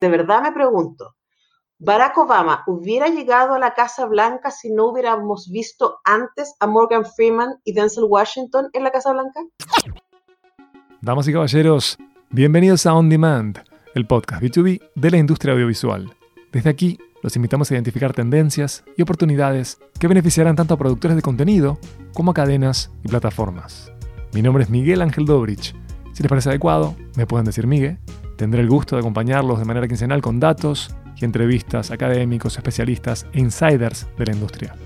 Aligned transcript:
de 0.00 0.08
verdad 0.08 0.42
me 0.42 0.52
pregunto, 0.52 1.16
¿Barack 1.78 2.18
Obama 2.18 2.62
hubiera 2.66 3.08
llegado 3.08 3.54
a 3.54 3.58
la 3.58 3.74
Casa 3.74 4.06
Blanca 4.06 4.50
si 4.50 4.70
no 4.70 4.90
hubiéramos 4.90 5.48
visto 5.50 5.98
antes 6.04 6.54
a 6.60 6.66
Morgan 6.66 7.04
Freeman 7.04 7.56
y 7.64 7.72
Denzel 7.72 8.04
Washington 8.04 8.68
en 8.72 8.84
la 8.84 8.90
Casa 8.90 9.12
Blanca? 9.12 9.40
Damas 11.00 11.28
y 11.28 11.32
caballeros, 11.32 11.98
bienvenidos 12.30 12.86
a 12.86 12.94
On 12.94 13.08
Demand, 13.08 13.58
el 13.94 14.06
podcast 14.06 14.42
B2B 14.42 14.82
de 14.94 15.10
la 15.10 15.18
industria 15.18 15.54
audiovisual. 15.54 16.12
Desde 16.52 16.70
aquí, 16.70 16.98
los 17.22 17.34
invitamos 17.34 17.70
a 17.70 17.74
identificar 17.74 18.12
tendencias 18.12 18.84
y 18.96 19.02
oportunidades 19.02 19.78
que 19.98 20.08
beneficiarán 20.08 20.56
tanto 20.56 20.74
a 20.74 20.78
productores 20.78 21.16
de 21.16 21.22
contenido 21.22 21.78
como 22.14 22.30
a 22.30 22.34
cadenas 22.34 22.92
y 23.04 23.08
plataformas. 23.08 23.92
Mi 24.32 24.42
nombre 24.42 24.62
es 24.62 24.70
Miguel 24.70 25.02
Ángel 25.02 25.26
Dobrich. 25.26 25.74
Si 26.12 26.22
les 26.22 26.30
parece 26.30 26.48
adecuado, 26.50 26.94
me 27.16 27.26
pueden 27.26 27.46
decir 27.46 27.66
Miguel. 27.66 27.98
Tendré 28.38 28.62
el 28.62 28.68
gusto 28.68 28.94
de 28.94 29.00
acompañarlos 29.00 29.58
de 29.58 29.64
manera 29.64 29.88
quincenal 29.88 30.22
con 30.22 30.38
datos, 30.38 30.94
y 31.20 31.24
entrevistas 31.24 31.90
académicos, 31.90 32.56
especialistas 32.56 33.26
e 33.32 33.40
insiders 33.40 34.06
de 34.16 34.26
la 34.26 34.32
industria. 34.32 34.76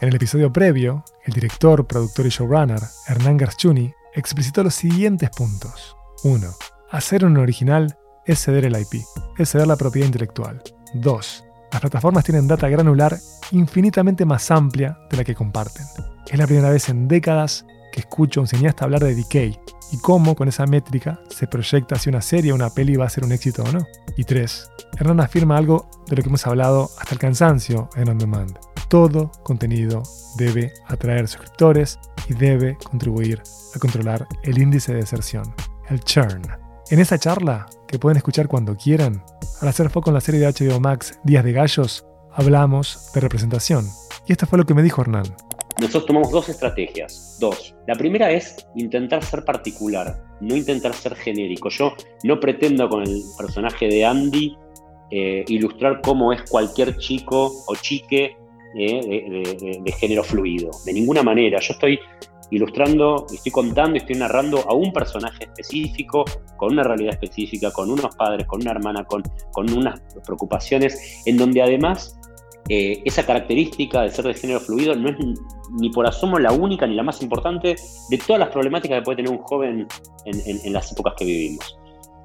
En 0.00 0.08
el 0.08 0.16
episodio 0.16 0.52
previo, 0.52 1.04
el 1.24 1.32
director, 1.32 1.86
productor 1.86 2.26
y 2.26 2.30
showrunner 2.30 2.80
Hernán 3.06 3.36
Garchuni 3.36 3.92
explicitó 4.14 4.64
los 4.64 4.74
siguientes 4.74 5.30
puntos. 5.30 5.96
1. 6.24 6.44
Hacer 6.90 7.24
un 7.24 7.36
original 7.36 7.96
es 8.26 8.40
ceder 8.40 8.64
el 8.64 8.76
IP, 8.76 9.02
es 9.38 9.50
ceder 9.50 9.68
la 9.68 9.76
propiedad 9.76 10.06
intelectual. 10.06 10.60
2. 10.94 11.44
Las 11.70 11.80
plataformas 11.80 12.24
tienen 12.24 12.48
data 12.48 12.68
granular 12.68 13.16
infinitamente 13.52 14.24
más 14.24 14.50
amplia 14.50 14.98
de 15.08 15.18
la 15.18 15.24
que 15.24 15.36
comparten. 15.36 15.84
Es 16.28 16.38
la 16.38 16.46
primera 16.46 16.70
vez 16.70 16.88
en 16.88 17.06
décadas 17.06 17.64
que 17.94 18.00
escucho 18.00 18.40
a 18.40 18.42
un 18.42 18.48
cineasta 18.48 18.84
hablar 18.84 19.04
de 19.04 19.14
decay 19.14 19.56
y 19.92 19.98
cómo 19.98 20.34
con 20.34 20.48
esa 20.48 20.66
métrica 20.66 21.20
se 21.28 21.46
proyecta 21.46 21.96
si 21.96 22.08
una 22.08 22.20
serie 22.20 22.50
o 22.50 22.56
una 22.56 22.70
peli 22.70 22.96
va 22.96 23.06
a 23.06 23.08
ser 23.08 23.22
un 23.22 23.30
éxito 23.30 23.62
o 23.62 23.70
no. 23.70 23.86
Y 24.16 24.24
3. 24.24 24.70
Hernán 24.98 25.20
afirma 25.20 25.56
algo 25.56 25.88
de 26.08 26.16
lo 26.16 26.22
que 26.22 26.28
hemos 26.28 26.44
hablado 26.44 26.90
hasta 26.98 27.14
el 27.14 27.20
cansancio 27.20 27.88
en 27.94 28.08
On 28.08 28.18
Demand. 28.18 28.58
Todo 28.88 29.30
contenido 29.44 30.02
debe 30.36 30.72
atraer 30.88 31.28
suscriptores 31.28 32.00
y 32.28 32.34
debe 32.34 32.76
contribuir 32.78 33.40
a 33.76 33.78
controlar 33.78 34.26
el 34.42 34.58
índice 34.58 34.92
de 34.92 34.98
deserción, 34.98 35.54
el 35.88 36.00
churn. 36.00 36.42
En 36.90 36.98
esa 36.98 37.16
charla, 37.16 37.66
que 37.86 38.00
pueden 38.00 38.16
escuchar 38.16 38.48
cuando 38.48 38.76
quieran, 38.76 39.22
al 39.60 39.68
hacer 39.68 39.88
foco 39.88 40.10
en 40.10 40.14
la 40.14 40.20
serie 40.20 40.40
de 40.40 40.48
HBO 40.48 40.80
Max 40.80 41.20
Días 41.22 41.44
de 41.44 41.52
Gallos, 41.52 42.04
hablamos 42.32 43.12
de 43.14 43.20
representación. 43.20 43.88
Y 44.26 44.32
esto 44.32 44.46
fue 44.48 44.58
lo 44.58 44.66
que 44.66 44.74
me 44.74 44.82
dijo 44.82 45.00
Hernán. 45.00 45.36
Nosotros 45.80 46.06
tomamos 46.06 46.30
dos 46.30 46.48
estrategias, 46.48 47.36
dos. 47.40 47.74
La 47.86 47.94
primera 47.94 48.30
es 48.30 48.68
intentar 48.76 49.24
ser 49.24 49.44
particular, 49.44 50.22
no 50.40 50.54
intentar 50.54 50.94
ser 50.94 51.16
genérico. 51.16 51.68
Yo 51.68 51.94
no 52.22 52.38
pretendo 52.38 52.88
con 52.88 53.02
el 53.02 53.22
personaje 53.36 53.88
de 53.88 54.04
Andy 54.04 54.56
eh, 55.10 55.44
ilustrar 55.48 56.00
cómo 56.00 56.32
es 56.32 56.42
cualquier 56.48 56.96
chico 56.96 57.52
o 57.66 57.74
chique 57.76 58.36
eh, 58.76 59.80
de, 59.82 59.92
género 59.92 60.22
fluido. 60.22 60.70
De 60.84 60.92
ninguna 60.92 61.22
manera. 61.22 61.58
Yo 61.60 61.72
estoy 61.74 61.98
ilustrando, 62.50 63.26
estoy 63.32 63.50
contando, 63.50 63.96
estoy 63.96 64.16
narrando 64.16 64.58
a 64.68 64.74
un 64.74 64.92
personaje 64.92 65.44
específico, 65.44 66.24
con 66.56 66.72
una 66.72 66.84
realidad 66.84 67.14
específica, 67.14 67.72
con 67.72 67.90
unos 67.90 68.14
padres, 68.16 68.46
con 68.46 68.60
una 68.60 68.70
hermana, 68.70 69.04
con, 69.04 69.22
con 69.52 69.72
unas 69.72 70.00
preocupaciones, 70.24 71.22
en 71.26 71.36
donde 71.36 71.62
además 71.62 72.18
eh, 72.70 73.02
esa 73.04 73.26
característica 73.26 74.02
de 74.02 74.10
ser 74.10 74.24
de 74.24 74.34
género 74.34 74.58
fluido 74.58 74.96
no 74.96 75.10
es 75.10 75.16
ni 75.72 75.90
por 75.90 76.06
asomo 76.06 76.38
la 76.38 76.52
única 76.52 76.86
ni 76.86 76.94
la 76.94 77.02
más 77.02 77.20
importante 77.20 77.76
de 78.08 78.18
todas 78.18 78.40
las 78.40 78.48
problemáticas 78.48 78.98
que 78.98 79.02
puede 79.02 79.16
tener 79.16 79.30
un 79.30 79.38
joven 79.38 79.86
en, 80.24 80.72
las 80.72 80.90
épocas 80.92 81.14
que 81.16 81.26
vivimos. 81.26 81.78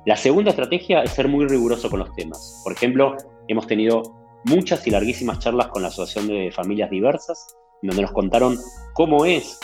La 0.06 0.16
segunda 0.16 0.52
estrategia 0.52 1.04
es 1.04 1.12
ser 1.12 1.28
muy 1.28 1.46
riguroso 1.46 1.90
con 1.90 2.00
los 2.00 2.14
temas. 2.16 2.62
Por 2.64 2.72
ejemplo, 2.72 3.18
hemos 3.50 3.68
tenido 3.68 4.02
muchas 4.46 4.88
y 4.88 4.92
larguísimas 4.92 5.40
charlas 5.40 5.68
con 5.68 5.82
la 5.82 5.90
Asociación 5.90 6.28
de 6.28 6.52
Familias 6.52 6.90
Diversas, 6.90 7.58
donde 7.82 8.02
nos 8.02 8.12
contaron 8.12 8.58
cómo 8.94 9.26
es 9.26 9.60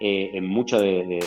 eh, 0.00 0.30
en 0.34 0.46
mucho 0.46 0.78
de, 0.78 1.20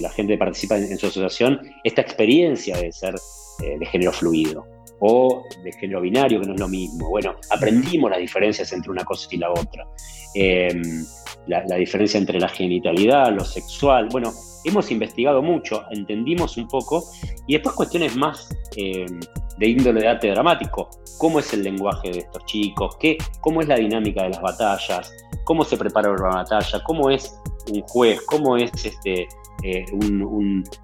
la 0.00 0.10
gente 0.10 0.32
que 0.32 0.38
participa 0.38 0.78
en, 0.78 0.96
su 0.96 1.06
asociación 1.06 1.60
esta 1.84 2.00
experiencia 2.00 2.78
de 2.78 2.90
ser 2.90 3.14
eh, 3.62 3.78
de 3.78 3.86
género 3.86 4.12
fluido 4.12 4.64
o 5.00 5.44
de 5.62 5.72
género 5.72 6.00
binario, 6.00 6.40
que 6.40 6.46
no 6.46 6.54
es 6.54 6.60
lo 6.60 6.68
mismo. 6.68 7.08
Bueno, 7.08 7.34
aprendimos 7.50 8.10
las 8.10 8.20
diferencias 8.20 8.72
entre 8.72 8.90
una 8.90 9.04
cosa 9.04 9.28
y 9.30 9.36
la 9.38 9.50
otra. 9.50 9.86
Em, 10.34 11.04
la, 11.46 11.76
diferencia 11.76 12.18
entre 12.18 12.38
la 12.38 12.48
genitalidad, 12.48 13.32
lo 13.32 13.44
sexual. 13.44 14.08
Bueno, 14.10 14.32
hemos 14.64 14.90
investigado 14.90 15.42
mucho, 15.42 15.84
entendimos 15.90 16.56
un 16.56 16.68
poco, 16.68 17.04
y 17.46 17.54
después 17.54 17.74
cuestiones 17.74 18.16
más 18.16 18.48
em, 18.76 19.20
de 19.58 19.66
índole 19.68 20.02
de 20.02 20.08
arte 20.08 20.30
dramático. 20.30 20.90
¿Cómo 21.18 21.40
es 21.40 21.52
el 21.52 21.62
lenguaje 21.62 22.10
de 22.10 22.18
estos 22.20 22.44
chicos? 22.44 22.96
¿Qué, 23.00 23.18
¿Cómo 23.40 23.60
es 23.60 23.68
la 23.68 23.76
dinámica 23.76 24.22
de 24.22 24.30
las 24.30 24.42
batallas? 24.42 25.12
¿Cómo 25.44 25.64
se 25.64 25.76
prepara 25.76 26.10
una 26.10 26.28
batalla? 26.28 26.82
¿Cómo 26.84 27.10
es 27.10 27.34
un 27.72 27.82
juez? 27.82 28.20
¿Cómo 28.26 28.56
es 28.56 28.70
este, 28.84 29.26
eh, 29.62 29.84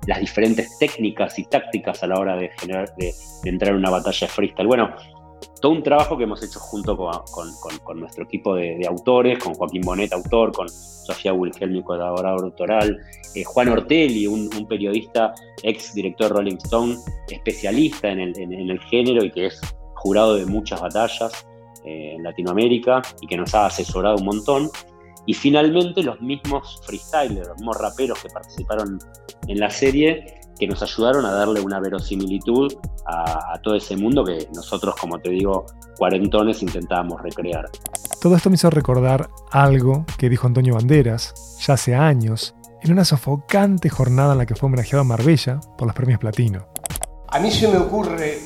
las 0.07 0.21
diferentes 0.21 0.79
técnicas 0.79 1.39
y 1.39 1.45
tácticas 1.45 2.03
a 2.03 2.07
la 2.07 2.19
hora 2.19 2.37
de, 2.37 2.51
generar, 2.59 2.95
de, 2.97 3.13
entrar 3.45 3.73
en 3.73 3.79
una 3.79 3.91
batalla 3.91 4.27
de 4.27 4.29
freestyle. 4.29 4.67
Bueno, 4.67 4.95
todo 5.61 5.73
un 5.73 5.83
trabajo 5.83 6.17
que 6.17 6.25
hemos 6.25 6.43
hecho 6.43 6.61
junto 6.61 6.97
con, 6.97 8.01
nuestro 8.01 8.25
equipo 8.25 8.55
de, 8.55 8.87
autores, 8.87 9.39
con 9.39 9.55
Joaquín 9.55 9.83
Bonet, 9.83 10.13
autor, 10.13 10.53
con 10.53 10.69
Sofía 10.69 11.33
Wilhelmi, 11.33 11.83
colaborador 11.83 12.45
autoral, 12.45 12.99
eh, 13.35 13.45
Juan 13.45 13.69
Ortelli, 13.69 14.27
un, 14.27 14.49
periodista, 14.69 15.35
ex 15.63 15.95
director 15.95 16.29
de 16.29 16.35
Rolling 16.35 16.57
Stone, 16.57 16.97
especialista 17.31 18.11
en 18.11 18.21
el, 18.21 18.81
género 18.91 19.25
y 19.25 19.31
que 19.31 19.47
es 19.47 19.61
jurado 19.95 20.35
de 20.35 20.47
muchas 20.47 20.81
batallas 20.81 21.47
eh, 21.85 22.15
en 22.17 22.23
Latinoamérica 22.23 23.03
y 23.21 23.27
que 23.27 23.37
nos 23.37 23.55
ha 23.55 23.67
asesorado 23.67 24.17
un 24.17 24.27
montón. 24.27 24.71
Y 25.27 25.35
finalmente 25.35 26.03
los 26.03 26.21
mismos 26.21 26.81
freestylers, 26.85 27.49
los 27.49 27.57
mismos 27.59 27.77
raperos 27.79 28.19
que 28.21 28.29
participaron 28.29 28.99
en 29.49 29.61
la 29.61 29.71
serie, 29.71 30.41
que 30.59 30.67
nos 30.67 30.83
ayudaron 30.83 31.25
a 31.27 31.33
darle 31.33 31.61
una 31.61 31.81
verosimilitud 31.81 32.73
a, 33.07 33.59
todo 33.63 33.75
ese 33.75 33.97
mundo 33.97 34.25
que 34.25 34.49
nosotros, 34.55 34.95
como 35.01 35.19
te 35.19 35.31
digo, 35.31 35.67
cuarentones 35.99 36.63
intentábamos 36.63 37.21
recrear. 37.23 37.69
Todo 38.21 38.37
esto 38.37 38.51
me 38.51 38.55
hizo 38.55 38.71
recordar 38.71 39.29
algo 39.51 40.05
que 40.19 40.29
dijo 40.29 40.47
Antonio 40.47 40.75
Banderas 40.75 41.35
ya 41.65 41.75
hace 41.75 41.95
años, 41.95 42.55
en 42.83 42.93
una 42.93 43.05
sofocante 43.05 43.89
jornada 43.89 44.33
en 44.33 44.39
la 44.39 44.47
que 44.47 44.55
fue 44.55 44.69
homenajeado 44.69 45.01
a 45.03 45.05
Marbella 45.05 45.61
por 45.77 45.87
los 45.87 45.95
premios 45.95 46.21
Platino. 46.21 46.67
A 47.29 47.39
mí 47.39 47.51
se 47.51 47.69
me 47.69 47.79
ocurre 47.79 48.39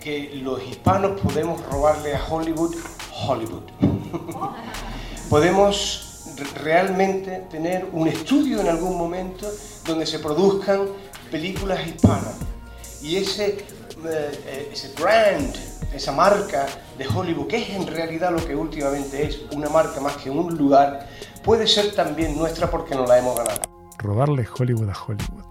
que 0.00 0.40
los 0.42 0.62
hispanos 0.66 1.20
podemos 1.20 1.64
robarle 1.70 2.14
a 2.14 2.24
Hollywood 2.28 2.74
Hollywood. 3.26 3.62
podemos 5.30 6.13
realmente 6.62 7.44
tener 7.50 7.86
un 7.92 8.08
estudio 8.08 8.60
en 8.60 8.68
algún 8.68 8.96
momento 8.96 9.50
donde 9.86 10.06
se 10.06 10.18
produzcan 10.18 10.86
películas 11.30 11.86
hispanas. 11.86 12.36
Y 13.02 13.16
ese, 13.16 13.64
eh, 14.06 14.70
ese 14.72 14.92
brand, 15.00 15.54
esa 15.92 16.12
marca 16.12 16.66
de 16.98 17.06
Hollywood, 17.06 17.48
que 17.48 17.58
es 17.58 17.70
en 17.70 17.86
realidad 17.86 18.32
lo 18.32 18.44
que 18.44 18.54
últimamente 18.54 19.24
es 19.24 19.40
una 19.52 19.68
marca 19.68 20.00
más 20.00 20.16
que 20.16 20.30
un 20.30 20.56
lugar, 20.56 21.08
puede 21.42 21.66
ser 21.66 21.94
también 21.94 22.36
nuestra 22.36 22.70
porque 22.70 22.94
nos 22.94 23.08
la 23.08 23.18
hemos 23.18 23.36
ganado. 23.36 23.60
Robarle 23.98 24.46
Hollywood 24.58 24.88
a 24.90 24.94
Hollywood. 25.06 25.44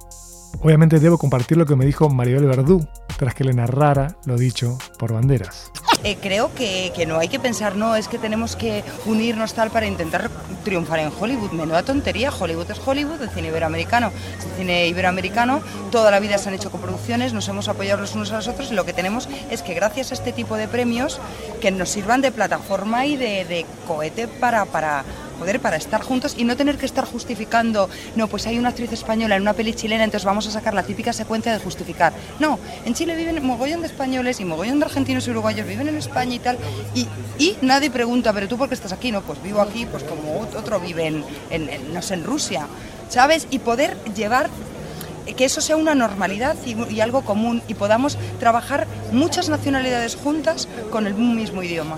Obviamente 0.64 1.02
debo 1.02 1.18
compartir 1.18 1.58
lo 1.58 1.66
que 1.66 1.76
me 1.76 1.86
dijo 1.86 2.10
Maribel 2.10 2.46
Verdú 2.46 2.88
tras 3.18 3.36
que 3.36 3.44
le 3.44 3.54
narrara 3.54 4.16
lo 4.26 4.38
dicho 4.38 4.78
por 4.98 5.14
banderas. 5.14 5.72
Eh, 6.06 6.18
creo 6.22 6.54
que, 6.54 6.92
que, 6.94 7.06
no 7.06 7.18
hay 7.18 7.30
que 7.30 7.40
pensar, 7.40 7.78
no, 7.78 7.96
es 7.96 8.10
que 8.10 8.18
tenemos 8.18 8.58
que 8.58 8.84
unirnos 9.06 9.54
tal 9.54 9.72
para 9.72 9.86
intentar 9.86 10.30
triunfar 10.66 11.00
en 11.00 11.14
Hollywood. 11.18 11.52
Menuda 11.52 11.82
tontería, 11.84 12.30
Hollywood 12.30 12.70
es 12.70 12.82
Hollywood, 12.86 13.22
el 13.22 13.30
cine 13.30 13.48
iberoamericano 13.48 14.12
es 14.38 14.44
el 14.44 14.52
cine 14.58 14.88
iberoamericano, 14.88 15.62
toda 15.92 16.12
la 16.12 16.20
vida 16.20 16.38
se 16.38 16.50
han 16.50 16.56
hecho 16.56 16.72
coproducciones, 16.72 17.32
nos 17.32 17.48
hemos 17.48 17.70
apoyado 17.70 18.02
los 18.02 18.16
unos 18.16 18.34
a 18.34 18.36
los 18.36 18.50
otros 18.50 18.70
y 18.74 18.76
lo 18.76 18.84
que 18.84 18.92
tenemos 18.92 19.30
es 19.50 19.62
que 19.62 19.74
gracias 19.74 20.12
a 20.12 20.16
este 20.16 20.34
tipo 20.34 20.58
de 20.58 20.68
premios 20.68 21.22
que 21.62 21.72
nos 21.72 21.88
sirvan 21.88 22.20
de 22.20 22.34
plataforma 22.34 23.06
y 23.06 23.16
de, 23.16 23.46
de 23.46 23.66
cohete 23.88 24.28
para, 24.28 24.66
para 24.66 25.06
poder 25.44 25.60
para 25.60 25.76
estar 25.76 26.02
juntos 26.02 26.36
y 26.38 26.46
no 26.46 26.56
tener 26.56 26.78
que 26.78 26.86
estar 26.86 27.04
justificando, 27.04 27.90
no, 28.16 28.30
pues 28.30 28.48
hay 28.48 28.58
una 28.58 28.70
actriz 28.70 28.94
española 28.94 29.36
en 29.36 29.42
una 29.42 29.52
peli 29.52 29.74
chilena, 29.74 30.06
entonces 30.06 30.24
vamos 30.24 30.48
a 30.48 30.52
sacar 30.52 30.74
la 30.74 30.84
típica 30.84 31.12
secuencia 31.12 31.52
de 31.52 31.60
justificar. 31.60 32.14
No, 32.40 32.58
en 32.86 32.94
Chile 32.94 33.14
viven 33.18 33.46
mogollón 33.46 33.82
de 33.82 33.88
españoles 33.88 34.40
y 34.40 34.46
mogollón 34.46 34.80
de 34.80 34.86
argentinos 34.86 35.28
y 35.28 35.32
uruguayos, 35.32 35.68
viven 35.68 35.90
en 35.90 35.98
España 35.98 36.36
y 36.36 36.40
tal, 36.40 36.58
y, 36.96 37.10
y 37.38 37.58
nadie 37.62 37.92
pregunta, 37.92 38.32
pero 38.32 38.48
tú 38.48 38.58
por 38.58 38.70
qué 38.70 38.76
estás 38.76 38.94
aquí, 38.94 39.12
no, 39.12 39.22
pues 39.22 39.44
vivo 39.44 39.60
aquí, 39.60 39.86
pues 39.86 40.04
como 40.04 40.40
otro 40.40 40.80
vive 40.80 41.12
no 41.12 42.02
sé, 42.02 42.14
en 42.14 42.24
Rusia, 42.24 42.66
¿sabes? 43.10 43.48
Y 43.50 43.60
poder 43.60 43.98
llevar 44.16 44.50
que 45.26 45.46
eso 45.46 45.62
sea 45.62 45.78
una 45.78 45.96
normalidad 45.96 46.56
y, 46.66 46.76
y, 46.94 47.02
algo 47.02 47.22
común 47.22 47.62
y 47.68 47.74
podamos 47.74 48.18
trabajar 48.40 48.88
muchas 49.12 49.50
nacionalidades 49.50 50.16
juntas 50.16 50.68
con 50.92 51.08
el 51.08 51.14
mismo 51.14 51.64
idioma. 51.64 51.98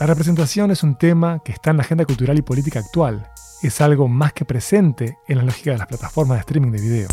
La 0.00 0.06
representación 0.06 0.70
es 0.70 0.82
un 0.82 0.96
tema 0.96 1.40
que 1.44 1.52
está 1.52 1.70
en 1.70 1.76
la 1.76 1.82
agenda 1.82 2.04
cultural 2.04 2.38
y 2.38 2.42
política 2.42 2.80
actual. 2.80 3.28
Es 3.62 3.80
algo 3.80 4.08
más 4.08 4.32
que 4.32 4.44
presente 4.44 5.18
en 5.28 5.38
la 5.38 5.44
lógica 5.44 5.72
de 5.72 5.78
las 5.78 5.86
plataformas 5.86 6.38
de 6.38 6.40
streaming 6.40 6.72
de 6.72 6.80
video. 6.80 7.08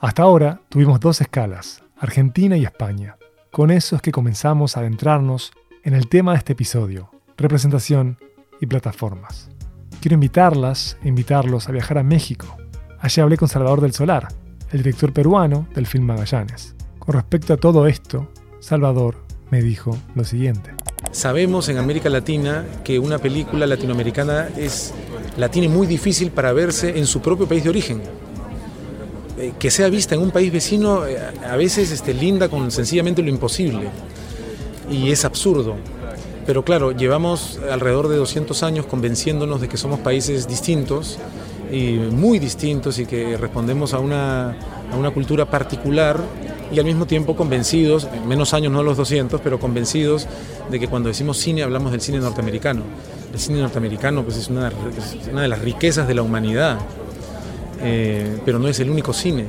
Hasta 0.00 0.22
ahora 0.22 0.60
tuvimos 0.68 1.00
dos 1.00 1.20
escalas, 1.20 1.82
Argentina 1.98 2.56
y 2.56 2.64
España. 2.64 3.16
Con 3.50 3.70
eso 3.70 3.96
es 3.96 4.02
que 4.02 4.12
comenzamos 4.12 4.76
a 4.76 4.80
adentrarnos 4.80 5.52
en 5.82 5.94
el 5.94 6.08
tema 6.08 6.32
de 6.32 6.38
este 6.38 6.52
episodio, 6.52 7.10
representación 7.36 8.18
y 8.60 8.66
plataformas. 8.66 9.50
Quiero 10.04 10.16
invitarlas 10.16 10.98
invitarlos 11.02 11.66
a 11.66 11.72
viajar 11.72 11.96
a 11.96 12.02
México. 12.02 12.58
Allí 13.00 13.22
hablé 13.22 13.38
con 13.38 13.48
Salvador 13.48 13.80
del 13.80 13.94
Solar, 13.94 14.28
el 14.70 14.82
director 14.82 15.14
peruano 15.14 15.66
del 15.74 15.86
film 15.86 16.04
Magallanes. 16.04 16.74
Con 16.98 17.14
respecto 17.14 17.54
a 17.54 17.56
todo 17.56 17.86
esto, 17.86 18.28
Salvador 18.60 19.24
me 19.50 19.62
dijo 19.62 19.96
lo 20.14 20.22
siguiente. 20.24 20.72
Sabemos 21.10 21.70
en 21.70 21.78
América 21.78 22.10
Latina 22.10 22.66
que 22.84 22.98
una 22.98 23.16
película 23.16 23.66
latinoamericana 23.66 24.50
es, 24.58 24.92
la 25.38 25.48
tiene 25.48 25.70
muy 25.70 25.86
difícil 25.86 26.30
para 26.32 26.52
verse 26.52 26.98
en 26.98 27.06
su 27.06 27.22
propio 27.22 27.48
país 27.48 27.64
de 27.64 27.70
origen. 27.70 28.02
Eh, 29.38 29.54
que 29.58 29.70
sea 29.70 29.88
vista 29.88 30.16
en 30.16 30.20
un 30.20 30.32
país 30.32 30.52
vecino 30.52 31.06
eh, 31.06 31.16
a 31.50 31.56
veces 31.56 31.90
este, 31.90 32.12
linda 32.12 32.50
con 32.50 32.70
sencillamente 32.70 33.22
lo 33.22 33.30
imposible. 33.30 33.88
Y 34.90 35.10
es 35.10 35.24
absurdo. 35.24 35.76
Pero 36.46 36.64
claro, 36.64 36.92
llevamos 36.92 37.58
alrededor 37.70 38.08
de 38.08 38.16
200 38.16 38.62
años 38.62 38.86
convenciéndonos 38.86 39.60
de 39.60 39.68
que 39.68 39.76
somos 39.76 40.00
países 40.00 40.46
distintos 40.46 41.18
y 41.72 41.94
muy 41.94 42.38
distintos 42.38 42.98
y 42.98 43.06
que 43.06 43.36
respondemos 43.36 43.94
a 43.94 43.98
una, 43.98 44.50
a 44.92 44.96
una 44.96 45.10
cultura 45.10 45.46
particular 45.46 46.20
y 46.72 46.78
al 46.78 46.84
mismo 46.84 47.06
tiempo 47.06 47.36
convencidos, 47.36 48.08
menos 48.26 48.52
años 48.52 48.72
no 48.72 48.82
los 48.82 48.96
200, 48.96 49.40
pero 49.40 49.58
convencidos 49.58 50.26
de 50.70 50.80
que 50.80 50.88
cuando 50.88 51.08
decimos 51.08 51.38
cine 51.38 51.62
hablamos 51.62 51.92
del 51.92 52.00
cine 52.00 52.18
norteamericano. 52.18 52.82
El 53.32 53.38
cine 53.38 53.60
norteamericano 53.60 54.22
pues, 54.22 54.36
es, 54.36 54.48
una, 54.48 54.72
una 55.30 55.42
de 55.42 55.48
las 55.48 55.60
riquezas 55.60 56.06
de 56.06 56.14
la 56.14 56.22
humanidad, 56.22 56.78
eh, 57.82 58.38
pero 58.44 58.58
no 58.58 58.68
es 58.68 58.80
el 58.80 58.90
único 58.90 59.12
cine. 59.12 59.46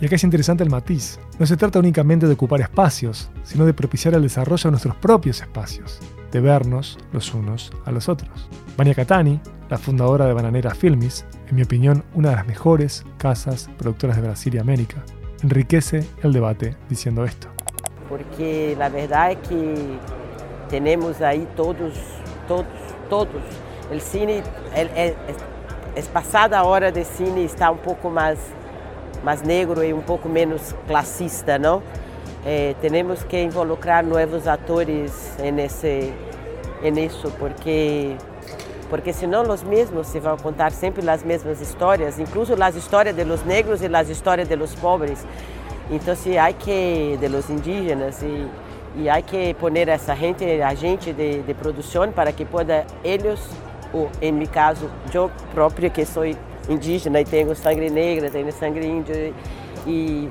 Y 0.00 0.06
acá 0.06 0.16
es 0.16 0.24
interesante 0.24 0.62
el 0.62 0.70
matiz. 0.70 1.18
No 1.38 1.46
se 1.46 1.56
trata 1.56 1.78
únicamente 1.78 2.26
de 2.26 2.34
ocupar 2.34 2.60
espacios, 2.60 3.30
sino 3.44 3.66
de 3.66 3.74
propiciar 3.74 4.14
el 4.14 4.22
desarrollo 4.22 4.64
de 4.64 4.70
nuestros 4.70 4.96
propios 4.96 5.40
espacios, 5.40 5.98
de 6.30 6.40
vernos 6.40 6.98
los 7.12 7.34
unos 7.34 7.70
a 7.84 7.92
los 7.92 8.08
otros. 8.08 8.48
Vania 8.76 8.94
Catani, 8.94 9.40
la 9.68 9.78
fundadora 9.78 10.26
de 10.26 10.32
Bananera 10.32 10.74
Filmis, 10.74 11.24
en 11.48 11.56
mi 11.56 11.62
opinión 11.62 12.04
una 12.14 12.30
de 12.30 12.36
las 12.36 12.46
mejores 12.46 13.04
casas 13.18 13.68
productoras 13.78 14.16
de 14.16 14.22
Brasil 14.22 14.54
y 14.54 14.58
América, 14.58 15.04
enriquece 15.42 16.06
el 16.22 16.32
debate 16.32 16.76
diciendo 16.88 17.24
esto. 17.24 17.48
Porque 18.08 18.74
la 18.78 18.88
verdad 18.88 19.32
es 19.32 19.48
que 19.48 19.74
tenemos 20.70 21.20
ahí 21.20 21.46
todos, 21.56 21.94
todos, 22.46 22.66
todos. 23.08 23.42
El 23.90 24.00
cine, 24.00 24.42
es 25.94 26.06
pasada 26.08 26.62
hora 26.64 26.92
de 26.92 27.04
cine 27.04 27.44
está 27.44 27.70
un 27.70 27.78
poco 27.78 28.10
más, 28.10 28.38
más 29.24 29.44
negro 29.44 29.82
y 29.82 29.92
un 29.92 30.02
poco 30.02 30.28
menos 30.28 30.74
clasista, 30.86 31.58
¿no? 31.58 31.82
Eh, 32.46 32.74
tenemos 32.80 33.24
que 33.24 33.42
involucrar 33.42 34.04
nuevos 34.04 34.46
actores 34.46 35.34
en, 35.38 35.58
ese, 35.58 36.12
en 36.82 36.96
eso, 36.98 37.30
porque, 37.38 38.16
porque 38.88 39.12
senão 39.12 39.42
los 39.42 39.64
mismos 39.64 40.06
se 40.06 40.20
van 40.20 40.34
a 40.38 40.42
contar 40.42 40.72
sempre 40.72 41.02
las 41.02 41.24
mismas 41.24 41.60
historias, 41.60 42.18
incluso 42.18 42.56
las 42.56 42.76
historias 42.76 43.16
de 43.16 43.24
los 43.24 43.44
negros 43.44 43.82
y 43.82 43.88
las 43.88 44.08
historias 44.08 44.48
de 44.48 44.56
los 44.56 44.74
pobres. 44.76 45.24
Entonces 45.90 46.38
hay 46.38 46.54
que, 46.54 47.18
de 47.20 47.28
los 47.28 47.50
indígenas, 47.50 48.22
y, 48.22 48.46
y 49.02 49.08
hay 49.08 49.22
que 49.22 49.54
poner 49.54 49.88
essa 49.88 50.14
gente, 50.14 50.62
a 50.62 50.74
gente 50.74 51.12
de, 51.12 51.42
de 51.42 51.54
produção 51.54 52.12
para 52.12 52.32
que 52.32 52.44
pueda 52.44 52.84
ellos 53.02 53.40
ou 53.92 54.10
em 54.20 54.32
meu 54.32 54.48
caso, 54.48 54.90
eu 55.14 55.30
própria 55.54 55.88
que 55.88 56.04
sou 56.04 56.24
indígena 56.68 57.20
e 57.20 57.24
tenho 57.24 57.54
sangue 57.54 57.88
negro, 57.88 58.30
tenho 58.30 58.52
sangue 58.52 58.84
índio 58.86 59.34
e 59.86 60.28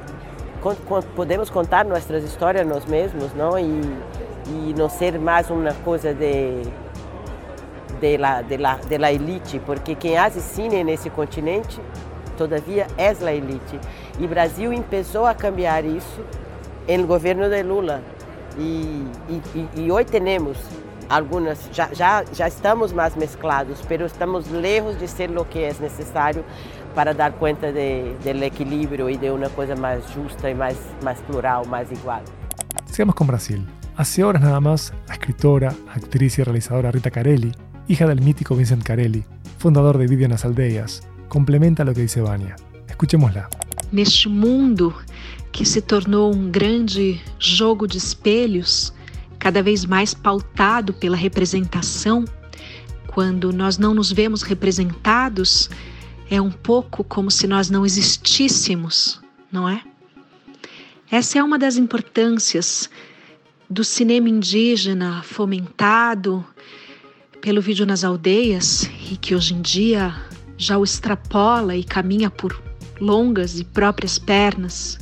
podemos 1.16 1.50
contar 1.50 1.86
nossas 1.86 2.24
histórias 2.24 2.66
nós 2.68 2.86
mesmos, 2.86 3.34
não? 3.34 3.58
E, 3.58 3.82
e 4.48 4.74
não 4.78 4.90
ser 4.90 5.20
mais 5.20 5.50
uma 5.50 5.74
coisa 5.74 6.14
de 6.14 6.64
de 8.00 8.18
la, 8.18 8.42
de 8.42 8.58
la, 8.58 8.76
de 8.76 8.98
la 8.98 9.12
elite, 9.12 9.60
porque 9.60 9.96
quem 9.96 10.16
faz 10.16 10.34
cine 10.36 10.84
nesse 10.84 11.10
continente, 11.10 11.80
todavia, 12.38 12.88
é 12.98 13.10
a 13.10 13.34
elite. 13.34 13.80
E 14.20 14.26
o 14.26 14.28
Brasil 14.28 14.72
começou 14.90 15.26
a 15.26 15.34
cambiar 15.34 15.84
isso 15.86 16.22
no 16.88 17.08
governo 17.08 17.50
de 17.50 17.64
Lula. 17.64 18.02
E, 18.58 19.06
e, 19.30 19.70
e 19.76 19.92
hoje 19.92 20.06
temos 20.06 20.58
algunas, 21.10 21.70
ya, 21.72 21.90
ya, 21.94 22.24
ya 22.34 22.48
estamos 22.48 22.92
más 22.92 23.16
mezclados, 23.16 23.82
pero 23.88 24.06
estamos 24.06 24.50
lejos 24.50 25.00
de 25.00 25.08
ser 25.08 25.30
lo 25.30 25.46
que 25.48 25.68
es 25.68 25.80
necesario 25.80 26.44
para 26.98 27.14
dar 27.14 27.36
cuenta 27.36 27.72
de, 27.72 28.18
del 28.24 28.42
equilibrio 28.42 29.08
y 29.08 29.18
de 29.18 29.32
una 29.32 29.50
cosa 29.50 29.76
más 29.76 30.00
justa 30.16 30.50
y 30.50 30.56
más, 30.56 30.74
más 31.04 31.20
plural, 31.28 31.68
más 31.68 31.86
igual. 31.92 32.24
Sigamos 32.88 33.14
con 33.14 33.28
Brasil. 33.28 33.64
Hace 33.98 34.24
horas 34.24 34.42
nada 34.42 34.60
más, 34.60 34.92
la 35.08 35.14
escritora, 35.14 35.76
actriz 35.94 36.40
y 36.40 36.44
realizadora 36.44 36.90
Rita 36.90 37.12
Carelli, 37.12 37.52
hija 37.88 38.08
del 38.08 38.20
mítico 38.22 38.56
Vincent 38.56 38.82
Carelli, 38.82 39.24
fundador 39.60 40.00
de 40.00 40.08
Vivian 40.08 40.32
nas 40.32 40.44
Aldeias, 40.44 41.04
complementa 41.30 41.84
lo 41.84 41.94
que 41.94 42.02
dice 42.02 42.20
Vania. 42.20 42.56
Escuchémosla. 42.88 43.48
Neste 43.92 44.28
mundo 44.28 44.92
que 45.52 45.66
se 45.66 45.84
tornou 45.84 46.34
um 46.34 46.50
grande 46.50 47.22
jogo 47.38 47.86
de 47.88 48.00
espelhos, 48.00 48.92
cada 49.38 49.62
vez 49.62 49.86
mais 49.86 50.16
pautado 50.16 50.94
pela 50.94 51.16
representação, 51.16 52.26
quando 53.06 53.54
nós 53.54 53.78
não 53.78 53.94
nos 53.94 54.12
vemos 54.12 54.42
representados, 54.42 55.70
é 56.30 56.42
um 56.42 56.52
pouco 56.52 57.04
como 57.04 57.32
se 57.32 57.48
nós 57.48 57.70
não 57.70 57.86
existíssemos, 57.86 59.22
não 59.52 59.68
é? 59.68 59.82
Essa 61.10 61.40
é 61.40 61.44
uma 61.44 61.58
das 61.58 61.78
importâncias 61.78 62.90
do 63.70 63.84
cinema 63.84 64.30
indígena 64.30 65.22
fomentado 65.24 66.46
pelo 67.42 67.62
vídeo 67.62 67.86
nas 67.86 68.04
aldeias 68.04 68.90
e 69.10 69.16
que 69.16 69.34
hoje 69.34 69.54
em 69.54 69.62
dia 69.62 70.14
já 70.58 70.78
o 70.78 70.84
extrapola 70.84 71.76
e 71.76 71.84
caminha 71.84 72.30
por 72.30 72.62
longas 73.00 73.60
e 73.60 73.64
próprias 73.64 74.18
pernas 74.18 75.00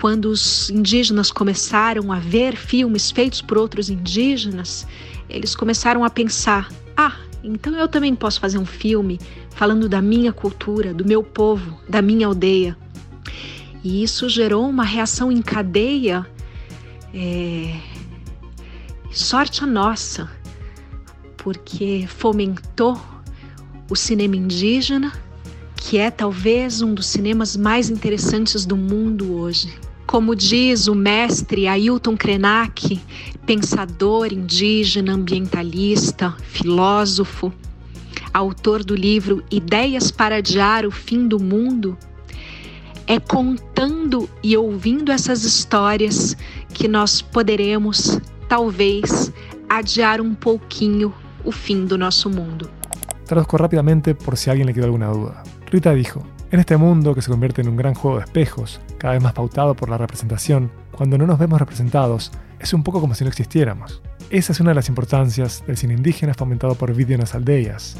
quando 0.00 0.26
os 0.26 0.70
indígenas 0.70 1.30
começaram 1.30 2.12
a 2.12 2.18
ver 2.18 2.56
filmes 2.56 3.10
feitos 3.10 3.40
por 3.40 3.58
outros 3.58 3.88
indígenas, 3.88 4.86
eles 5.28 5.54
começaram 5.54 6.04
a 6.04 6.10
pensar: 6.10 6.70
ah, 6.96 7.16
então 7.42 7.74
eu 7.74 7.88
também 7.88 8.14
posso 8.14 8.38
fazer 8.38 8.58
um 8.58 8.66
filme 8.66 9.18
falando 9.56 9.88
da 9.88 10.02
minha 10.02 10.34
cultura, 10.34 10.92
do 10.92 11.02
meu 11.02 11.22
povo, 11.22 11.80
da 11.88 12.02
minha 12.02 12.26
aldeia. 12.26 12.76
E 13.82 14.02
isso 14.02 14.28
gerou 14.28 14.68
uma 14.68 14.84
reação 14.84 15.32
em 15.32 15.40
cadeia. 15.40 16.26
É... 17.14 17.74
Sorte 19.10 19.64
a 19.64 19.66
nossa, 19.66 20.30
porque 21.38 22.06
fomentou 22.06 23.00
o 23.88 23.96
cinema 23.96 24.36
indígena, 24.36 25.10
que 25.74 25.96
é 25.96 26.10
talvez 26.10 26.82
um 26.82 26.92
dos 26.92 27.06
cinemas 27.06 27.56
mais 27.56 27.88
interessantes 27.88 28.66
do 28.66 28.76
mundo 28.76 29.38
hoje. 29.38 29.72
Como 30.06 30.36
diz 30.36 30.86
o 30.86 30.94
mestre 30.94 31.66
Ailton 31.66 32.14
Krenak, 32.14 33.00
pensador 33.46 34.34
indígena, 34.34 35.14
ambientalista, 35.14 36.36
filósofo, 36.42 37.50
autor 38.36 38.84
do 38.84 38.94
livro 38.94 39.42
Ideias 39.50 40.10
para 40.10 40.36
Adiar 40.36 40.84
o 40.84 40.90
Fim 40.90 41.26
do 41.26 41.38
Mundo, 41.38 41.96
é 43.06 43.18
contando 43.18 44.28
e 44.42 44.56
ouvindo 44.56 45.10
essas 45.10 45.42
histórias 45.42 46.36
que 46.74 46.86
nós 46.86 47.22
poderemos, 47.22 48.20
talvez, 48.48 49.32
adiar 49.68 50.20
um 50.20 50.34
pouquinho 50.34 51.14
o 51.44 51.52
fim 51.52 51.86
do 51.86 51.96
nosso 51.96 52.28
mundo. 52.28 52.68
Traduzco 53.24 53.56
rápidamente 53.56 54.14
por 54.14 54.36
si 54.36 54.50
a 54.50 54.52
alguien 54.52 54.66
le 54.66 54.74
quedó 54.74 54.86
alguna 54.86 55.08
duda. 55.08 55.42
Rita 55.70 55.94
dijo, 55.94 56.22
En 56.50 56.60
este 56.60 56.76
mundo 56.76 57.14
que 57.14 57.22
se 57.22 57.30
convierte 57.30 57.62
en 57.62 57.68
un 57.68 57.76
gran 57.76 57.94
juego 57.94 58.18
de 58.18 58.24
espejos, 58.24 58.80
cada 58.98 59.14
vez 59.14 59.22
más 59.22 59.32
pautado 59.32 59.74
por 59.74 59.88
la 59.88 59.98
representación, 59.98 60.70
cuando 60.92 61.16
no 61.16 61.26
nos 61.26 61.38
vemos 61.38 61.58
representados, 61.58 62.32
es 62.58 62.72
un 62.72 62.82
poco 62.82 63.00
como 63.00 63.14
si 63.14 63.24
no 63.24 63.30
existiéramos. 63.30 64.02
Esa 64.30 64.52
es 64.52 64.60
una 64.60 64.70
de 64.70 64.76
las 64.76 64.88
importancias 64.88 65.64
del 65.66 65.76
cine 65.76 65.94
indígena 65.94 66.34
fomentado 66.34 66.74
por 66.74 66.94
Video 66.94 67.14
en 67.14 67.20
las 67.20 67.34
Aldeas, 67.34 67.96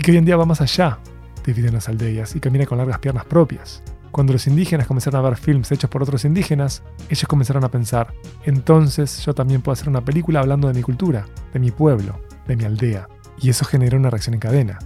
y 0.00 0.02
que 0.02 0.12
hoy 0.12 0.16
en 0.16 0.24
día 0.24 0.38
va 0.38 0.46
más 0.46 0.62
allá 0.62 0.98
de 1.44 1.52
Video 1.52 1.68
en 1.68 1.74
las 1.74 1.90
Aldeas 1.90 2.34
y 2.34 2.40
camina 2.40 2.64
con 2.64 2.78
largas 2.78 3.00
piernas 3.00 3.26
propias. 3.26 3.82
Cuando 4.10 4.32
los 4.32 4.46
indígenas 4.46 4.86
comenzaron 4.86 5.20
a 5.20 5.28
ver 5.28 5.36
films 5.36 5.70
hechos 5.72 5.90
por 5.90 6.02
otros 6.02 6.24
indígenas, 6.24 6.82
ellos 7.10 7.26
comenzaron 7.28 7.64
a 7.64 7.70
pensar, 7.70 8.14
entonces 8.44 9.22
yo 9.26 9.34
también 9.34 9.60
puedo 9.60 9.74
hacer 9.74 9.90
una 9.90 10.02
película 10.02 10.40
hablando 10.40 10.68
de 10.68 10.74
mi 10.74 10.80
cultura, 10.80 11.26
de 11.52 11.60
mi 11.60 11.70
pueblo, 11.70 12.18
de 12.48 12.56
mi 12.56 12.64
aldea. 12.64 13.08
Y 13.42 13.50
eso 13.50 13.66
generó 13.66 13.98
una 13.98 14.08
reacción 14.08 14.32
en 14.32 14.40
cadena, 14.40 14.78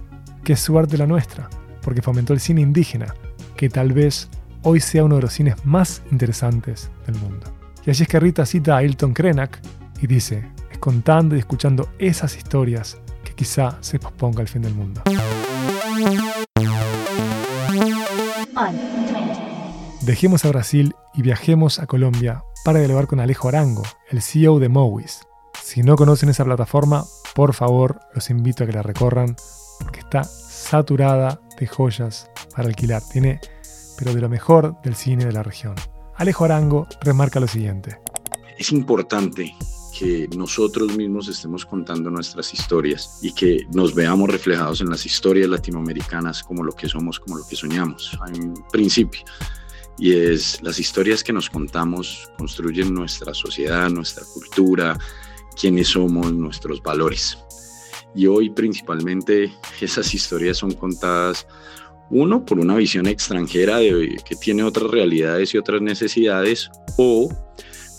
es 0.51 0.59
suerte 0.59 0.97
la 0.97 1.07
nuestra, 1.07 1.49
porque 1.81 2.01
fomentó 2.01 2.33
el 2.33 2.41
cine 2.41 2.59
indígena, 2.59 3.15
que 3.55 3.69
tal 3.69 3.93
vez 3.93 4.29
hoy 4.63 4.81
sea 4.81 5.05
uno 5.05 5.15
de 5.15 5.21
los 5.21 5.31
cines 5.31 5.65
más 5.65 6.03
interesantes 6.11 6.91
del 7.07 7.15
mundo. 7.15 7.47
Y 7.85 7.89
allí 7.89 8.03
es 8.03 8.09
que 8.09 8.19
Rita 8.19 8.45
cita 8.45 8.73
a 8.73 8.79
Ailton 8.79 9.13
Krenak 9.13 9.61
y 10.01 10.07
dice, 10.07 10.51
es 10.69 10.77
contando 10.77 11.37
y 11.37 11.39
escuchando 11.39 11.87
esas 11.99 12.35
historias 12.35 12.97
quizá 13.35 13.77
se 13.81 13.99
posponga 13.99 14.41
el 14.41 14.47
fin 14.47 14.61
del 14.61 14.73
mundo. 14.73 15.01
Dejemos 20.01 20.45
a 20.45 20.49
Brasil 20.49 20.95
y 21.13 21.21
viajemos 21.21 21.79
a 21.79 21.87
Colombia 21.87 22.43
para 22.63 22.79
dialogar 22.79 23.07
con 23.07 23.19
Alejo 23.19 23.49
Arango, 23.49 23.83
el 24.09 24.21
CEO 24.21 24.59
de 24.59 24.69
Mowis. 24.69 25.21
Si 25.63 25.83
no 25.83 25.95
conocen 25.95 26.29
esa 26.29 26.45
plataforma, 26.45 27.05
por 27.33 27.53
favor, 27.53 27.99
los 28.13 28.29
invito 28.29 28.63
a 28.63 28.67
que 28.67 28.73
la 28.73 28.83
recorran 28.83 29.35
porque 29.79 29.99
está 29.99 30.23
saturada 30.23 31.41
de 31.59 31.67
joyas 31.67 32.29
para 32.55 32.67
alquilar. 32.67 33.01
Tiene, 33.11 33.39
pero 33.97 34.13
de 34.13 34.21
lo 34.21 34.29
mejor 34.29 34.81
del 34.83 34.95
cine 34.95 35.25
de 35.25 35.33
la 35.33 35.43
región. 35.43 35.75
Alejo 36.15 36.45
Arango 36.45 36.87
remarca 37.01 37.39
lo 37.39 37.47
siguiente. 37.47 37.99
Es 38.57 38.71
importante 38.71 39.53
que 39.97 40.27
nosotros 40.35 40.95
mismos 40.97 41.29
estemos 41.29 41.65
contando 41.65 42.09
nuestras 42.09 42.53
historias 42.53 43.19
y 43.21 43.33
que 43.33 43.65
nos 43.73 43.95
veamos 43.95 44.29
reflejados 44.29 44.81
en 44.81 44.89
las 44.89 45.05
historias 45.05 45.47
latinoamericanas 45.49 46.43
como 46.43 46.63
lo 46.63 46.73
que 46.73 46.89
somos, 46.89 47.19
como 47.19 47.37
lo 47.37 47.47
que 47.47 47.55
soñamos. 47.55 48.17
Hay 48.21 48.39
un 48.39 48.61
principio 48.71 49.21
y 49.97 50.13
es 50.13 50.61
las 50.61 50.79
historias 50.79 51.23
que 51.23 51.31
nos 51.31 51.49
contamos 51.49 52.29
construyen 52.37 52.93
nuestra 52.93 53.33
sociedad, 53.33 53.89
nuestra 53.89 54.25
cultura, 54.33 54.97
quiénes 55.59 55.89
somos, 55.89 56.33
nuestros 56.33 56.83
valores. 56.83 57.37
Y 58.13 58.27
hoy 58.27 58.49
principalmente 58.49 59.53
esas 59.79 60.13
historias 60.13 60.57
son 60.57 60.73
contadas, 60.73 61.47
uno, 62.09 62.45
por 62.45 62.59
una 62.59 62.75
visión 62.75 63.07
extranjera 63.07 63.77
de, 63.77 64.17
que 64.27 64.35
tiene 64.35 64.63
otras 64.63 64.91
realidades 64.91 65.53
y 65.53 65.57
otras 65.57 65.81
necesidades, 65.81 66.69
o 66.97 67.29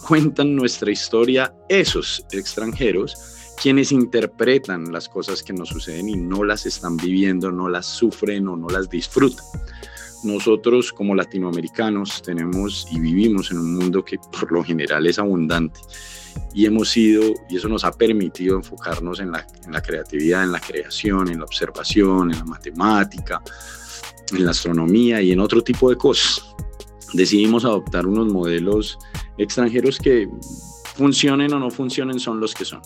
cuentan 0.07 0.55
nuestra 0.55 0.91
historia 0.91 1.53
esos 1.69 2.25
extranjeros 2.31 3.17
quienes 3.61 3.91
interpretan 3.91 4.93
las 4.93 5.09
cosas 5.09 5.43
que 5.43 5.53
nos 5.53 5.71
suceden 5.71 6.09
y 6.09 6.17
no 6.17 6.45
las 6.45 6.67
están 6.67 6.97
viviendo, 6.97 7.51
no 7.51 7.69
las 7.69 7.87
sufren 7.87 8.47
o 8.49 8.57
no 8.57 8.69
las 8.69 8.89
disfrutan. 8.89 9.45
Nosotros 10.25 10.93
como 10.93 11.15
latinoamericanos 11.15 12.23
tenemos 12.23 12.87
y 12.91 13.01
vivimos 13.01 13.51
en 13.51 13.59
un 13.59 13.75
mundo 13.75 14.05
que 14.05 14.19
por 14.19 14.53
lo 14.53 14.63
general 14.63 15.07
es 15.07 15.19
abundante 15.19 15.81
y 16.53 16.67
hemos 16.67 16.91
sido, 16.91 17.23
y 17.49 17.57
eso 17.57 17.69
nos 17.69 17.85
ha 17.85 17.93
permitido 17.93 18.57
enfocarnos 18.57 19.21
en 19.21 19.33
la, 19.33 19.47
en 19.65 19.73
la 19.73 19.81
creatividad, 19.81 20.43
en 20.43 20.53
la 20.53 20.61
creación, 20.61 21.29
en 21.29 21.39
la 21.39 21.45
observación, 21.45 22.31
en 22.31 22.39
la 22.39 22.45
matemática, 22.45 23.41
en 24.33 24.45
la 24.45 24.51
astronomía 24.51 25.23
y 25.23 25.33
en 25.33 25.41
otro 25.41 25.63
tipo 25.63 25.89
de 25.89 25.97
cosas. 25.97 26.45
Decidimos 27.15 27.65
adoptar 27.65 28.07
unos 28.07 28.31
modelos 28.31 28.99
extranjeros 29.39 29.99
que 29.99 30.29
funcionen 30.97 31.53
o 31.53 31.59
no 31.59 31.71
funcionen 31.71 32.19
son 32.19 32.41
los 32.41 32.55
que 32.55 32.65
son. 32.65 32.81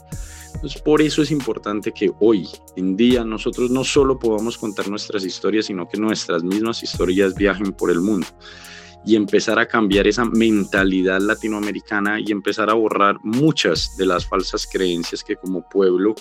Entonces, 0.55 0.83
por 0.83 1.01
eso 1.01 1.23
es 1.23 1.31
importante 1.31 1.93
que 1.93 2.11
hoy 2.21 2.49
en 2.77 2.97
día 2.97 3.25
nosotros 3.25 3.71
no 3.71 3.85
solo 3.85 4.19
podamos 4.19 4.59
contar 4.59 4.89
nuestras 4.89 5.25
historias, 5.25 5.67
sino 5.67 5.89
que 5.89 5.99
nuestras 5.99 6.43
mismas 6.43 6.83
historias 6.83 7.35
viajen 7.35 7.73
por 7.73 7.91
el 7.91 8.01
mundo 8.01 8.27
y 9.05 9.17
empezar 9.17 9.59
a 9.59 9.67
cambiar 9.67 10.07
esa 10.07 10.25
mentalidad 10.25 11.21
latinoamericana 11.21 12.21
y 12.21 12.33
empezar 12.33 12.69
a 12.69 12.75
borrar 12.75 13.17
muchas 13.23 13.97
de 13.97 14.07
las 14.07 14.27
falsas 14.27 14.67
creencias 14.71 15.25
que 15.25 15.37
como 15.37 15.67
pueblo 15.67 16.15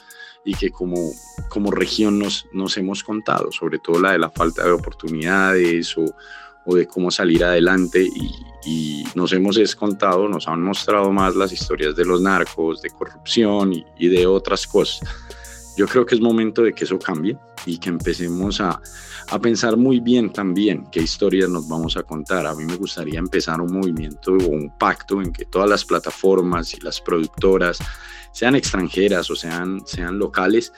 y 0.46 0.54
que 0.54 0.70
como, 0.70 1.12
como 1.50 1.72
región 1.72 2.20
nos, 2.20 2.48
nos 2.54 2.78
hemos 2.78 3.04
contado, 3.04 3.52
sobre 3.52 3.80
todo 3.80 4.00
la 4.00 4.14
de 4.14 4.20
la 4.20 4.30
falta 4.30 4.64
de 4.64 4.72
oportunidades 4.72 5.98
o, 5.98 6.06
o 6.66 6.76
de 6.76 6.88
cómo 6.88 7.12
salir 7.12 7.44
adelante 7.44 8.04
y, 8.04 8.32
y, 8.66 9.04
nos 9.16 9.34
hemos 9.34 9.76
contado, 9.76 10.28
nos 10.28 10.48
han 10.48 10.62
mostrado 10.62 11.12
más 11.12 11.36
las 11.36 11.52
historias 11.52 11.96
de 11.96 12.06
los 12.06 12.22
narcos, 12.22 12.82
de 12.82 12.90
corrupción 12.90 13.74
y, 13.74 13.86
y 13.98 14.08
de 14.08 14.28
otras 14.28 14.68
cosas. 14.68 15.02
Yo 15.78 15.88
creo 15.88 16.06
que 16.06 16.16
es 16.16 16.22
momento 16.22 16.62
de 16.62 16.74
que 16.74 16.84
eso 16.84 17.00
cambie 17.00 17.38
y 17.66 17.78
que 17.78 17.90
empecemos 17.90 18.60
a, 18.60 18.82
a 19.32 19.40
pensar 19.40 19.78
muy 19.78 20.00
bien 20.00 20.32
también 20.32 20.88
qué 20.92 21.02
historias 21.02 21.50
nos 21.50 21.68
vamos 21.68 21.96
a 21.98 22.04
contar. 22.04 22.48
A 22.48 22.56
mí 22.56 22.66
me 22.66 22.76
gustaría 22.76 23.20
empezar 23.20 23.62
un 23.62 23.72
movimiento 23.72 24.34
o 24.34 24.48
un 24.48 24.72
pacto 24.78 25.22
en 25.22 25.32
que 25.32 25.46
todas 25.46 25.70
las 25.70 25.86
plataformas 25.86 26.74
y 26.74 26.80
las 26.82 27.00
productoras, 27.00 27.80
sean 28.32 28.56
extranjeras 28.56 29.30
o 29.30 29.36
sean, 29.36 29.82
sean 29.86 30.20
locales, 30.20 30.72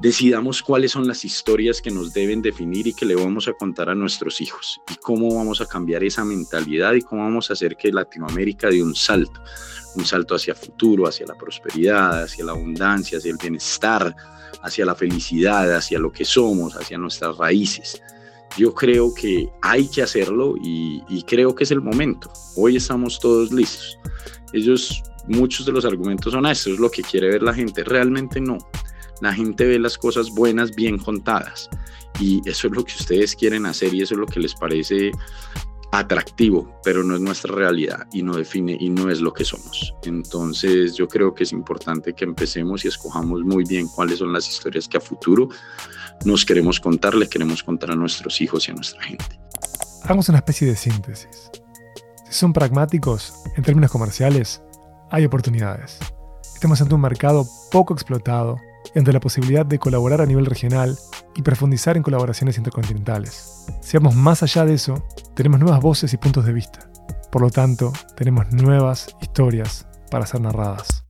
decidamos 0.00 0.62
cuáles 0.62 0.92
son 0.92 1.06
las 1.06 1.24
historias 1.24 1.80
que 1.80 1.90
nos 1.90 2.12
deben 2.12 2.42
definir 2.42 2.86
y 2.86 2.94
que 2.94 3.06
le 3.06 3.14
vamos 3.14 3.48
a 3.48 3.52
contar 3.52 3.88
a 3.88 3.94
nuestros 3.94 4.40
hijos 4.40 4.80
y 4.90 4.96
cómo 4.96 5.34
vamos 5.34 5.60
a 5.60 5.66
cambiar 5.66 6.02
esa 6.04 6.24
mentalidad 6.24 6.94
y 6.94 7.02
cómo 7.02 7.22
vamos 7.22 7.50
a 7.50 7.52
hacer 7.52 7.76
que 7.76 7.92
Latinoamérica 7.92 8.68
dé 8.68 8.82
un 8.82 8.94
salto, 8.94 9.42
un 9.96 10.04
salto 10.04 10.34
hacia 10.34 10.54
futuro, 10.54 11.06
hacia 11.06 11.26
la 11.26 11.34
prosperidad, 11.34 12.24
hacia 12.24 12.44
la 12.44 12.52
abundancia, 12.52 13.18
hacia 13.18 13.30
el 13.30 13.38
bienestar, 13.38 14.14
hacia 14.62 14.84
la 14.84 14.94
felicidad, 14.94 15.74
hacia 15.74 15.98
lo 15.98 16.10
que 16.10 16.24
somos, 16.24 16.74
hacia 16.74 16.98
nuestras 16.98 17.36
raíces. 17.36 18.00
Yo 18.56 18.72
creo 18.72 19.12
que 19.12 19.48
hay 19.62 19.88
que 19.88 20.02
hacerlo 20.02 20.54
y, 20.62 21.22
creo 21.24 21.54
que 21.54 21.64
es 21.64 21.70
el 21.70 21.80
momento. 21.80 22.30
Hoy 22.56 22.76
estamos 22.76 23.18
todos 23.18 23.52
listos. 23.52 23.98
Ellos, 24.52 25.02
muchos 25.28 25.66
de 25.66 25.72
los 25.72 25.84
argumentos 25.84 26.32
son, 26.32 26.46
ah, 26.46 26.52
esto 26.52 26.70
es 26.70 26.78
lo 26.78 26.90
que 26.90 27.02
quiere 27.02 27.28
ver 27.28 27.42
la 27.42 27.54
gente. 27.54 27.84
Realmente 27.84 28.40
no. 28.40 28.58
La 29.20 29.32
gente 29.32 29.66
ve 29.66 29.78
las 29.78 29.96
cosas 29.96 30.30
buenas 30.30 30.74
bien 30.74 30.98
contadas 30.98 31.70
y 32.20 32.40
eso 32.48 32.66
es 32.66 32.74
lo 32.74 32.84
que 32.84 32.94
ustedes 32.94 33.34
quieren 33.34 33.66
hacer 33.66 33.94
y 33.94 34.02
eso 34.02 34.14
es 34.14 34.20
lo 34.20 34.26
que 34.26 34.40
les 34.40 34.54
parece 34.54 35.12
atractivo, 35.92 36.80
pero 36.82 37.04
no 37.04 37.14
es 37.14 37.20
nuestra 37.20 37.54
realidad 37.54 38.06
y 38.12 38.22
no 38.22 38.36
define 38.36 38.76
y 38.78 38.90
no 38.90 39.10
es 39.10 39.20
lo 39.20 39.32
que 39.32 39.44
somos. 39.44 39.94
Entonces 40.02 40.94
yo 40.96 41.06
creo 41.06 41.34
que 41.34 41.44
es 41.44 41.52
importante 41.52 42.14
que 42.14 42.24
empecemos 42.24 42.84
y 42.84 42.88
escojamos 42.88 43.42
muy 43.42 43.64
bien 43.64 43.86
cuáles 43.88 44.18
son 44.18 44.32
las 44.32 44.48
historias 44.48 44.88
que 44.88 44.96
a 44.96 45.00
futuro 45.00 45.48
nos 46.24 46.44
queremos 46.44 46.80
contar, 46.80 47.14
le 47.14 47.28
queremos 47.28 47.62
contar 47.62 47.92
a 47.92 47.96
nuestros 47.96 48.40
hijos 48.40 48.66
y 48.68 48.72
a 48.72 48.74
nuestra 48.74 49.02
gente. 49.02 49.38
Hagamos 50.02 50.28
una 50.28 50.38
especie 50.38 50.66
de 50.66 50.76
síntesis. 50.76 51.50
Si 52.26 52.32
son 52.32 52.52
pragmáticos, 52.52 53.32
en 53.56 53.62
términos 53.62 53.90
comerciales, 53.90 54.62
hay 55.10 55.24
oportunidades. 55.24 55.98
Estamos 56.54 56.80
ante 56.80 56.94
un 56.94 57.00
mercado 57.00 57.46
poco 57.70 57.94
explotado, 57.94 58.56
entre 58.94 59.12
la 59.12 59.20
posibilidad 59.20 59.66
de 59.66 59.78
colaborar 59.78 60.20
a 60.20 60.26
nivel 60.26 60.46
regional 60.46 60.96
y 61.34 61.42
profundizar 61.42 61.96
en 61.96 62.02
colaboraciones 62.02 62.58
intercontinentales. 62.58 63.66
Si 63.80 63.96
vamos 63.96 64.14
más 64.14 64.42
allá 64.42 64.64
de 64.64 64.74
eso, 64.74 65.06
tenemos 65.34 65.60
nuevas 65.60 65.80
voces 65.80 66.12
y 66.12 66.16
puntos 66.16 66.44
de 66.44 66.52
vista. 66.52 66.80
Por 67.30 67.42
lo 67.42 67.50
tanto, 67.50 67.92
tenemos 68.16 68.52
nuevas 68.52 69.08
historias 69.20 69.86
para 70.10 70.26
ser 70.26 70.40
narradas. 70.40 71.04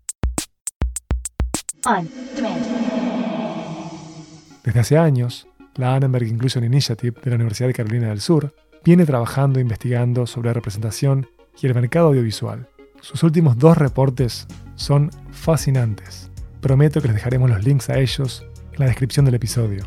Desde 4.64 4.80
hace 4.80 4.96
años, 4.96 5.46
la 5.74 5.94
Annenberg 5.94 6.26
Inclusion 6.26 6.64
Initiative 6.64 7.20
de 7.22 7.30
la 7.30 7.36
Universidad 7.36 7.68
de 7.68 7.74
Carolina 7.74 8.08
del 8.08 8.20
Sur 8.20 8.54
viene 8.84 9.04
trabajando 9.04 9.58
e 9.58 9.62
investigando 9.62 10.26
sobre 10.26 10.52
representación 10.54 11.26
y 11.60 11.66
el 11.66 11.74
mercado 11.74 12.08
audiovisual. 12.08 12.68
Sus 13.04 13.23
últimos 13.23 13.58
dos 13.58 13.76
reportes 13.76 14.46
son 14.76 15.11
fascinantes. 15.30 16.30
Prometo 16.62 17.02
que 17.02 17.08
les 17.08 17.16
dejaremos 17.16 17.50
los 17.50 17.62
links 17.62 17.90
a 17.90 17.99
ellos 17.99 18.46
en 18.73 18.80
la 18.80 18.87
descripción 18.87 19.26
del 19.26 19.34
episodio. 19.34 19.84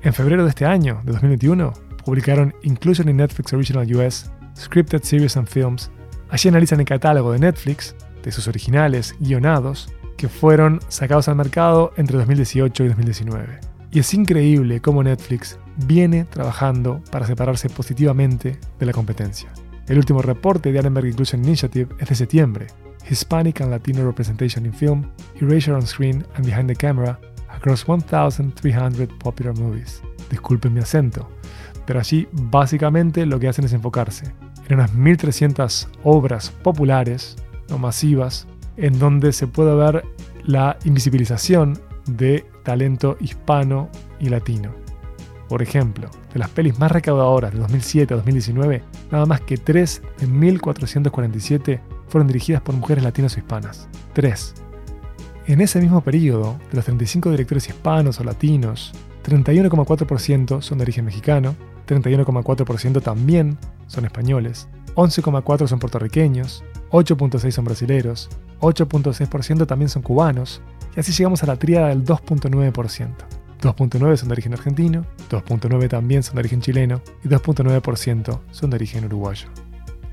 En 0.00 0.14
febrero 0.14 0.44
de 0.44 0.48
este 0.48 0.64
año, 0.64 1.02
de 1.04 1.12
2021, 1.12 1.74
publicaron 2.06 2.54
Inclusion 2.62 3.10
in 3.10 3.18
Netflix 3.18 3.52
Original 3.52 3.94
US, 3.94 4.30
Scripted 4.56 5.02
Series 5.02 5.36
and 5.36 5.46
Films. 5.46 5.90
Allí 6.30 6.48
analizan 6.48 6.80
el 6.80 6.86
catálogo 6.86 7.32
de 7.32 7.38
Netflix, 7.38 7.94
de 8.22 8.32
sus 8.32 8.48
originales 8.48 9.14
guionados, 9.20 9.90
que 10.16 10.30
fueron 10.30 10.80
sacados 10.88 11.28
al 11.28 11.36
mercado 11.36 11.92
entre 11.98 12.16
2018 12.16 12.82
y 12.82 12.88
2019. 12.88 13.60
Y 13.92 13.98
es 13.98 14.14
increíble 14.14 14.80
cómo 14.80 15.02
Netflix 15.02 15.58
viene 15.86 16.24
trabajando 16.24 17.02
para 17.10 17.26
separarse 17.26 17.68
positivamente 17.68 18.58
de 18.78 18.86
la 18.86 18.94
competencia. 18.94 19.52
El 19.88 19.96
último 19.96 20.20
reporte 20.20 20.70
de 20.70 20.78
Annenberg 20.78 21.06
Inclusion 21.06 21.42
Initiative 21.42 21.88
es 21.98 22.08
de 22.10 22.14
septiembre. 22.14 22.66
Hispanic 23.08 23.62
and 23.62 23.70
Latino 23.70 24.04
Representation 24.04 24.66
in 24.66 24.74
Film, 24.74 25.10
Erasure 25.40 25.74
on 25.74 25.86
Screen 25.86 26.26
and 26.34 26.44
Behind 26.44 26.68
the 26.68 26.76
Camera 26.76 27.18
across 27.48 27.88
1,300 27.88 29.08
popular 29.18 29.56
movies. 29.58 30.02
Disculpen 30.30 30.74
mi 30.74 30.80
acento, 30.80 31.30
pero 31.86 32.00
allí 32.00 32.28
básicamente 32.32 33.24
lo 33.24 33.40
que 33.40 33.48
hacen 33.48 33.64
es 33.64 33.72
enfocarse 33.72 34.34
en 34.68 34.74
unas 34.74 34.94
1.300 34.94 35.88
obras 36.04 36.50
populares 36.50 37.36
o 37.70 37.78
masivas 37.78 38.46
en 38.76 38.98
donde 38.98 39.32
se 39.32 39.46
puede 39.46 39.74
ver 39.74 40.04
la 40.44 40.76
invisibilización 40.84 41.78
de 42.06 42.44
talento 42.62 43.16
hispano 43.20 43.88
y 44.20 44.28
latino. 44.28 44.74
Por 45.48 45.62
ejemplo, 45.62 46.10
las 46.38 46.50
pelis 46.50 46.78
más 46.78 46.90
recaudadoras 46.90 47.52
de 47.52 47.58
2007 47.58 48.14
a 48.14 48.16
2019, 48.16 48.82
nada 49.10 49.26
más 49.26 49.40
que 49.40 49.56
3 49.56 50.02
de 50.18 50.26
1447 50.26 51.80
fueron 52.08 52.26
dirigidas 52.26 52.62
por 52.62 52.74
mujeres 52.74 53.04
latinas 53.04 53.36
o 53.36 53.38
hispanas. 53.38 53.88
3. 54.14 54.54
En 55.46 55.60
ese 55.60 55.80
mismo 55.80 56.02
periodo, 56.02 56.58
de 56.70 56.76
los 56.76 56.84
35 56.84 57.30
directores 57.30 57.68
hispanos 57.68 58.20
o 58.20 58.24
latinos, 58.24 58.92
31,4% 59.24 60.62
son 60.62 60.78
de 60.78 60.82
origen 60.82 61.04
mexicano, 61.04 61.54
31,4% 61.86 63.02
también 63.02 63.58
son 63.86 64.04
españoles, 64.04 64.68
11,4% 64.94 65.66
son 65.66 65.78
puertorriqueños, 65.78 66.64
8,6% 66.90 67.50
son 67.50 67.64
brasileros, 67.64 68.28
8,6% 68.60 69.66
también 69.66 69.88
son 69.88 70.02
cubanos, 70.02 70.60
y 70.96 71.00
así 71.00 71.12
llegamos 71.12 71.42
a 71.42 71.46
la 71.46 71.56
tríada 71.56 71.88
del 71.88 72.04
2,9%. 72.04 73.08
2.9 73.60 74.16
son 74.16 74.28
de 74.28 74.32
origen 74.32 74.52
argentino, 74.52 75.04
2.9 75.30 75.88
también 75.88 76.22
son 76.22 76.36
de 76.36 76.40
origen 76.40 76.60
chileno 76.60 77.02
y 77.24 77.28
2.9% 77.28 78.40
son 78.50 78.70
de 78.70 78.76
origen 78.76 79.04
uruguayo. 79.04 79.48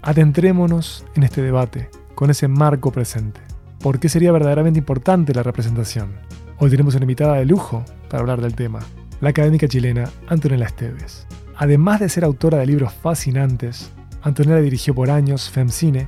Adentrémonos 0.01 1.05
en 1.15 1.23
este 1.23 1.41
debate 1.41 1.89
con 2.15 2.29
ese 2.29 2.47
marco 2.47 2.91
presente. 2.91 3.41
¿Por 3.79 3.99
qué 3.99 4.09
sería 4.09 4.31
verdaderamente 4.31 4.79
importante 4.79 5.33
la 5.33 5.43
representación? 5.43 6.13
Hoy 6.57 6.69
tenemos 6.69 6.95
una 6.95 7.03
invitada 7.03 7.35
de 7.35 7.45
lujo 7.45 7.83
para 8.09 8.21
hablar 8.21 8.41
del 8.41 8.55
tema, 8.55 8.79
la 9.21 9.29
académica 9.29 9.67
chilena 9.67 10.09
Antonella 10.27 10.65
Esteves. 10.65 11.27
Además 11.57 11.99
de 11.99 12.09
ser 12.09 12.23
autora 12.23 12.57
de 12.57 12.65
libros 12.65 12.93
fascinantes, 12.93 13.91
Antonella 14.21 14.61
dirigió 14.61 14.95
por 14.95 15.09
años 15.09 15.49
FemCine 15.49 16.07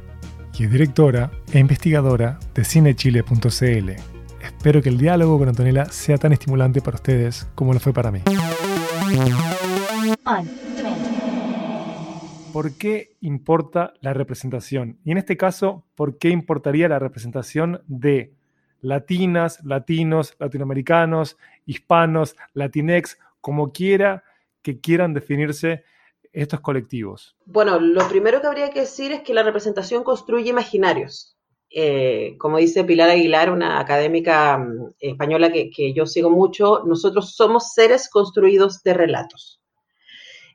y 0.58 0.64
es 0.64 0.72
directora 0.72 1.32
e 1.52 1.60
investigadora 1.60 2.40
de 2.56 2.66
cinechile.cl. 2.66 4.17
Espero 4.68 4.84
que 4.84 4.90
el 4.90 4.98
diálogo 4.98 5.40
con 5.40 5.48
Antonella 5.48 5.86
sea 5.86 6.18
tan 6.18 6.34
estimulante 6.34 6.82
para 6.82 6.96
ustedes 6.96 7.48
como 7.56 7.72
lo 7.72 7.80
fue 7.80 7.94
para 7.94 8.12
mí. 8.12 8.22
¿Por 12.52 12.78
qué 12.78 13.16
importa 13.22 13.94
la 14.02 14.14
representación? 14.14 15.00
Y 15.06 15.12
en 15.12 15.20
este 15.20 15.38
caso, 15.38 15.86
¿por 15.96 16.18
qué 16.18 16.32
importaría 16.32 16.90
la 16.90 17.00
representación 17.00 17.82
de 17.88 18.34
latinas, 18.82 19.64
latinos, 19.64 20.36
latinoamericanos, 20.38 21.38
hispanos, 21.66 22.36
latinex, 22.54 23.18
como 23.40 23.72
quiera 23.72 24.26
que 24.62 24.82
quieran 24.82 25.14
definirse 25.14 25.86
estos 26.34 26.60
colectivos? 26.60 27.38
Bueno, 27.46 27.80
lo 27.80 28.06
primero 28.10 28.42
que 28.42 28.48
habría 28.48 28.70
que 28.72 28.82
decir 28.82 29.14
es 29.14 29.22
que 29.22 29.34
la 29.34 29.44
representación 29.44 30.04
construye 30.04 30.50
imaginarios. 30.50 31.37
Eh, 31.70 32.36
como 32.38 32.58
dice 32.58 32.84
Pilar 32.84 33.10
Aguilar, 33.10 33.52
una 33.52 33.80
académica 33.80 34.58
mm, 34.58 34.94
española 35.00 35.52
que, 35.52 35.94
yo 35.94 36.06
sigo 36.06 36.30
mucho, 36.30 36.84
nosotros 36.86 37.36
somos 37.36 37.74
seres 37.74 38.10
construidos 38.10 38.84
de 38.84 38.94
relatos. 38.94 39.62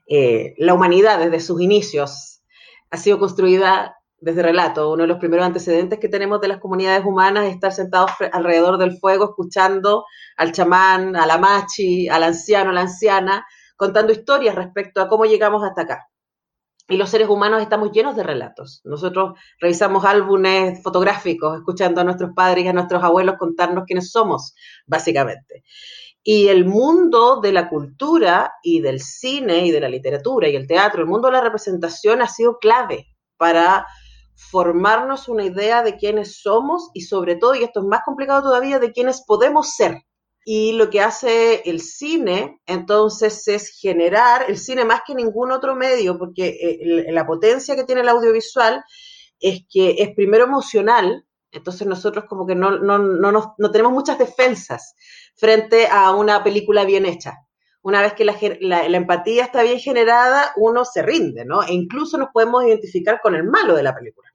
Eh, 0.07 0.55
la 0.57 0.73
humanidad 0.73 1.19
desde 1.19 1.39
sus 1.39 1.61
inicios 1.61 2.41
ha 2.89 2.97
sido 2.97 3.19
construida 3.19 3.95
desde 4.19 4.41
relato. 4.41 4.91
Uno 4.91 5.03
de 5.03 5.07
los 5.07 5.19
primeros 5.19 5.45
antecedentes 5.45 5.99
que 5.99 6.09
tenemos 6.09 6.41
de 6.41 6.47
las 6.47 6.59
comunidades 6.59 7.05
humanas 7.05 7.45
es 7.45 7.53
estar 7.53 7.71
sentados 7.71 8.11
alrededor 8.31 8.77
del 8.77 8.97
fuego 8.97 9.25
escuchando 9.25 10.05
al 10.37 10.51
chamán, 10.51 11.15
a 11.15 11.25
la 11.25 11.37
machi, 11.37 12.07
al 12.07 12.23
anciano, 12.23 12.71
a 12.71 12.73
la 12.73 12.81
anciana, 12.81 13.45
contando 13.75 14.13
historias 14.13 14.55
respecto 14.55 15.01
a 15.01 15.07
cómo 15.07 15.25
llegamos 15.25 15.63
hasta 15.63 15.81
acá. 15.81 16.07
Y 16.87 16.97
los 16.97 17.09
seres 17.09 17.29
humanos 17.29 17.61
estamos 17.61 17.91
llenos 17.91 18.15
de 18.15 18.23
relatos. 18.23 18.81
Nosotros 18.83 19.39
revisamos 19.59 20.03
álbumes 20.03 20.83
fotográficos, 20.83 21.57
escuchando 21.57 22.01
a 22.01 22.03
nuestros 22.03 22.31
padres 22.35 22.65
y 22.65 22.67
a 22.67 22.73
nuestros 22.73 23.03
abuelos 23.03 23.35
contarnos 23.39 23.85
quiénes 23.85 24.11
somos, 24.11 24.53
básicamente. 24.85 25.63
Y 26.23 26.47
el 26.47 26.65
mundo 26.65 27.39
de 27.41 27.53
la 27.53 27.69
cultura 27.69 28.53
y 28.63 28.81
del 28.81 28.99
cine 28.99 29.65
y 29.65 29.71
de 29.71 29.79
la 29.79 29.89
literatura 29.89 30.49
y 30.49 30.55
el 30.55 30.67
teatro, 30.67 31.01
el 31.01 31.07
mundo 31.07 31.27
de 31.27 31.33
la 31.33 31.41
representación 31.41 32.21
ha 32.21 32.27
sido 32.27 32.59
clave 32.59 33.07
para 33.37 33.85
formarnos 34.35 35.27
una 35.29 35.45
idea 35.45 35.83
de 35.83 35.95
quiénes 35.97 36.41
somos 36.41 36.89
y 36.93 37.01
sobre 37.01 37.35
todo, 37.35 37.55
y 37.55 37.63
esto 37.63 37.81
es 37.81 37.85
más 37.85 38.01
complicado 38.05 38.43
todavía, 38.43 38.79
de 38.79 38.91
quiénes 38.91 39.23
podemos 39.25 39.71
ser. 39.71 39.97
Y 40.45 40.73
lo 40.73 40.89
que 40.89 40.99
hace 40.99 41.61
el 41.69 41.79
cine, 41.79 42.59
entonces, 42.65 43.47
es 43.47 43.69
generar, 43.79 44.45
el 44.49 44.57
cine 44.57 44.83
más 44.83 45.01
que 45.07 45.15
ningún 45.15 45.51
otro 45.51 45.75
medio, 45.75 46.17
porque 46.17 46.47
eh, 46.47 47.11
la 47.11 47.25
potencia 47.25 47.75
que 47.75 47.85
tiene 47.85 48.01
el 48.01 48.09
audiovisual 48.09 48.83
es 49.39 49.61
que 49.69 49.95
es 49.99 50.13
primero 50.15 50.43
emocional, 50.45 51.25
entonces 51.51 51.87
nosotros 51.87 52.25
como 52.25 52.45
que 52.45 52.55
no, 52.55 52.77
no, 52.79 52.97
no, 52.97 53.55
no 53.57 53.71
tenemos 53.71 53.93
muchas 53.93 54.17
defensas 54.17 54.95
frente 55.35 55.87
a 55.87 56.11
una 56.11 56.43
película 56.43 56.83
bien 56.83 57.05
hecha. 57.05 57.37
Una 57.81 58.01
vez 58.01 58.13
que 58.13 58.25
la, 58.25 58.37
la, 58.61 58.97
empatía 58.97 59.43
está 59.43 59.61
bien 59.61 59.79
generada, 59.79 60.53
uno 60.55 60.85
se 60.85 61.01
rinde, 61.01 61.45
¿no? 61.45 61.63
E 61.63 61.73
incluso 61.73 62.17
nos 62.17 62.29
podemos 62.29 62.65
identificar 62.65 63.19
con 63.21 63.35
el 63.35 63.43
malo 63.43 63.75
de 63.75 63.83
la 63.83 63.93
película. 63.93 64.29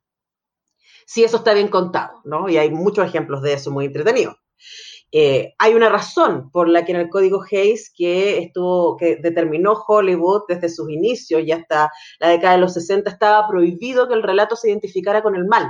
Si 1.06 1.24
eso 1.24 1.38
está 1.38 1.54
bien 1.54 1.68
contado, 1.68 2.20
¿no? 2.24 2.48
Y 2.50 2.58
hay 2.58 2.70
muchos 2.70 3.06
ejemplos 3.06 3.40
de 3.40 3.54
eso 3.54 3.70
muy 3.70 3.86
entretenidos. 3.86 4.36
Eh, 5.10 5.54
hay 5.58 5.74
una 5.74 5.88
razón 5.88 6.50
por 6.50 6.68
la 6.68 6.84
que 6.84 6.92
en 6.92 6.98
el 7.00 7.08
código 7.08 7.42
Hayes 7.50 7.90
que 7.94 8.38
estuvo, 8.38 8.96
que 8.98 9.16
determinó 9.16 9.72
Hollywood 9.72 10.42
desde 10.48 10.68
sus 10.68 10.90
inicios 10.90 11.42
y 11.42 11.52
hasta 11.52 11.90
la 12.20 12.28
década 12.28 12.54
de 12.54 12.60
los 12.60 12.74
60 12.74 13.10
estaba 13.10 13.48
prohibido 13.48 14.06
que 14.06 14.14
el 14.14 14.22
relato 14.22 14.54
se 14.54 14.68
identificara 14.68 15.22
con 15.22 15.34
el 15.34 15.46
mal. 15.46 15.66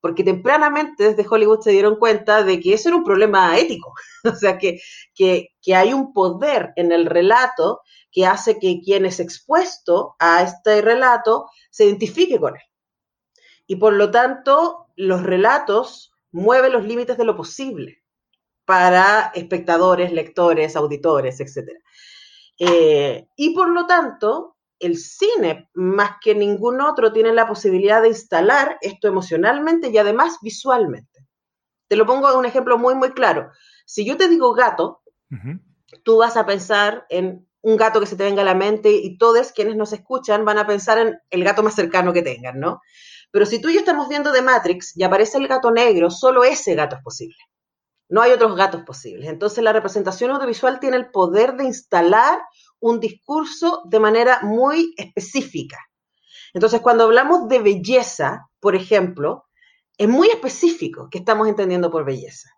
Porque 0.00 0.24
tempranamente 0.24 1.12
desde 1.14 1.26
Hollywood 1.28 1.60
se 1.60 1.72
dieron 1.72 1.96
cuenta 1.96 2.42
de 2.42 2.60
que 2.60 2.74
eso 2.74 2.88
era 2.88 2.98
un 2.98 3.04
problema 3.04 3.58
ético. 3.58 3.92
o 4.24 4.34
sea, 4.34 4.58
que, 4.58 4.80
que, 5.14 5.48
que 5.62 5.74
hay 5.74 5.92
un 5.92 6.12
poder 6.12 6.72
en 6.76 6.92
el 6.92 7.06
relato 7.06 7.80
que 8.10 8.26
hace 8.26 8.58
que 8.58 8.80
quien 8.82 9.06
es 9.06 9.20
expuesto 9.20 10.14
a 10.18 10.42
este 10.42 10.80
relato 10.82 11.50
se 11.70 11.84
identifique 11.84 12.38
con 12.38 12.54
él. 12.56 12.62
Y 13.66 13.76
por 13.76 13.94
lo 13.94 14.10
tanto, 14.10 14.86
los 14.96 15.22
relatos 15.22 16.12
mueven 16.32 16.72
los 16.72 16.84
límites 16.84 17.18
de 17.18 17.24
lo 17.24 17.36
posible 17.36 18.03
para 18.64 19.32
espectadores, 19.34 20.12
lectores, 20.12 20.76
auditores, 20.76 21.40
etc. 21.40 21.70
Eh, 22.58 23.28
y 23.36 23.54
por 23.54 23.68
lo 23.68 23.86
tanto, 23.86 24.56
el 24.78 24.96
cine, 24.98 25.70
más 25.74 26.12
que 26.22 26.34
ningún 26.34 26.80
otro, 26.80 27.12
tiene 27.12 27.32
la 27.32 27.46
posibilidad 27.46 28.02
de 28.02 28.08
instalar 28.08 28.78
esto 28.80 29.08
emocionalmente 29.08 29.88
y 29.88 29.98
además 29.98 30.38
visualmente. 30.42 31.26
Te 31.88 31.96
lo 31.96 32.06
pongo 32.06 32.36
un 32.38 32.46
ejemplo 32.46 32.78
muy, 32.78 32.94
muy 32.94 33.12
claro. 33.12 33.50
Si 33.86 34.04
yo 34.04 34.16
te 34.16 34.28
digo 34.28 34.54
gato, 34.54 35.02
tú 36.02 36.18
vas 36.18 36.36
a 36.36 36.46
pensar 36.46 37.06
en 37.08 37.46
un 37.60 37.76
gato 37.76 37.98
que 38.00 38.06
se 38.06 38.16
te 38.16 38.24
venga 38.24 38.42
a 38.42 38.44
la 38.44 38.54
mente 38.54 38.90
y 38.90 39.16
todos 39.16 39.52
quienes 39.52 39.76
nos 39.76 39.92
escuchan 39.92 40.44
van 40.44 40.58
a 40.58 40.66
pensar 40.66 40.98
en 40.98 41.18
el 41.30 41.44
gato 41.44 41.62
más 41.62 41.74
cercano 41.74 42.12
que 42.12 42.22
tengan, 42.22 42.60
¿no? 42.60 42.80
Pero 43.30 43.46
si 43.46 43.60
tú 43.60 43.68
y 43.68 43.74
yo 43.74 43.80
estamos 43.80 44.08
viendo 44.08 44.32
The 44.32 44.42
Matrix 44.42 44.96
y 44.96 45.02
aparece 45.02 45.38
el 45.38 45.48
gato 45.48 45.70
negro, 45.70 46.10
solo 46.10 46.44
ese 46.44 46.74
gato 46.74 46.96
es 46.96 47.02
posible. 47.02 47.36
No 48.14 48.22
hay 48.22 48.30
otros 48.30 48.54
gatos 48.54 48.82
posibles. 48.82 49.28
Entonces 49.28 49.64
la 49.64 49.72
representación 49.72 50.30
audiovisual 50.30 50.78
tiene 50.78 50.98
el 50.98 51.10
poder 51.10 51.56
de 51.56 51.64
instalar 51.64 52.38
un 52.78 53.00
discurso 53.00 53.82
de 53.86 53.98
manera 53.98 54.38
muy 54.42 54.94
específica. 54.96 55.78
Entonces 56.52 56.80
cuando 56.80 57.02
hablamos 57.02 57.48
de 57.48 57.58
belleza, 57.58 58.48
por 58.60 58.76
ejemplo, 58.76 59.46
es 59.98 60.06
muy 60.08 60.28
específico 60.28 61.08
que 61.10 61.18
estamos 61.18 61.48
entendiendo 61.48 61.90
por 61.90 62.04
belleza. 62.04 62.50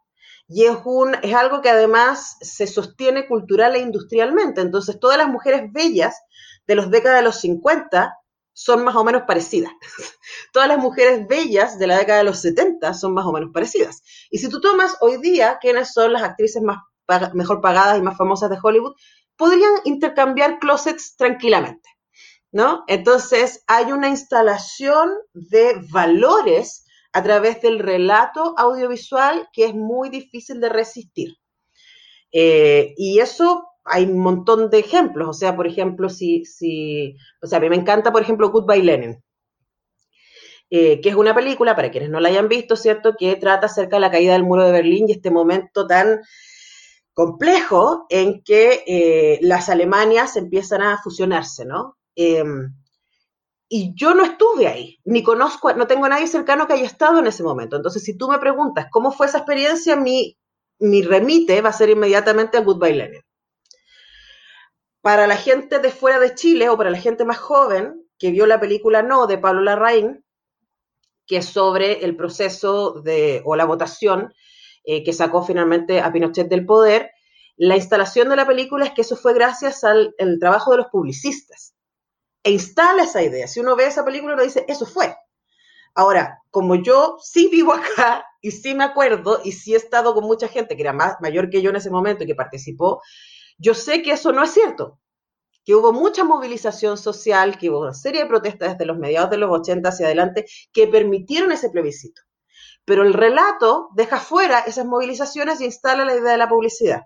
Y 0.47 0.65
es, 0.65 0.77
un, 0.85 1.15
es 1.23 1.35
algo 1.35 1.63
que 1.63 1.71
además 1.71 2.37
se 2.43 2.67
sostiene 2.67 3.27
cultural 3.27 3.77
e 3.77 3.81
industrialmente. 3.81 4.61
Entonces 4.61 5.01
todas 5.01 5.17
las 5.17 5.29
mujeres 5.29 5.73
bellas 5.73 6.21
de 6.67 6.75
los 6.75 6.91
décadas 6.91 7.21
de 7.21 7.25
los 7.25 7.41
50 7.41 8.15
son 8.59 8.85
más 8.85 8.97
o 8.97 9.05
menos 9.05 9.25
parecidas. 9.27 9.73
Todas 10.53 10.67
las 10.67 10.79
mujeres 10.79 11.29
bellas 11.29 11.79
de 11.79 11.87
la 11.87 11.99
década 11.99 12.21
de 12.21 12.25
los 12.25 12.41
70 12.41 12.95
son 12.95 13.13
más 13.13 13.27
o 13.27 13.33
menos 13.33 13.51
parecidas. 13.53 14.03
Y 14.31 14.39
si 14.39 14.49
tú 14.49 14.63
tomas 14.63 14.97
hoy 15.03 15.19
día 15.19 15.59
quiénes 15.61 15.93
son 15.93 16.15
las 16.15 16.23
actrices 16.23 16.63
más 16.63 16.79
mejor 17.35 17.61
pagadas 17.61 17.99
y 17.99 18.03
más 18.03 18.17
famosas 18.17 18.49
de 18.49 18.57
Hollywood, 18.61 18.95
podrían 19.37 19.73
intercambiar 19.85 20.59
closets 20.59 21.17
tranquilamente, 21.17 21.89
¿no? 22.51 22.83
Entonces 22.89 23.63
hay 23.67 23.93
una 23.93 24.09
instalación 24.09 25.11
de 25.35 25.79
valores 25.91 26.87
a 27.13 27.23
través 27.23 27.61
del 27.61 27.79
relato 27.79 28.55
audiovisual 28.57 29.51
que 29.53 29.67
es 29.67 29.75
muy 29.75 30.09
difícil 30.09 30.61
de 30.61 30.71
resistir. 30.71 31.37
Eh, 32.33 32.95
y 32.97 33.21
eso 33.21 33.69
hay 33.87 34.05
un 34.05 34.19
montón 34.19 34.71
de 34.71 34.79
ejemplos. 34.81 35.29
O 35.29 35.33
sea, 35.33 35.57
por 35.57 35.67
ejemplo, 35.67 36.09
si, 36.09 36.45
si 36.45 37.17
o 37.41 37.47
sea, 37.47 37.59
a 37.59 37.61
mí 37.61 37.69
me 37.69 37.77
encanta, 37.77 38.13
por 38.13 38.23
ejemplo, 38.23 38.51
Goodbye 38.51 38.83
Lenin, 38.83 39.23
eh, 40.71 41.01
que 41.01 41.09
es 41.09 41.15
una 41.15 41.35
película, 41.35 41.77
para 41.77 41.91
quienes 41.91 42.11
no 42.11 42.21
la 42.21 42.29
hayan 42.29 42.49
visto, 42.49 42.77
¿cierto?, 42.77 43.15
que 43.17 43.37
trata 43.37 43.67
acerca 43.67 43.97
de 43.97 44.01
la 44.01 44.11
caída 44.11 44.33
del 44.33 44.43
muro 44.43 44.65
de 44.65 44.73
Berlín 44.73 45.09
y 45.09 45.13
este 45.13 45.31
momento 45.31 45.87
tan 45.87 46.21
complejo 47.15 48.07
en 48.11 48.43
que 48.43 48.83
eh, 48.87 49.39
las 49.43 49.69
Alemanias 49.69 50.37
empiezan 50.37 50.83
a 50.83 50.99
fusionarse, 51.03 51.65
¿no? 51.65 51.97
Em, 52.17 52.75
y 53.69 53.95
yo 53.95 54.15
no 54.15 54.25
estuve 54.25 54.67
ahí, 54.69 54.99
ni 55.05 55.23
conozco, 55.23 55.73
no 55.75 55.87
tengo 55.87 56.07
a 56.07 56.09
nadie 56.11 56.27
cercano 56.27 56.67
que 56.67 56.75
haya 56.75 56.87
estado 56.87 57.19
en 57.21 57.27
ese 57.27 57.43
momento. 57.43 57.77
Entonces, 57.77 58.03
si 58.05 58.17
tú 58.17 58.29
me 58.29 58.39
preguntas 58.39 58.87
cómo 58.91 59.13
fue 59.13 59.27
esa 59.27 59.39
experiencia, 59.39 59.97
mi, 59.97 60.37
mi 60.81 61.03
remite 61.03 61.61
va 61.63 61.71
a 61.71 61.73
ser 61.73 61.91
inmediatamente 61.91 62.59
a 62.59 62.63
Goodbye 62.63 62.95
Lenin 62.95 63.26
para 65.07 65.29
la 65.29 65.37
gente 65.37 65.79
de 65.79 65.93
fuera 65.93 66.19
de 66.19 66.35
Chile 66.35 66.69
o 66.69 66.77
para 66.77 66.91
la 66.91 66.99
gente 66.99 67.25
más 67.25 67.39
joven 67.39 68.05
que 68.19 68.33
vio 68.33 68.45
la 68.45 68.59
película 68.59 69.03
No 69.03 69.29
de 69.29 69.39
Pablo 69.39 69.61
Larraín, 69.61 70.25
que 71.29 71.37
es 71.37 71.45
sobre 71.45 72.05
el 72.05 72.17
proceso 72.17 73.03
de, 73.03 73.41
o 73.45 73.55
la 73.55 73.67
votación 73.67 74.35
eh, 74.83 75.05
que 75.05 75.13
sacó 75.13 75.45
finalmente 75.45 76.01
a 76.01 76.13
Pinochet 76.13 76.49
del 76.49 76.67
poder, 76.67 77.13
la 77.57 77.77
instalación 77.77 78.31
de 78.31 78.35
la 78.35 78.49
película 78.49 78.85
es 78.85 78.95
que 78.95 79.03
eso 79.03 79.15
fue 79.15 79.33
gracias 79.33 79.85
al 79.85 80.13
trabajo 80.41 80.73
de 80.73 80.79
los 80.79 80.89
publicistas. 80.89 81.77
E 82.43 82.51
instala 82.51 83.05
esa 83.05 83.23
idea. 83.23 83.47
Si 83.47 83.61
uno 83.61 83.77
ve 83.77 83.87
esa 83.87 84.05
película, 84.05 84.35
uno 84.35 84.43
dice, 84.43 84.65
eso 84.67 84.87
fue. 84.87 85.15
Ahora, 85.95 86.43
como 86.51 86.75
yo 86.75 87.19
sí 87.23 87.49
vivo 87.49 87.73
acá 87.73 88.27
y 88.41 88.51
sí 88.51 88.75
me 88.75 88.83
acuerdo 88.83 89.41
y 89.45 89.53
sí 89.53 89.75
he 89.75 89.77
estado 89.77 90.15
con 90.15 90.25
mucha 90.25 90.49
gente 90.49 90.75
que 90.75 90.83
era 90.83 90.93
más, 90.93 91.21
mayor 91.21 91.49
que 91.49 91.63
yo 91.63 91.71
en 91.71 91.77
ese 91.77 91.91
momento 91.91 92.25
y 92.25 92.27
que 92.27 92.35
participó 92.35 93.01
yo 93.59 93.75
sé 93.75 94.03
que 94.03 94.13
eso 94.13 94.33
no 94.33 94.43
es 94.45 94.51
cierto. 94.53 94.99
que 95.65 95.75
hubo 95.75 95.93
mucha 95.93 96.23
movilización 96.25 96.97
social, 96.97 97.59
que 97.59 97.71
hubo 97.71 97.81
una 97.81 97.93
serie 97.93 98.23
de 98.23 98.29
protestas 98.29 98.73
desde 98.73 98.87
los 98.87 98.99
mediados 98.99 99.31
de 99.31 99.37
los 99.39 99.51
80 99.51 99.89
hacia 99.89 100.07
adelante 100.07 100.47
que 100.73 100.87
permitieron 100.87 101.51
ese 101.53 101.71
plebiscito. 101.71 102.23
Pero 102.85 103.03
el 103.03 103.13
relato 103.13 103.89
deja 103.97 104.19
fuera 104.21 104.61
esas 104.61 104.87
movilizaciones 104.87 105.61
y 105.61 105.65
instala 105.65 106.05
la 106.05 106.15
idea 106.15 106.31
de 106.33 106.39
la 106.39 106.49
publicidad. 106.49 107.03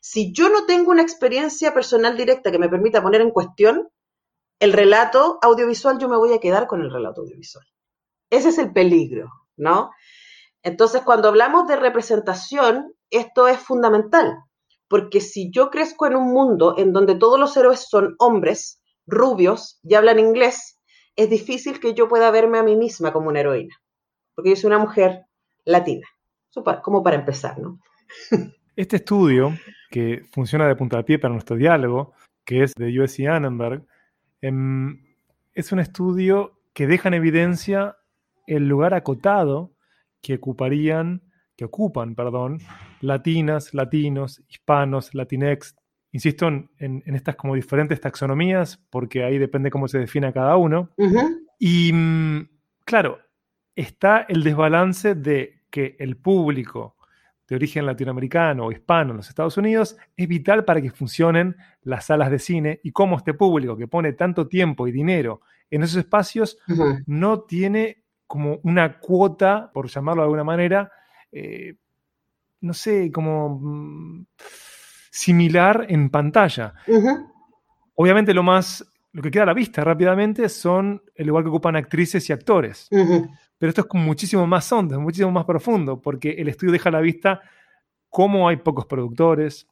Si 0.00 0.32
yo 0.32 0.48
no 0.48 0.64
tengo 0.64 0.90
una 0.90 1.02
experiencia 1.02 1.74
personal 1.74 2.16
directa 2.16 2.50
que 2.50 2.58
me 2.58 2.70
permita 2.70 3.02
poner 3.02 3.20
en 3.20 3.30
cuestión 3.32 3.90
el 4.60 4.72
relato 4.72 5.38
audiovisual, 5.42 5.98
yo 5.98 6.08
me 6.08 6.16
voy 6.16 6.32
a 6.32 6.40
quedar 6.40 6.66
con 6.66 6.80
el 6.80 6.90
relato 6.90 7.20
audiovisual. 7.20 7.66
Ese 8.30 8.48
es 8.48 8.58
el 8.58 8.72
peligro, 8.72 9.30
¿no? 9.56 9.90
Entonces, 10.62 11.02
cuando 11.02 11.28
hablamos 11.28 11.66
de 11.68 11.76
representación, 11.76 12.94
esto 13.10 13.46
es 13.46 13.58
fundamental, 13.58 14.38
porque 14.90 15.20
si 15.20 15.52
yo 15.52 15.70
crezco 15.70 16.08
en 16.08 16.16
un 16.16 16.32
mundo 16.32 16.74
en 16.76 16.92
donde 16.92 17.14
todos 17.14 17.38
los 17.38 17.56
héroes 17.56 17.86
son 17.88 18.16
hombres, 18.18 18.82
rubios 19.06 19.78
y 19.84 19.94
hablan 19.94 20.18
inglés, 20.18 20.80
es 21.14 21.30
difícil 21.30 21.78
que 21.78 21.94
yo 21.94 22.08
pueda 22.08 22.32
verme 22.32 22.58
a 22.58 22.64
mí 22.64 22.74
misma 22.76 23.12
como 23.12 23.28
una 23.28 23.38
heroína, 23.38 23.74
porque 24.34 24.50
yo 24.50 24.56
soy 24.56 24.66
una 24.66 24.80
mujer 24.80 25.26
latina, 25.64 26.08
como 26.82 27.04
para 27.04 27.16
empezar, 27.16 27.58
¿no? 27.58 27.78
Este 28.76 28.96
estudio 28.96 29.52
que 29.90 30.24
funciona 30.32 30.66
de 30.66 30.74
punta 30.74 30.96
de 30.96 31.04
pie 31.04 31.18
para 31.18 31.34
nuestro 31.34 31.56
diálogo, 31.56 32.14
que 32.44 32.64
es 32.64 32.72
de 32.74 33.00
USC 33.00 33.26
Annenberg, 33.28 33.86
em, 34.40 35.04
es 35.52 35.70
un 35.70 35.80
estudio 35.80 36.58
que 36.72 36.86
deja 36.86 37.08
en 37.08 37.14
evidencia 37.14 37.96
el 38.46 38.66
lugar 38.66 38.94
acotado 38.94 39.72
que 40.22 40.34
ocuparían, 40.36 41.22
que 41.60 41.66
ocupan, 41.66 42.14
perdón, 42.14 42.58
latinas, 43.02 43.74
latinos, 43.74 44.42
hispanos, 44.48 45.14
latinex. 45.14 45.76
Insisto 46.10 46.48
en, 46.48 47.02
estas 47.04 47.36
como 47.36 47.54
diferentes 47.54 48.00
taxonomías, 48.00 48.78
porque 48.88 49.24
ahí 49.24 49.36
depende 49.36 49.70
cómo 49.70 49.86
se 49.86 49.98
define 49.98 50.32
cada 50.32 50.56
uno. 50.56 50.88
Y 51.58 51.92
mm, 51.92 52.48
claro, 52.86 53.18
está 53.76 54.24
el 54.26 54.42
desbalance 54.42 55.14
de 55.14 55.64
que 55.68 55.96
el 55.98 56.16
público 56.16 56.96
de 57.46 57.56
origen 57.56 57.84
latinoamericano 57.84 58.64
o 58.64 58.72
hispano 58.72 59.10
en 59.10 59.18
los 59.18 59.28
Estados 59.28 59.58
Unidos 59.58 59.98
es 60.16 60.28
vital 60.28 60.64
para 60.64 60.80
que 60.80 60.90
funcionen 60.90 61.56
las 61.82 62.06
salas 62.06 62.30
de 62.30 62.38
cine 62.38 62.80
y 62.82 62.92
cómo 62.92 63.18
este 63.18 63.34
público 63.34 63.76
que 63.76 63.86
pone 63.86 64.14
tanto 64.14 64.48
tiempo 64.48 64.88
y 64.88 64.92
dinero 64.92 65.42
en 65.68 65.82
esos 65.82 65.98
espacios 65.98 66.56
no 67.04 67.42
tiene 67.42 68.02
como 68.26 68.60
una 68.62 68.98
cuota, 68.98 69.70
por 69.74 69.88
llamarlo 69.88 70.22
de 70.22 70.24
alguna 70.24 70.44
manera, 70.44 70.90
eh, 71.32 71.74
no 72.60 72.74
sé, 72.74 73.10
como 73.12 73.58
mm, 73.60 74.26
similar 75.10 75.86
en 75.88 76.10
pantalla. 76.10 76.74
Obviamente 77.94 78.32
lo 78.32 78.42
más, 78.42 78.84
lo 79.12 79.22
que 79.22 79.30
queda 79.30 79.42
a 79.42 79.46
la 79.46 79.54
vista 79.54 79.82
rápidamente 79.82 80.48
son 80.48 81.02
el 81.14 81.26
lugar 81.26 81.44
que 81.44 81.50
ocupan 81.50 81.76
actrices 81.76 82.28
y 82.28 82.32
actores. 82.32 82.88
Pero 82.90 83.68
esto 83.68 83.82
es 83.82 83.94
muchísimo 83.94 84.46
más 84.46 84.70
hondo, 84.72 84.98
muchísimo 85.00 85.30
más 85.30 85.44
profundo, 85.44 86.00
porque 86.00 86.30
el 86.30 86.48
estudio 86.48 86.72
deja 86.72 86.88
a 86.88 86.92
la 86.92 87.00
vista 87.00 87.42
cómo 88.08 88.48
hay 88.48 88.56
pocos 88.56 88.86
productores. 88.86 89.68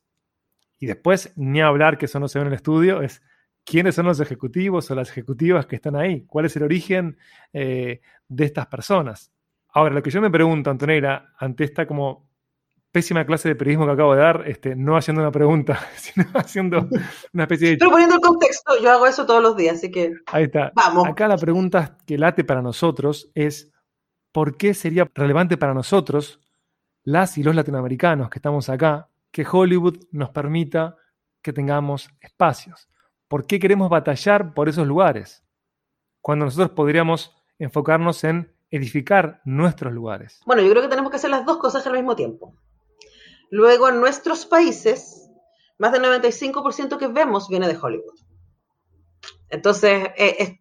Y 0.78 0.86
después, 0.86 1.32
ni 1.36 1.60
hablar 1.60 1.98
que 1.98 2.06
eso 2.06 2.20
no 2.20 2.28
se 2.28 2.38
ve 2.38 2.42
en 2.42 2.48
el 2.48 2.54
estudio, 2.54 3.02
es 3.02 3.22
quiénes 3.64 3.94
son 3.94 4.06
los 4.06 4.20
ejecutivos 4.20 4.90
o 4.90 4.94
las 4.94 5.10
ejecutivas 5.10 5.66
que 5.66 5.76
están 5.76 5.96
ahí, 5.96 6.24
cuál 6.26 6.46
es 6.46 6.56
el 6.56 6.62
origen 6.62 7.18
eh, 7.52 8.00
de 8.28 8.44
estas 8.44 8.66
personas. 8.66 9.32
Ahora, 9.70 9.94
lo 9.94 10.02
que 10.02 10.10
yo 10.10 10.20
me 10.20 10.30
pregunto, 10.30 10.70
Antonella, 10.70 11.34
ante 11.38 11.64
esta 11.64 11.86
como 11.86 12.28
pésima 12.90 13.24
clase 13.26 13.48
de 13.48 13.54
periodismo 13.54 13.86
que 13.86 13.92
acabo 13.92 14.14
de 14.14 14.20
dar, 14.20 14.44
este, 14.46 14.74
no 14.74 14.96
haciendo 14.96 15.22
una 15.22 15.30
pregunta, 15.30 15.78
sino 15.96 16.26
haciendo 16.34 16.88
una 17.32 17.44
especie 17.44 17.70
de... 17.70 17.76
Pero 17.76 17.90
poniendo 17.90 18.16
el 18.16 18.20
contexto, 18.20 18.80
yo 18.82 18.90
hago 18.90 19.06
eso 19.06 19.26
todos 19.26 19.42
los 19.42 19.56
días, 19.56 19.76
así 19.76 19.90
que... 19.90 20.14
Ahí 20.26 20.44
está. 20.44 20.72
Vamos. 20.74 21.06
Acá 21.06 21.28
la 21.28 21.36
pregunta 21.36 21.98
que 22.06 22.18
late 22.18 22.44
para 22.44 22.62
nosotros 22.62 23.30
es, 23.34 23.70
por 24.32 24.56
qué 24.56 24.74
sería 24.74 25.08
relevante 25.14 25.56
para 25.56 25.74
nosotros, 25.74 26.40
las 27.04 27.38
y 27.38 27.42
los 27.42 27.54
latinoamericanos 27.54 28.30
que 28.30 28.38
estamos 28.38 28.68
acá, 28.68 29.08
que 29.30 29.46
Hollywood 29.50 29.98
nos 30.10 30.30
permita 30.30 30.96
que 31.42 31.52
tengamos 31.52 32.10
espacios. 32.20 32.88
¿Por 33.28 33.46
qué 33.46 33.58
queremos 33.58 33.90
batallar 33.90 34.54
por 34.54 34.68
esos 34.68 34.86
lugares? 34.86 35.44
Cuando 36.20 36.46
nosotros 36.46 36.70
podríamos 36.70 37.36
enfocarnos 37.58 38.24
en 38.24 38.52
edificar 38.70 39.40
nuestros 39.44 39.92
lugares. 39.92 40.40
Bueno, 40.46 40.62
yo 40.62 40.70
creo 40.70 40.82
que 40.82 40.88
tenemos 40.88 41.10
que 41.10 41.16
hacer 41.16 41.30
las 41.30 41.44
dos 41.46 41.58
cosas 41.58 41.86
al 41.86 41.94
mismo 41.94 42.16
tiempo. 42.16 42.54
Luego, 43.50 43.88
en 43.88 44.00
nuestros 44.00 44.46
países, 44.46 45.30
más 45.78 45.92
del 45.92 46.02
95% 46.02 46.98
que 46.98 47.08
vemos 47.08 47.48
viene 47.48 47.68
de 47.68 47.78
Hollywood. 47.80 48.18
Entonces, 49.48 50.08
es, 50.16 50.52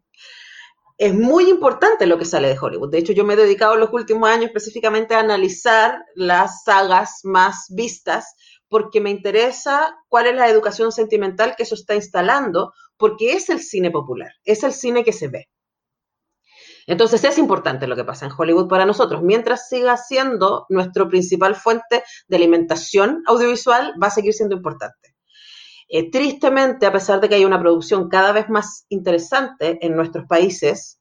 es 0.98 1.14
muy 1.14 1.50
importante 1.50 2.08
lo 2.08 2.18
que 2.18 2.26
sale 2.26 2.48
de 2.48 2.58
Hollywood. 2.58 2.90
De 2.90 2.98
hecho, 2.98 3.14
yo 3.14 3.24
me 3.24 3.34
he 3.34 3.38
dedicado 3.38 3.74
en 3.74 3.82
los 3.82 3.94
últimos 3.94 4.30
años 4.30 4.48
específicamente 4.48 5.14
a 5.14 5.20
analizar 5.20 6.04
las 6.16 6.64
sagas 6.64 7.20
más 7.24 7.68
vistas 7.70 8.36
porque 8.70 9.00
me 9.00 9.12
interesa 9.12 9.96
cuál 10.08 10.28
es 10.28 10.36
la 10.36 10.50
educación 10.50 10.92
sentimental 10.92 11.56
que 11.56 11.64
eso 11.64 11.76
está 11.76 11.96
instalando, 11.96 12.74
porque 12.98 13.34
es 13.34 13.50
el 13.50 13.60
cine 13.60 13.92
popular, 13.92 14.32
es 14.44 14.64
el 14.64 14.74
cine 14.74 15.04
que 15.04 15.14
se 15.14 15.28
ve. 15.28 15.50
Entonces 16.88 17.24
es 17.26 17.38
importante 17.38 17.86
lo 17.86 17.96
que 17.96 18.06
pasa 18.06 18.26
en 18.26 18.32
Hollywood 18.36 18.68
para 18.68 18.86
nosotros. 18.86 19.22
Mientras 19.22 19.68
siga 19.68 19.98
siendo 19.98 20.66
nuestra 20.70 21.08
principal 21.08 21.56
fuente 21.56 22.04
de 22.28 22.36
alimentación 22.38 23.24
audiovisual, 23.28 23.94
va 24.02 24.08
a 24.08 24.12
seguir 24.12 24.34
siendo 24.34 24.56
importante. 24.56 25.14
Eh, 25.90 26.10
tristemente, 26.10 26.86
a 26.86 26.92
pesar 26.92 27.22
de 27.22 27.30
que 27.30 27.36
hay 27.36 27.46
una 27.46 27.60
producción 27.60 28.10
cada 28.10 28.32
vez 28.32 28.50
más 28.50 28.86
interesante 28.90 29.78
en 29.86 29.96
nuestros 29.96 30.26
países, 30.26 31.00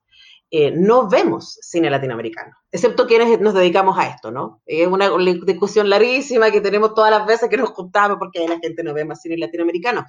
eh, 0.48 0.70
no 0.70 1.08
vemos 1.08 1.58
cine 1.60 1.90
latinoamericano, 1.90 2.54
excepto 2.70 3.08
quienes 3.08 3.40
nos 3.40 3.52
dedicamos 3.52 3.98
a 3.98 4.06
esto, 4.06 4.30
¿no? 4.30 4.62
Es 4.64 4.86
una 4.86 5.10
discusión 5.44 5.90
larguísima 5.90 6.52
que 6.52 6.60
tenemos 6.60 6.94
todas 6.94 7.10
las 7.10 7.26
veces 7.26 7.48
que 7.50 7.56
nos 7.56 7.70
juntamos 7.70 8.16
porque 8.20 8.46
la 8.46 8.58
gente 8.60 8.84
no 8.84 8.94
ve 8.94 9.04
más 9.04 9.20
cine 9.20 9.36
latinoamericano. 9.38 10.06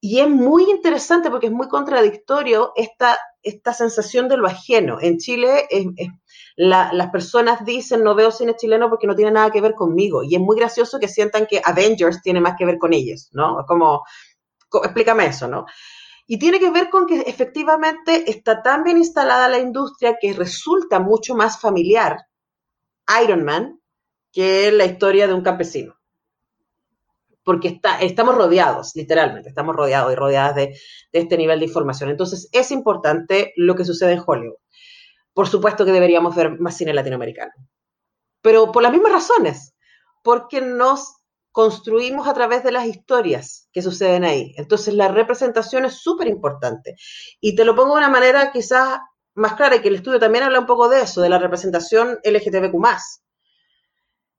Y 0.00 0.20
es 0.20 0.28
muy 0.28 0.70
interesante 0.70 1.28
porque 1.28 1.46
es 1.46 1.52
muy 1.52 1.68
contradictorio 1.68 2.72
esta, 2.76 3.18
esta 3.42 3.72
sensación 3.72 4.28
de 4.28 4.36
lo 4.36 4.46
ajeno. 4.46 4.98
En 5.00 5.18
Chile 5.18 5.66
las 6.56 7.10
personas 7.10 7.64
dicen 7.64 8.04
no 8.04 8.14
veo 8.14 8.30
cine 8.30 8.54
chileno 8.56 8.88
porque 8.88 9.06
no 9.08 9.16
tiene 9.16 9.32
nada 9.32 9.50
que 9.50 9.60
ver 9.60 9.74
conmigo. 9.74 10.22
Y 10.22 10.36
es 10.36 10.40
muy 10.40 10.56
gracioso 10.56 11.00
que 11.00 11.08
sientan 11.08 11.46
que 11.46 11.60
Avengers 11.64 12.22
tiene 12.22 12.40
más 12.40 12.54
que 12.56 12.64
ver 12.64 12.78
con 12.78 12.92
ellos, 12.92 13.28
¿no? 13.32 13.64
Como, 13.66 14.04
explícame 14.84 15.26
eso, 15.26 15.48
¿no? 15.48 15.66
Y 16.26 16.38
tiene 16.38 16.60
que 16.60 16.70
ver 16.70 16.90
con 16.90 17.06
que 17.06 17.22
efectivamente 17.22 18.30
está 18.30 18.62
tan 18.62 18.84
bien 18.84 18.98
instalada 18.98 19.48
la 19.48 19.58
industria 19.58 20.16
que 20.20 20.32
resulta 20.32 21.00
mucho 21.00 21.34
más 21.34 21.60
familiar 21.60 22.18
Iron 23.24 23.44
Man 23.44 23.80
que 24.30 24.70
la 24.70 24.84
historia 24.84 25.26
de 25.26 25.34
un 25.34 25.42
campesino 25.42 25.97
porque 27.48 27.68
está, 27.68 27.98
estamos 28.02 28.34
rodeados, 28.34 28.94
literalmente, 28.94 29.48
estamos 29.48 29.74
rodeados 29.74 30.12
y 30.12 30.16
rodeadas 30.16 30.54
de, 30.54 30.78
este 31.12 31.38
nivel 31.38 31.58
de 31.60 31.64
información. 31.64 32.10
Entonces, 32.10 32.50
es 32.52 32.70
importante 32.70 33.54
lo 33.56 33.74
que 33.74 33.86
sucede 33.86 34.12
en 34.12 34.22
Hollywood. 34.26 34.58
Por 35.32 35.48
supuesto 35.48 35.86
que 35.86 35.92
deberíamos 35.92 36.36
ver 36.36 36.60
más 36.60 36.76
cine 36.76 36.92
latinoamericano, 36.92 37.50
pero 38.42 38.70
por 38.70 38.82
las 38.82 38.92
mismas 38.92 39.12
razones, 39.12 39.74
porque 40.22 40.60
nos 40.60 41.22
construimos 41.50 42.28
a 42.28 42.34
través 42.34 42.62
de 42.64 42.70
las 42.70 42.84
historias 42.84 43.70
que 43.72 43.80
suceden 43.80 44.24
ahí. 44.24 44.52
Entonces, 44.58 44.92
la 44.92 45.08
representación 45.08 45.86
es 45.86 46.02
súper 46.02 46.28
importante. 46.28 46.96
Y 47.40 47.56
te 47.56 47.64
lo 47.64 47.74
pongo 47.74 47.94
de 47.94 48.00
una 48.00 48.10
manera 48.10 48.52
quizás 48.52 48.98
más 49.32 49.54
clara, 49.54 49.76
y 49.76 49.80
que 49.80 49.88
el 49.88 49.94
estudio 49.94 50.18
también 50.18 50.44
habla 50.44 50.60
un 50.60 50.66
poco 50.66 50.90
de 50.90 51.00
eso, 51.00 51.22
de 51.22 51.30
la 51.30 51.38
representación 51.38 52.18
LGTBQ+. 52.24 52.76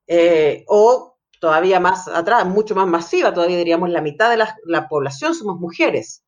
Eh, 0.06 0.64
o 0.68 1.09
todavía 1.40 1.80
más 1.80 2.06
atrás, 2.06 2.46
mucho 2.46 2.74
más 2.76 2.86
masiva, 2.86 3.34
todavía 3.34 3.56
diríamos 3.56 3.90
la 3.90 4.02
mitad 4.02 4.30
de 4.30 4.36
la, 4.36 4.88
población 4.88 5.34
somos 5.34 5.58
mujeres. 5.58 6.22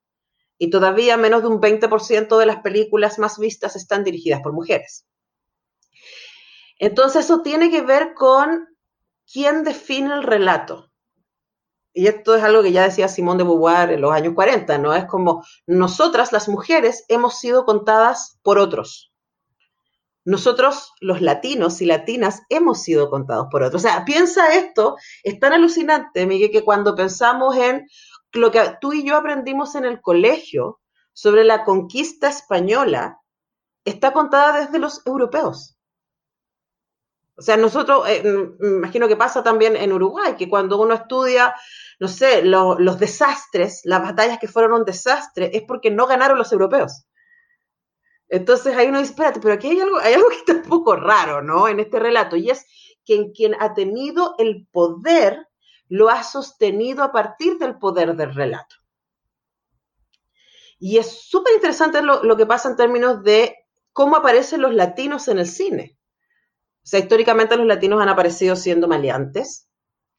Y 0.59 0.70
todavía 0.70 1.16
menos 1.16 1.42
de 1.42 1.48
un 1.48 1.61
20% 1.61 2.38
de 2.38 2.46
las 2.46 2.61
películas 2.62 3.18
más 3.18 3.38
vistas 3.38 3.77
están 3.77 4.05
dirigidas 4.05 4.40
por 4.42 4.53
mujeres. 4.53 5.07
Entonces 6.79 7.25
eso 7.25 7.42
tiene 7.42 7.70
que 7.70 7.83
ver 7.83 8.14
con 8.14 8.68
quién 9.31 9.64
define 9.64 10.14
el 10.14 10.22
relato. 10.22 10.90
Y 11.92 12.07
esto 12.07 12.35
es 12.35 12.42
algo 12.42 12.62
que 12.62 12.72
ya 12.72 12.85
decía 12.85 13.07
Simón 13.07 13.38
de 13.38 13.44
Beauvoir 13.44 13.90
en 13.90 14.01
los 14.01 14.12
años 14.12 14.35
40, 14.35 14.79
¿no? 14.79 14.94
Es 14.94 15.05
como 15.05 15.44
nosotras 15.66 16.33
las 16.33 16.48
mujeres 16.48 17.05
hemos 17.09 17.38
sido 17.38 17.66
contadas 17.66 18.38
por 18.42 18.59
otros 18.59 19.12
nosotros, 20.25 20.93
los 21.01 21.21
latinos 21.21 21.81
y 21.81 21.87
latinas, 21.87 22.43
hemos 22.49 22.83
sido 22.83 23.11
contados 23.11 23.49
por 23.51 23.63
otros. 23.63 23.83
O 23.83 23.89
sea, 23.89 24.05
piensa 24.05 24.55
esto, 24.55 24.97
es 25.23 25.41
tan 25.41 25.53
alucinante, 25.53 26.27
Miguel, 26.27 26.51
que 26.51 26.65
cuando 26.65 26.95
pensamos 26.95 27.57
en 27.57 27.89
lo 28.33 28.51
que 28.51 28.77
tú 28.81 28.93
y 28.93 29.05
yo 29.05 29.17
aprendimos 29.17 29.75
en 29.75 29.85
el 29.85 30.01
colegio 30.01 30.81
sobre 31.13 31.45
la 31.45 31.65
conquista 31.65 32.29
española, 32.29 33.19
está 33.85 34.13
contada 34.13 34.61
desde 34.61 34.79
los 34.79 35.05
europeos. 35.07 35.77
O 37.37 37.43
sea, 37.43 37.57
nosotros, 37.57 38.05
eh, 38.09 38.23
me 38.61 38.69
imagino 38.69 39.09
que 39.09 39.17
pasa 39.17 39.43
también 39.43 39.75
en 39.75 39.93
Uruguay, 39.93 40.37
que 40.37 40.49
cuando 40.49 40.81
uno 40.81 40.95
estudia, 40.95 41.55
no 41.99 42.07
sé, 42.07 42.43
los 42.45 42.99
desastres, 42.99 43.81
las 43.85 44.03
batallas 44.03 44.39
que 44.39 44.49
fueron 44.49 44.73
un 44.75 44.85
desastre, 44.85 45.51
es 45.53 45.63
porque 45.67 45.91
no 45.91 46.07
ganaron 46.07 46.39
los 46.39 46.53
europeos. 46.53 47.05
Entonces 48.33 48.75
ahí 48.75 48.88
uno 48.88 48.99
dice, 48.99 49.11
espérate, 49.11 49.40
pero 49.40 49.53
aquí 49.53 49.68
hay 49.68 49.81
algo, 49.81 49.99
hay 49.99 50.14
algo 50.14 50.31
que 50.31 50.37
está 50.37 50.55
un 50.55 50.62
poco 50.62 50.97
raro, 50.97 51.42
¿no? 51.42 51.68
En 51.68 51.81
este 51.81 51.99
relato, 51.99 52.35
y 52.35 52.49
es 52.49 52.64
que 53.05 53.14
en 53.14 53.33
quien 53.33 53.55
ha 53.61 53.75
tenido 53.75 54.37
el 54.38 54.66
poder, 54.73 55.49
lo 55.88 56.09
ha 56.09 56.23
sostenido 56.23 57.05
a 57.05 57.12
partir 57.12 57.59
del 57.59 57.79
poder 57.79 58.16
del 58.16 58.35
relato. 58.35 58.77
Y 60.79 60.97
es 60.97 61.29
súper 61.29 61.53
interesante 61.57 62.01
lo, 62.01 62.25
lo 62.25 62.35
que 62.38 62.47
pasa 62.47 62.71
en 62.71 62.77
términos 62.77 63.23
de 63.23 63.55
cómo 63.92 64.16
aparecen 64.16 64.62
los 64.62 64.73
latinos 64.73 65.29
en 65.29 65.38
el 65.38 65.47
cine. 65.47 65.99
O 66.83 66.87
sea, 66.87 67.01
históricamente 67.01 67.59
los 67.59 67.66
latinos 67.66 68.01
han 68.01 68.09
aparecido 68.09 68.57
siendo 68.57 68.88
maleantes, 68.88 69.68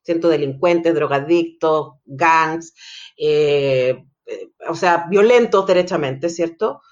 siendo 0.04 0.30
delincuentes, 0.30 0.93
drogadictos, 0.93 1.95
gangs, 2.06 2.76
eh, 3.17 4.06
eh, 4.28 4.52
o 4.69 4.76
sea, 4.76 5.08
violentos 5.10 5.65
derechamente, 5.65 6.30
¿cierto? 6.30 6.84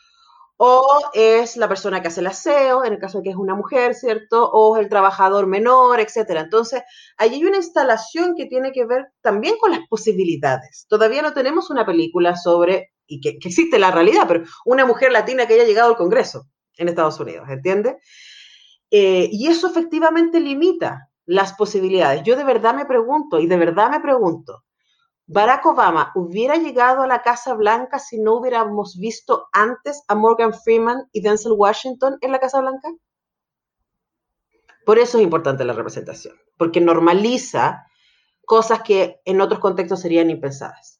O 0.63 0.99
es 1.13 1.57
la 1.57 1.67
persona 1.67 2.03
que 2.03 2.09
hace 2.09 2.19
el 2.19 2.27
aseo, 2.27 2.85
en 2.85 2.93
el 2.93 2.99
caso 2.99 3.17
de 3.17 3.23
que 3.23 3.29
es 3.31 3.35
una 3.35 3.55
mujer, 3.55 3.95
¿cierto? 3.95 4.47
O 4.51 4.77
es 4.77 4.83
el 4.83 4.89
trabajador 4.89 5.47
menor, 5.47 5.99
etcétera. 5.99 6.41
Entonces, 6.41 6.83
allí 7.17 7.37
hay 7.37 7.45
una 7.45 7.57
instalación 7.57 8.35
que 8.35 8.45
tiene 8.45 8.71
que 8.71 8.85
ver 8.85 9.07
también 9.21 9.55
con 9.59 9.71
las 9.71 9.79
posibilidades. 9.89 10.85
Todavía 10.87 11.23
no 11.23 11.33
tenemos 11.33 11.71
una 11.71 11.83
película 11.83 12.35
sobre, 12.35 12.91
y 13.07 13.19
que, 13.21 13.29
existe 13.29 13.79
la 13.79 13.89
realidad, 13.89 14.25
pero 14.27 14.43
una 14.63 14.85
mujer 14.85 15.11
latina 15.11 15.47
que 15.47 15.55
haya 15.55 15.63
llegado 15.63 15.89
al 15.89 15.97
Congreso 15.97 16.45
en 16.77 16.89
Estados 16.89 17.19
Unidos, 17.19 17.49
¿entiendes? 17.49 17.95
Eh, 18.91 19.29
y 19.31 19.47
eso 19.47 19.67
efectivamente 19.67 20.39
limita 20.39 21.09
las 21.25 21.53
posibilidades. 21.53 22.21
Yo 22.21 22.35
de 22.35 22.43
verdad 22.43 22.75
me 22.75 22.85
pregunto, 22.85 23.39
y 23.39 23.47
de 23.47 23.57
verdad 23.57 23.89
me 23.89 23.99
pregunto, 23.99 24.63
¿Barack 25.33 25.65
Obama 25.65 26.11
hubiera 26.13 26.57
llegado 26.57 27.03
a 27.03 27.07
la 27.07 27.21
Casa 27.21 27.53
Blanca 27.53 27.99
si 27.99 28.19
no 28.19 28.33
hubiéramos 28.33 28.99
visto 28.99 29.47
antes 29.53 30.03
a 30.09 30.15
Morgan 30.15 30.53
Freeman 30.53 31.07
y 31.13 31.21
Denzel 31.21 31.53
Washington 31.53 32.17
en 32.19 32.33
la 32.33 32.39
Casa 32.39 32.59
Blanca? 32.59 32.89
Por 34.85 34.99
eso 34.99 35.17
es 35.17 35.23
importante 35.23 35.63
la 35.63 35.71
representación, 35.71 36.35
porque 36.57 36.81
normaliza 36.81 37.87
cosas 38.45 38.81
que 38.81 39.21
en 39.23 39.39
otros 39.39 39.61
contextos 39.61 40.01
serían 40.01 40.29
impensadas. 40.29 40.99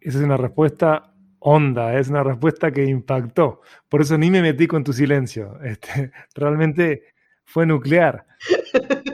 Esa 0.00 0.18
es 0.18 0.24
una 0.24 0.36
respuesta 0.36 1.12
honda, 1.40 1.98
es 1.98 2.08
una 2.08 2.22
respuesta 2.22 2.70
que 2.70 2.84
impactó. 2.84 3.60
Por 3.88 4.02
eso 4.02 4.16
ni 4.16 4.30
me 4.30 4.40
metí 4.40 4.68
con 4.68 4.84
tu 4.84 4.92
silencio. 4.92 5.58
Este, 5.64 6.12
realmente 6.36 7.12
fue 7.44 7.66
nuclear. 7.66 8.24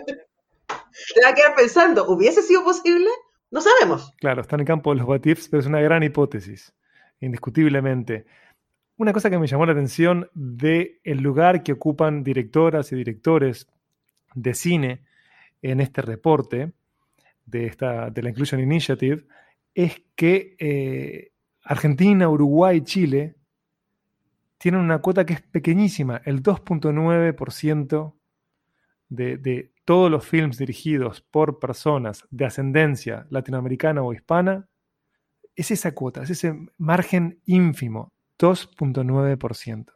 Te 1.14 1.22
va 1.24 1.30
a 1.30 1.34
quedar 1.34 1.54
pensando, 1.56 2.04
¿hubiese 2.10 2.42
sido 2.42 2.62
posible? 2.62 3.08
No 3.50 3.60
sabemos. 3.60 4.12
Claro, 4.18 4.42
está 4.42 4.56
en 4.56 4.60
el 4.60 4.66
campo 4.66 4.90
de 4.90 4.98
los 4.98 5.06
batifs, 5.06 5.48
pero 5.48 5.60
es 5.60 5.66
una 5.66 5.80
gran 5.80 6.02
hipótesis, 6.02 6.72
indiscutiblemente. 7.20 8.26
Una 8.96 9.12
cosa 9.12 9.30
que 9.30 9.38
me 9.38 9.46
llamó 9.46 9.66
la 9.66 9.72
atención 9.72 10.28
de 10.34 11.00
lugar 11.04 11.62
que 11.62 11.72
ocupan 11.72 12.22
directoras 12.22 12.92
y 12.92 12.96
directores 12.96 13.66
de 14.34 14.54
cine 14.54 15.04
en 15.62 15.80
este 15.80 16.02
reporte 16.02 16.72
de, 17.46 17.66
esta, 17.66 18.10
de 18.10 18.22
la 18.22 18.28
Inclusion 18.28 18.60
Initiative 18.60 19.26
es 19.74 20.02
que 20.14 20.56
eh, 20.58 21.32
Argentina, 21.64 22.28
Uruguay, 22.28 22.82
Chile 22.82 23.36
tienen 24.58 24.80
una 24.80 24.98
cuota 24.98 25.24
que 25.24 25.34
es 25.34 25.42
pequeñísima, 25.42 26.20
el 26.24 26.42
2.9% 26.42 28.14
de, 29.10 29.72
todos 29.84 30.10
los 30.10 30.24
films 30.24 30.56
dirigidos 30.56 31.20
por 31.20 31.58
personas 31.58 32.24
de 32.30 32.44
ascendencia 32.44 33.26
latinoamericana 33.28 34.02
o 34.02 34.12
hispana, 34.12 34.68
es 35.56 35.72
esa 35.72 35.92
cuota, 35.92 36.22
es 36.22 36.30
ese 36.30 36.54
margen 36.78 37.40
ínfimo, 37.44 38.12
2.9%. 38.38 39.92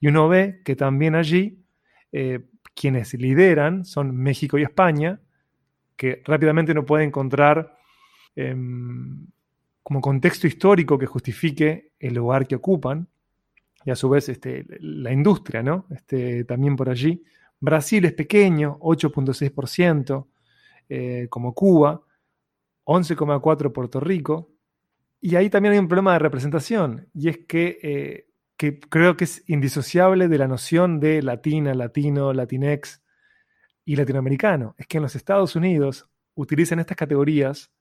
Y 0.00 0.08
uno 0.08 0.28
ve 0.28 0.60
que 0.64 0.76
también 0.76 1.14
allí 1.14 1.64
eh, 2.12 2.40
quienes 2.74 3.14
lideran 3.14 3.84
son 3.84 4.14
México 4.14 4.58
y 4.58 4.62
España, 4.62 5.20
que 5.96 6.22
rápidamente 6.24 6.72
uno 6.72 6.84
puede 6.84 7.04
encontrar 7.04 7.76
em, 8.36 9.26
como 9.82 10.00
contexto 10.00 10.46
histórico 10.46 10.98
que 10.98 11.06
justifique 11.06 11.92
el 11.98 12.14
lugar 12.14 12.46
que 12.46 12.56
ocupan, 12.56 13.08
y 13.84 13.90
a 13.90 13.96
su 13.96 14.08
vez 14.08 14.28
este, 14.28 14.66
la 14.80 15.12
industria, 15.12 15.62
¿no? 15.62 15.86
Este, 15.90 16.44
también 16.44 16.76
por 16.76 16.90
allí. 16.90 17.24
Brasil 17.60 18.04
es 18.04 18.12
pequeño, 18.12 18.78
8.6%, 18.80 20.28
eh, 20.88 21.26
como 21.30 21.54
Cuba, 21.54 22.02
11,4% 22.84 23.72
Puerto 23.72 24.00
Rico. 24.00 24.52
Y 25.20 25.36
ahí 25.36 25.50
también 25.50 25.72
hay 25.72 25.80
un 25.80 25.88
problema 25.88 26.12
de 26.12 26.20
representación, 26.20 27.08
y 27.12 27.28
es 27.28 27.38
que, 27.46 27.78
eh, 27.82 28.28
que 28.56 28.78
creo 28.78 29.16
que 29.16 29.24
es 29.24 29.48
indisociable 29.48 30.28
de 30.28 30.38
la 30.38 30.46
noción 30.46 31.00
de 31.00 31.22
latina, 31.22 31.74
latino, 31.74 32.32
latinex 32.32 33.02
y 33.84 33.96
latinoamericano. 33.96 34.74
Es 34.78 34.86
que 34.86 34.98
en 34.98 35.02
los 35.02 35.16
Estados 35.16 35.56
Unidos 35.56 36.08
utilizan 36.34 36.78
estas 36.78 36.96
categorías 36.96 37.72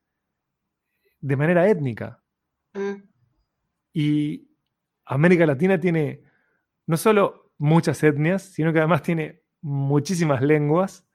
de 1.20 1.36
manera 1.36 1.68
étnica. 1.70 2.24
Mm. 2.74 3.04
Y 3.94 4.50
América 5.06 5.46
Latina 5.46 5.80
tiene 5.80 6.24
no 6.86 6.98
solo 6.98 7.54
muchas 7.58 8.02
etnias, 8.04 8.44
sino 8.44 8.72
que 8.72 8.80
además 8.80 9.02
tiene 9.02 9.42
muchísimas 9.62 10.42
lenguas, 10.42 11.06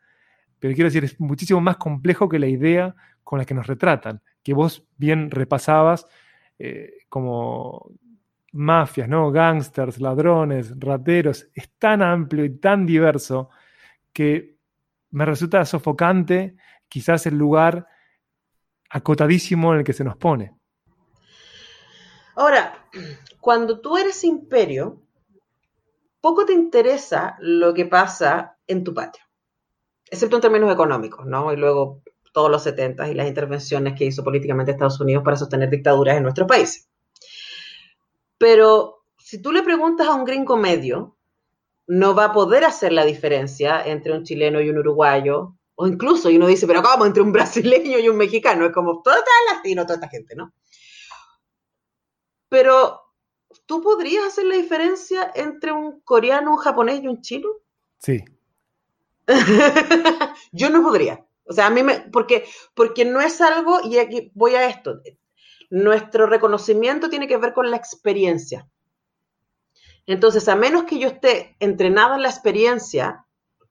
pero 0.58 0.74
quiero 0.74 0.88
decir, 0.88 1.04
es 1.04 1.18
muchísimo 1.20 1.60
más 1.60 1.76
complejo 1.76 2.28
que 2.28 2.38
la 2.38 2.46
idea 2.46 2.94
con 3.24 3.38
la 3.38 3.44
que 3.44 3.54
nos 3.54 3.66
retratan, 3.66 4.22
que 4.42 4.54
vos 4.54 4.86
bien 4.96 5.30
repasabas 5.30 6.06
eh, 6.58 6.98
como 7.08 7.90
mafias, 8.52 9.08
¿no? 9.08 9.30
Gangsters, 9.30 10.00
ladrones, 10.00 10.74
rateros, 10.78 11.48
es 11.54 11.70
tan 11.78 12.02
amplio 12.02 12.44
y 12.44 12.58
tan 12.58 12.86
diverso 12.86 13.50
que 14.12 14.56
me 15.10 15.24
resulta 15.24 15.64
sofocante 15.64 16.56
quizás 16.88 17.26
el 17.26 17.36
lugar 17.36 17.86
acotadísimo 18.90 19.72
en 19.72 19.80
el 19.80 19.84
que 19.84 19.94
se 19.94 20.04
nos 20.04 20.16
pone. 20.16 20.54
Ahora, 22.34 22.86
cuando 23.40 23.80
tú 23.80 23.96
eres 23.96 24.24
imperio, 24.24 25.02
poco 26.22 26.46
te 26.46 26.54
interesa 26.54 27.36
lo 27.40 27.74
que 27.74 27.84
pasa 27.84 28.56
en 28.66 28.84
tu 28.84 28.94
patio, 28.94 29.22
excepto 30.10 30.36
en 30.36 30.42
términos 30.42 30.72
económicos, 30.72 31.26
¿no? 31.26 31.52
Y 31.52 31.56
luego 31.56 32.00
todos 32.32 32.50
los 32.50 32.62
70 32.62 33.08
y 33.10 33.14
las 33.14 33.28
intervenciones 33.28 33.94
que 33.98 34.06
hizo 34.06 34.24
políticamente 34.24 34.72
Estados 34.72 35.00
Unidos 35.00 35.22
para 35.22 35.36
sostener 35.36 35.68
dictaduras 35.68 36.16
en 36.16 36.22
nuestro 36.22 36.46
país. 36.46 36.88
Pero 38.38 39.04
si 39.18 39.42
tú 39.42 39.52
le 39.52 39.62
preguntas 39.62 40.06
a 40.06 40.14
un 40.14 40.24
gringo 40.24 40.56
medio, 40.56 41.18
no 41.86 42.14
va 42.14 42.26
a 42.26 42.32
poder 42.32 42.64
hacer 42.64 42.92
la 42.92 43.04
diferencia 43.04 43.84
entre 43.84 44.12
un 44.12 44.24
chileno 44.24 44.60
y 44.60 44.70
un 44.70 44.78
uruguayo, 44.78 45.56
o 45.74 45.86
incluso, 45.86 46.30
y 46.30 46.36
uno 46.36 46.46
dice, 46.46 46.66
pero 46.66 46.82
¿cómo? 46.82 47.04
Entre 47.04 47.22
un 47.22 47.32
brasileño 47.32 47.98
y 47.98 48.08
un 48.08 48.16
mexicano, 48.16 48.64
es 48.66 48.72
como 48.72 49.02
todo 49.02 49.14
está 49.14 49.30
latino, 49.54 49.82
toda 49.82 49.96
esta 49.96 50.08
gente, 50.08 50.34
¿no? 50.36 50.52
Pero, 52.48 53.00
¿tú 53.66 53.82
podrías 53.82 54.26
hacer 54.26 54.44
la 54.46 54.56
diferencia 54.56 55.30
entre 55.34 55.72
un 55.72 56.00
coreano, 56.00 56.52
un 56.52 56.56
japonés 56.58 57.02
y 57.02 57.08
un 57.08 57.20
chino? 57.20 57.48
Sí. 57.98 58.24
Yo 60.52 60.70
no 60.70 60.82
podría. 60.82 61.24
O 61.44 61.52
sea, 61.52 61.66
a 61.66 61.70
mí 61.70 61.82
me, 61.82 62.00
porque, 62.12 62.44
porque 62.74 63.04
no 63.04 63.20
es 63.20 63.40
algo, 63.40 63.80
y 63.82 63.98
aquí 63.98 64.30
voy 64.34 64.54
a 64.54 64.68
esto, 64.68 65.00
nuestro 65.70 66.26
reconocimiento 66.26 67.08
tiene 67.08 67.26
que 67.26 67.36
ver 67.36 67.52
con 67.52 67.70
la 67.70 67.76
experiencia. 67.76 68.68
Entonces, 70.06 70.48
a 70.48 70.56
menos 70.56 70.84
que 70.84 70.98
yo 70.98 71.08
esté 71.08 71.56
entrenada 71.60 72.16
en 72.16 72.22
la 72.22 72.28
experiencia, 72.28 73.26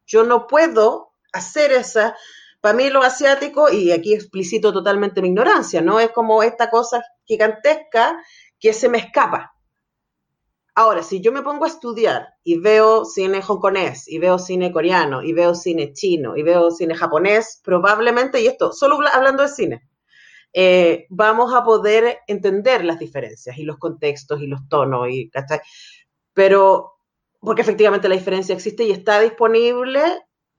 yo 0.06 0.24
no 0.24 0.48
puedo 0.48 1.12
hacer 1.34 1.72
esa, 1.72 2.16
para 2.60 2.76
mí 2.76 2.90
lo 2.90 3.04
asiático, 3.04 3.72
y 3.72 3.92
aquí 3.92 4.14
explicito 4.14 4.72
totalmente 4.74 5.22
mi 5.22 5.30
ignorancia, 5.30 5.82
¿no? 5.82 6.00
Es 6.00 6.12
como 6.12 6.44
esta 6.44 6.70
cosa 6.70 7.04
gigantesca 7.26 8.22
que 8.60 8.74
se 8.74 8.90
me 8.90 8.98
escapa. 8.98 9.54
Ahora, 10.82 11.04
si 11.04 11.22
yo 11.22 11.32
me 11.32 11.44
pongo 11.44 11.66
a 11.66 11.68
estudiar 11.68 12.30
y 12.44 12.58
veo 12.58 13.06
cine 13.06 13.44
hongkonés, 13.48 14.08
y 14.08 14.18
veo 14.18 14.40
cine 14.40 14.72
coreano, 14.72 15.22
y 15.22 15.32
veo 15.32 15.54
cine 15.54 15.94
chino, 15.94 16.36
y 16.36 16.42
veo 16.42 16.72
cine 16.72 16.96
japonés, 16.96 17.62
probablemente, 17.64 18.42
y 18.42 18.48
esto, 18.48 18.72
solo 18.72 18.98
hablando 19.14 19.44
de 19.44 19.50
cine, 19.50 19.88
eh, 20.54 21.06
vamos 21.12 21.54
a 21.54 21.64
poder 21.64 22.18
entender 22.26 22.84
las 22.84 22.98
diferencias 22.98 23.60
y 23.60 23.64
los 23.64 23.78
contextos 23.78 24.42
y 24.42 24.48
los 24.48 24.68
tonos, 24.70 25.08
y, 25.12 25.30
Pero, 26.34 26.94
porque 27.40 27.62
efectivamente 27.62 28.10
la 28.10 28.16
diferencia 28.16 28.56
existe 28.56 28.84
y 28.84 28.92
está 28.92 29.20
disponible 29.20 30.02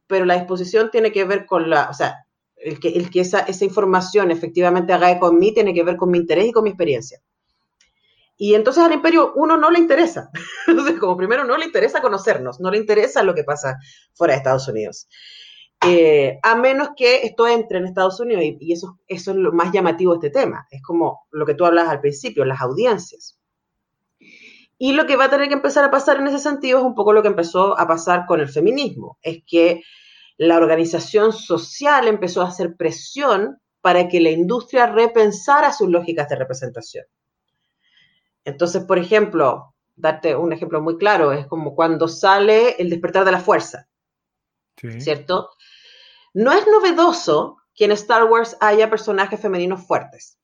pero 0.06 0.24
la 0.24 0.36
disposición 0.36 0.90
tiene 0.92 1.10
que 1.10 1.24
ver 1.24 1.46
con 1.46 1.68
la, 1.68 1.88
o 1.90 1.94
sea, 1.94 2.26
el 2.56 2.78
que, 2.78 2.90
el 2.90 3.10
que 3.10 3.20
esa, 3.20 3.40
esa 3.40 3.64
información 3.64 4.30
efectivamente 4.30 4.92
haga 4.92 5.10
eco 5.10 5.30
en 5.30 5.38
mí 5.38 5.52
tiene 5.52 5.74
que 5.74 5.82
ver 5.82 5.96
con 5.96 6.10
mi 6.10 6.18
interés 6.18 6.46
y 6.46 6.52
con 6.52 6.62
mi 6.62 6.70
experiencia. 6.70 7.18
Y 8.36 8.54
entonces 8.54 8.82
al 8.82 8.92
imperio 8.92 9.32
uno 9.36 9.56
no 9.56 9.70
le 9.70 9.78
interesa. 9.78 10.30
Entonces, 10.66 10.98
como 10.98 11.16
primero 11.16 11.44
no 11.44 11.56
le 11.56 11.66
interesa 11.66 12.00
conocernos, 12.00 12.60
no 12.60 12.70
le 12.70 12.78
interesa 12.78 13.22
lo 13.22 13.34
que 13.34 13.44
pasa 13.44 13.78
fuera 14.14 14.32
de 14.32 14.38
Estados 14.38 14.66
Unidos. 14.68 15.08
Eh, 15.84 16.38
a 16.42 16.54
menos 16.54 16.90
que 16.96 17.24
esto 17.24 17.46
entre 17.46 17.78
en 17.78 17.86
Estados 17.86 18.20
Unidos, 18.20 18.44
y, 18.44 18.72
eso, 18.72 18.98
eso 19.08 19.30
es 19.32 19.36
lo 19.36 19.52
más 19.52 19.72
llamativo 19.72 20.16
de 20.16 20.26
este 20.26 20.40
tema. 20.40 20.66
Es 20.70 20.82
como 20.82 21.26
lo 21.30 21.44
que 21.44 21.54
tú 21.54 21.64
hablas 21.64 21.88
al 21.88 22.00
principio, 22.00 22.44
las 22.44 22.60
audiencias. 22.60 23.38
Y 24.78 24.92
lo 24.92 25.06
que 25.06 25.16
va 25.16 25.26
a 25.26 25.30
tener 25.30 25.48
que 25.48 25.54
empezar 25.54 25.84
a 25.84 25.90
pasar 25.90 26.18
en 26.18 26.28
ese 26.28 26.38
sentido 26.38 26.78
es 26.78 26.84
un 26.84 26.94
poco 26.94 27.12
lo 27.12 27.22
que 27.22 27.28
empezó 27.28 27.78
a 27.78 27.86
pasar 27.86 28.26
con 28.26 28.40
el 28.40 28.48
feminismo. 28.48 29.18
Es 29.22 29.42
que 29.46 29.82
la 30.36 30.56
organización 30.56 31.32
social 31.32 32.08
empezó 32.08 32.42
a 32.42 32.48
hacer 32.48 32.76
presión 32.76 33.60
para 33.80 34.08
que 34.08 34.20
la 34.20 34.30
industria 34.30 34.86
repensara 34.86 35.72
sus 35.72 35.88
lógicas 35.88 36.28
de 36.28 36.36
representación. 36.36 37.04
Entonces, 38.44 38.84
por 38.84 38.98
ejemplo, 38.98 39.74
darte 39.94 40.34
un 40.36 40.52
ejemplo 40.52 40.80
muy 40.80 40.96
claro, 40.96 41.32
es 41.32 41.46
como 41.46 41.74
cuando 41.74 42.08
sale 42.08 42.76
el 42.78 42.90
despertar 42.90 43.24
de 43.24 43.32
la 43.32 43.40
fuerza, 43.40 43.88
¿cierto? 44.98 45.50
No 46.34 46.52
es 46.52 46.66
novedoso 46.66 47.58
que 47.74 47.84
en 47.84 47.92
Star 47.92 48.24
Wars 48.24 48.56
haya 48.60 48.90
personajes 48.90 49.40
femeninos 49.40 49.86
fuertes. 49.86 50.38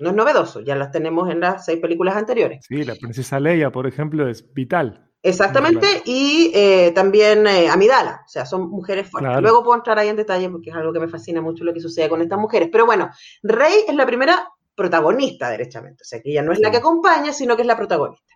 No 0.00 0.10
es 0.10 0.16
novedoso, 0.16 0.60
ya 0.60 0.76
las 0.76 0.92
tenemos 0.92 1.28
en 1.30 1.40
las 1.40 1.64
seis 1.64 1.80
películas 1.80 2.16
anteriores. 2.16 2.64
Sí, 2.66 2.84
la 2.84 2.94
princesa 2.94 3.40
Leia, 3.40 3.70
por 3.70 3.86
ejemplo, 3.86 4.28
es 4.28 4.52
vital. 4.54 5.08
Exactamente, 5.20 6.02
y 6.04 6.52
eh, 6.54 6.92
también 6.94 7.46
eh, 7.48 7.68
Amidala, 7.68 8.22
o 8.24 8.28
sea, 8.28 8.46
son 8.46 8.70
mujeres 8.70 9.10
fuertes. 9.10 9.42
Luego 9.42 9.64
puedo 9.64 9.76
entrar 9.76 9.98
ahí 9.98 10.08
en 10.08 10.16
detalle 10.16 10.48
porque 10.48 10.70
es 10.70 10.76
algo 10.76 10.92
que 10.92 11.00
me 11.00 11.08
fascina 11.08 11.40
mucho 11.40 11.64
lo 11.64 11.74
que 11.74 11.80
sucede 11.80 12.08
con 12.08 12.22
estas 12.22 12.38
mujeres. 12.38 12.68
Pero 12.70 12.86
bueno, 12.86 13.10
Rey 13.42 13.84
es 13.88 13.94
la 13.96 14.06
primera 14.06 14.48
protagonista, 14.78 15.50
derechamente. 15.50 16.04
O 16.04 16.06
sea, 16.06 16.22
que 16.22 16.30
ella 16.30 16.42
no 16.42 16.52
es 16.52 16.60
la 16.60 16.70
que 16.70 16.78
acompaña, 16.78 17.32
sino 17.34 17.56
que 17.56 17.62
es 17.62 17.68
la 17.68 17.76
protagonista. 17.76 18.34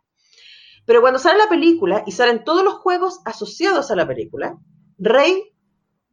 Pero 0.84 1.00
cuando 1.00 1.20
sale 1.20 1.38
la 1.38 1.48
película 1.48 2.02
y 2.06 2.12
salen 2.12 2.44
todos 2.44 2.64
los 2.64 2.74
juegos 2.74 3.20
asociados 3.24 3.90
a 3.90 3.96
la 3.96 4.06
película, 4.06 4.58
Rey 4.98 5.54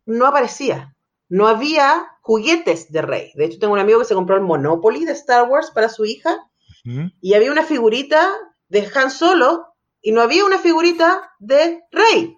no 0.06 0.28
aparecía. 0.28 0.96
No 1.28 1.48
había 1.48 2.08
juguetes 2.22 2.92
de 2.92 3.02
Rey. 3.02 3.32
De 3.36 3.46
hecho, 3.46 3.60
tengo 3.60 3.74
un 3.74 3.80
amigo 3.80 4.00
que 4.00 4.06
se 4.06 4.16
compró 4.16 4.36
el 4.36 4.44
Monopoly 4.44 5.06
de 5.06 5.14
Star 5.14 5.50
Wars 5.50 5.72
para 5.72 5.90
su 5.90 6.06
hija 6.06 6.38
y 7.22 7.34
había 7.34 7.52
una 7.52 7.64
figurita 7.64 8.32
de 8.68 8.90
Han 8.96 9.12
Solo 9.12 9.76
y 10.02 10.12
no 10.12 10.22
había 10.22 10.46
una 10.46 10.60
figurita 10.60 11.34
de 11.40 11.82
Rey. 11.92 12.38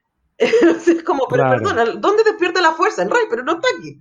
es 0.38 1.02
como, 1.02 1.26
pero 1.28 1.50
perdona, 1.50 1.84
¿dónde 1.96 2.22
despierta 2.24 2.60
la 2.60 2.72
fuerza? 2.72 3.02
En 3.02 3.10
Rey, 3.10 3.24
pero 3.28 3.42
no 3.42 3.54
está 3.54 3.68
aquí. 3.76 3.98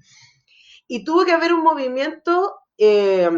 Y 0.88 1.04
tuvo 1.04 1.26
que 1.26 1.32
haber 1.32 1.54
un 1.54 1.64
movimiento, 1.64 2.56
eh, 2.78 3.30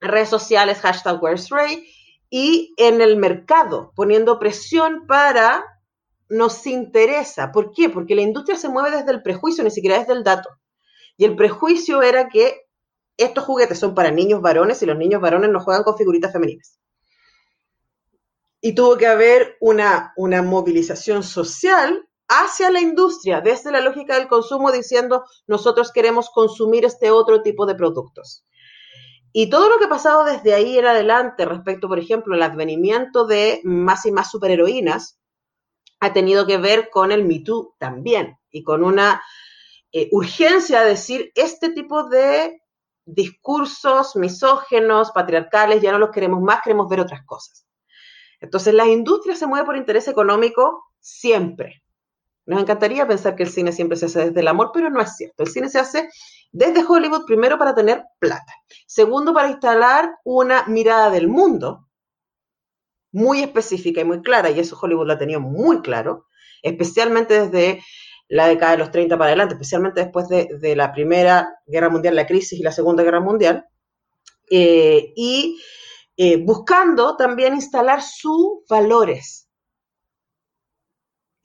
redes 0.00 0.28
sociales, 0.28 0.80
hashtag 0.80 1.22
Where's 1.22 1.48
Rey, 1.50 1.88
y 2.30 2.74
en 2.76 3.00
el 3.00 3.16
mercado, 3.16 3.92
poniendo 3.94 4.38
presión 4.38 5.06
para 5.06 5.64
nos 6.28 6.66
interesa. 6.66 7.52
¿Por 7.52 7.72
qué? 7.72 7.88
Porque 7.88 8.14
la 8.14 8.22
industria 8.22 8.56
se 8.56 8.68
mueve 8.68 8.96
desde 8.96 9.12
el 9.12 9.22
prejuicio, 9.22 9.62
ni 9.62 9.70
siquiera 9.70 9.98
desde 9.98 10.14
el 10.14 10.24
dato. 10.24 10.48
Y 11.16 11.24
el 11.24 11.36
prejuicio 11.36 12.02
era 12.02 12.28
que 12.28 12.62
estos 13.16 13.44
juguetes 13.44 13.78
son 13.78 13.94
para 13.94 14.10
niños 14.10 14.40
varones 14.40 14.82
y 14.82 14.86
los 14.86 14.96
niños 14.96 15.20
varones 15.20 15.50
no 15.50 15.60
juegan 15.60 15.84
con 15.84 15.96
figuritas 15.96 16.32
femeninas 16.32 16.78
y 18.66 18.74
tuvo 18.74 18.96
que 18.96 19.06
haber 19.06 19.58
una, 19.60 20.14
una 20.16 20.40
movilización 20.40 21.22
social 21.22 22.08
hacia 22.28 22.70
la 22.70 22.80
industria, 22.80 23.42
desde 23.42 23.70
la 23.70 23.82
lógica 23.82 24.14
del 24.14 24.26
consumo, 24.26 24.72
diciendo 24.72 25.26
nosotros 25.46 25.92
queremos 25.92 26.30
consumir 26.30 26.86
este 26.86 27.10
otro 27.10 27.42
tipo 27.42 27.66
de 27.66 27.74
productos. 27.74 28.46
Y 29.36 29.50
todo 29.50 29.68
lo 29.68 29.78
que 29.78 29.86
ha 29.86 29.88
pasado 29.88 30.22
desde 30.22 30.54
ahí 30.54 30.78
en 30.78 30.86
adelante 30.86 31.44
respecto, 31.44 31.88
por 31.88 31.98
ejemplo, 31.98 32.36
al 32.36 32.42
advenimiento 32.42 33.26
de 33.26 33.60
más 33.64 34.06
y 34.06 34.12
más 34.12 34.30
superheroínas, 34.30 35.18
ha 35.98 36.12
tenido 36.12 36.46
que 36.46 36.56
ver 36.56 36.88
con 36.88 37.10
el 37.10 37.24
Me 37.24 37.40
Too 37.40 37.74
también 37.76 38.38
y 38.48 38.62
con 38.62 38.84
una 38.84 39.20
eh, 39.90 40.08
urgencia 40.12 40.82
de 40.82 40.90
decir 40.90 41.32
este 41.34 41.70
tipo 41.70 42.04
de 42.04 42.62
discursos 43.04 44.14
misógenos, 44.14 45.10
patriarcales, 45.10 45.82
ya 45.82 45.90
no 45.90 45.98
los 45.98 46.10
queremos 46.10 46.40
más, 46.40 46.60
queremos 46.62 46.88
ver 46.88 47.00
otras 47.00 47.26
cosas. 47.26 47.66
Entonces, 48.38 48.72
la 48.72 48.86
industria 48.86 49.34
se 49.34 49.48
mueve 49.48 49.66
por 49.66 49.76
interés 49.76 50.06
económico 50.06 50.92
siempre. 51.00 51.83
Nos 52.46 52.60
encantaría 52.60 53.06
pensar 53.06 53.36
que 53.36 53.44
el 53.44 53.50
cine 53.50 53.72
siempre 53.72 53.96
se 53.96 54.06
hace 54.06 54.26
desde 54.26 54.40
el 54.40 54.48
amor, 54.48 54.70
pero 54.72 54.90
no 54.90 55.00
es 55.00 55.16
cierto. 55.16 55.42
El 55.42 55.50
cine 55.50 55.68
se 55.68 55.78
hace 55.78 56.08
desde 56.52 56.84
Hollywood, 56.86 57.24
primero 57.24 57.58
para 57.58 57.74
tener 57.74 58.04
plata. 58.18 58.52
Segundo, 58.86 59.32
para 59.32 59.48
instalar 59.48 60.16
una 60.24 60.64
mirada 60.66 61.10
del 61.10 61.28
mundo 61.28 61.88
muy 63.12 63.42
específica 63.42 64.00
y 64.00 64.04
muy 64.04 64.22
clara, 64.22 64.50
y 64.50 64.60
eso 64.60 64.78
Hollywood 64.80 65.06
lo 65.06 65.12
ha 65.14 65.18
tenido 65.18 65.40
muy 65.40 65.80
claro, 65.82 66.26
especialmente 66.62 67.48
desde 67.48 67.82
la 68.28 68.48
década 68.48 68.72
de 68.72 68.78
los 68.78 68.90
30 68.90 69.16
para 69.16 69.28
adelante, 69.28 69.54
especialmente 69.54 70.00
después 70.00 70.28
de, 70.28 70.76
la 70.76 70.92
Primera 70.92 71.60
Guerra 71.66 71.90
Mundial, 71.90 72.16
la 72.16 72.26
crisis 72.26 72.58
y 72.58 72.62
la 72.62 72.72
Segunda 72.72 73.02
Guerra 73.02 73.20
Mundial. 73.20 73.66
Eh, 74.50 75.12
y 75.16 75.60
eh, 76.16 76.36
buscando 76.36 77.16
también 77.16 77.54
instalar 77.54 78.02
sus 78.02 78.64
valores. 78.68 79.43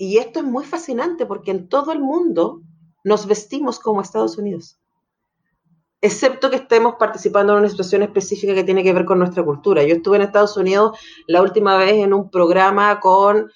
Y 0.02 0.18
esto 0.18 0.40
es 0.40 0.46
muy 0.46 0.64
fascinante 0.64 1.26
porque 1.26 1.52
en 1.52 1.68
todo 1.68 1.92
el 1.92 2.00
mundo 2.00 2.62
nos 3.04 3.28
vestimos 3.28 3.80
como 3.80 4.02
Estados 4.02 4.38
Unidos, 4.38 4.80
excepto 6.00 6.50
que 6.50 6.56
estemos 6.56 6.96
participando 6.98 7.52
en 7.52 7.60
una 7.60 7.70
situación 7.70 8.04
específica 8.04 8.56
que 8.56 8.64
tiene 8.64 8.82
que 8.82 8.94
ver 8.94 9.04
con 9.04 9.20
nuestra 9.20 9.44
cultura. 9.44 9.84
Yo 9.84 9.96
estuve 9.96 10.16
en 10.16 10.22
Estados 10.22 10.56
Unidos 10.56 10.98
la 11.28 11.42
última 11.42 11.76
vez 11.76 11.96
en 11.96 12.14
un 12.14 12.32
programa 12.32 13.02
con 13.02 13.52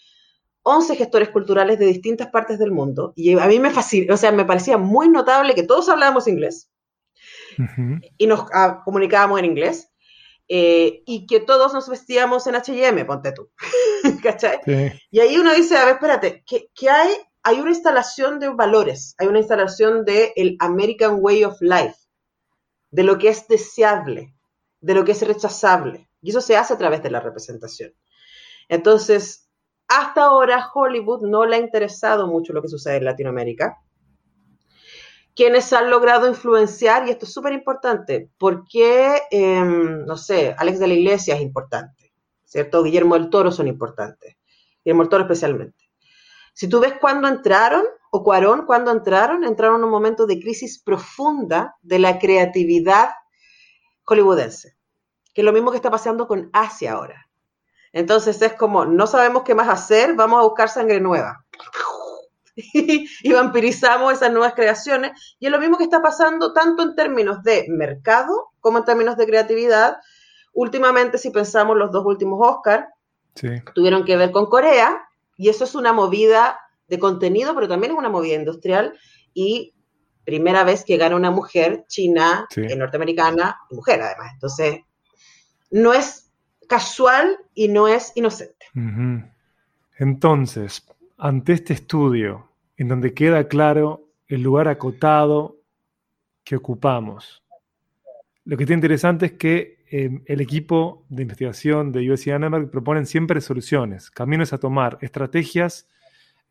11 0.64 0.98
gestores 0.98 1.30
culturales 1.30 1.80
de 1.80 1.86
distintas 1.86 2.28
partes 2.28 2.60
del 2.60 2.72
mundo 2.72 3.14
y 3.16 3.38
a 3.38 3.48
mí 3.48 3.60
me 3.60 3.70
o 3.70 4.18
sea, 4.18 4.34
me 4.34 4.44
parecía 4.44 4.78
muy 4.78 5.08
notable 5.08 5.56
que 5.56 5.64
todos 5.64 5.88
hablábamos 5.88 6.28
inglés 6.28 6.70
y 8.18 8.28
nos 8.28 8.46
ah, 8.54 8.82
comunicábamos 8.84 9.40
en 9.40 9.46
inglés 9.46 9.93
eh, 10.48 11.04
y 11.06 11.26
que 11.26 11.40
todos 11.40 11.74
nos 11.74 11.88
vestíamos 11.88 12.46
en 12.48 12.56
H&M, 12.56 13.06
ponte 13.06 13.32
tú, 13.32 13.50
¿cachai? 14.24 14.60
Y 15.10 15.20
ahí 15.20 15.38
uno 15.38 15.54
dice, 15.54 15.78
a 15.78 15.86
ver, 15.86 15.96
espérate, 15.96 16.44
¿qué, 16.46 16.90
hay? 16.90 17.12
Hay 17.44 17.60
una 17.60 17.72
instalación 17.72 18.40
de 18.40 18.50
valores, 18.50 19.16
hay 19.18 19.28
una 19.28 19.40
instalación 19.40 20.06
de 20.06 20.34
el 20.36 20.58
American 20.60 21.18
Way 21.20 21.46
of 21.46 21.62
Life, 21.62 21.96
de 22.92 23.04
lo 23.04 23.18
que 23.18 23.30
es 23.30 23.48
deseable, 23.48 24.36
de 24.82 24.94
lo 24.94 25.04
que 25.04 25.14
es 25.14 25.22
rechazable, 25.26 26.10
y 26.22 26.30
eso 26.30 26.42
se 26.42 26.58
hace 26.58 26.74
a 26.74 26.78
través 26.78 27.02
de 27.04 27.12
la 27.12 27.20
representación. 27.20 27.94
Entonces, 28.70 29.50
hasta 29.88 30.24
ahora 30.24 30.70
Hollywood 30.74 31.22
no 31.22 31.46
le 31.46 31.58
ha 31.58 31.60
interesado 31.60 32.28
mucho 32.28 32.54
lo 32.54 32.62
que 32.62 32.70
sucede 32.70 32.98
en 32.98 33.06
Latinoamérica, 33.06 33.78
quienes 35.36 35.72
han 35.74 35.90
logrado 35.90 36.28
influenciar, 36.28 37.08
y 37.08 37.12
esto 37.12 37.26
es 37.26 37.34
súper 37.34 37.54
importante, 37.54 38.30
porque, 38.38 39.24
em, 39.32 40.06
no 40.06 40.18
sé, 40.18 40.56
Alex 40.58 40.80
de 40.80 40.88
la 40.88 40.94
Iglesia 40.94 41.36
es 41.36 41.42
importante, 41.42 42.14
¿cierto? 42.44 42.84
Guillermo 42.84 43.16
del 43.16 43.30
Toro 43.30 43.52
son 43.52 43.68
importantes, 43.68 44.38
Guillermo 44.84 45.04
del 45.04 45.10
Toro 45.10 45.24
especialmente. 45.24 45.90
Si 46.54 46.70
tú 46.70 46.80
ves 46.80 46.94
cuándo 47.02 47.28
entraron, 47.28 47.84
o 48.12 48.24
Cuarón, 48.24 48.68
cuando 48.68 48.92
entraron, 48.92 49.44
entraron 49.44 49.78
en 49.78 49.86
un 49.86 49.90
momento 49.90 50.28
de 50.28 50.40
crisis 50.40 50.80
profunda 50.80 51.76
de 51.82 51.98
la 51.98 52.20
creatividad 52.20 53.10
hollywoodense, 54.04 54.78
que 55.34 55.42
es 55.42 55.46
lo 55.46 55.52
mismo 55.52 55.72
que 55.72 55.78
está 55.78 55.90
pasando 55.90 56.28
con 56.28 56.52
Asia 56.54 56.94
ahora. 56.94 57.28
Entonces 57.92 58.40
es 58.42 58.54
como, 58.54 58.86
no 58.86 59.08
sabemos 59.08 59.44
qué 59.44 59.56
más 59.56 59.70
hacer, 59.70 60.14
vamos 60.16 60.40
a 60.40 60.44
buscar 60.44 60.70
sangre 60.70 61.00
nueva. 61.00 61.44
y 62.74 63.34
vampirizamos 63.34 64.14
esas 64.14 64.32
nuevas 64.32 64.54
creaciones. 64.54 65.36
Y 65.40 65.48
es 65.48 65.52
lo 65.52 65.60
mismo 65.60 65.78
que 65.78 65.84
está 65.84 66.02
pasando 66.02 66.54
tanto 66.54 66.84
en 66.84 66.96
términos 66.96 67.44
de 67.44 67.66
mercado 67.70 68.52
como 68.60 68.80
en 68.80 68.86
términos 68.86 69.18
de 69.18 69.26
creatividad. 69.26 69.98
Últimamente, 70.54 71.18
si 71.18 71.32
pensamos 71.32 71.78
los 71.78 71.92
dos 71.92 72.06
últimos 72.06 72.40
Oscars, 72.42 72.86
tuvieron 73.74 74.06
que 74.06 74.16
ver 74.16 74.32
con 74.32 74.46
Corea, 74.46 75.02
y 75.36 75.50
eso 75.50 75.64
es 75.64 75.74
una 75.74 75.94
movida 75.94 76.60
de 76.88 77.00
contenido, 77.00 77.56
pero 77.56 77.68
también 77.68 77.94
es 77.94 77.98
una 77.98 78.10
movida 78.10 78.36
industrial, 78.36 78.94
y 79.34 79.74
primera 80.24 80.64
vez 80.64 80.86
que 80.86 80.98
gana 80.98 81.16
una 81.16 81.32
mujer 81.32 81.86
china, 81.88 82.48
eh, 82.56 82.76
norteamericana, 82.76 83.60
mujer 83.72 84.02
además. 84.02 84.32
Entonces, 84.34 84.82
no 85.72 85.94
es 85.94 86.32
casual 86.68 87.38
y 87.54 87.68
no 87.68 87.88
es 87.88 88.12
inocente. 88.16 88.68
Entonces, 89.98 90.86
ante 91.18 91.54
este 91.54 91.74
estudio, 91.74 92.50
en 92.78 92.88
donde 92.88 93.14
queda 93.14 93.48
claro 93.48 94.10
el 94.28 94.42
lugar 94.42 94.68
acotado 94.68 95.58
que 96.44 96.56
ocupamos, 96.56 97.44
lo 98.46 98.58
que 98.58 98.64
está 98.64 98.74
interesante 98.74 99.28
es 99.28 99.32
que 99.34 99.86
em, 99.90 100.22
el 100.26 100.42
equipo 100.42 101.06
de 101.08 101.22
investigación 101.22 101.94
de 101.94 102.12
USC 102.12 102.28
Annenberg 102.30 102.70
proponen 102.70 103.06
siempre 103.06 103.40
soluciones, 103.40 104.12
caminos 104.12 104.52
a 104.52 104.58
tomar, 104.58 104.98
estrategias 105.00 105.88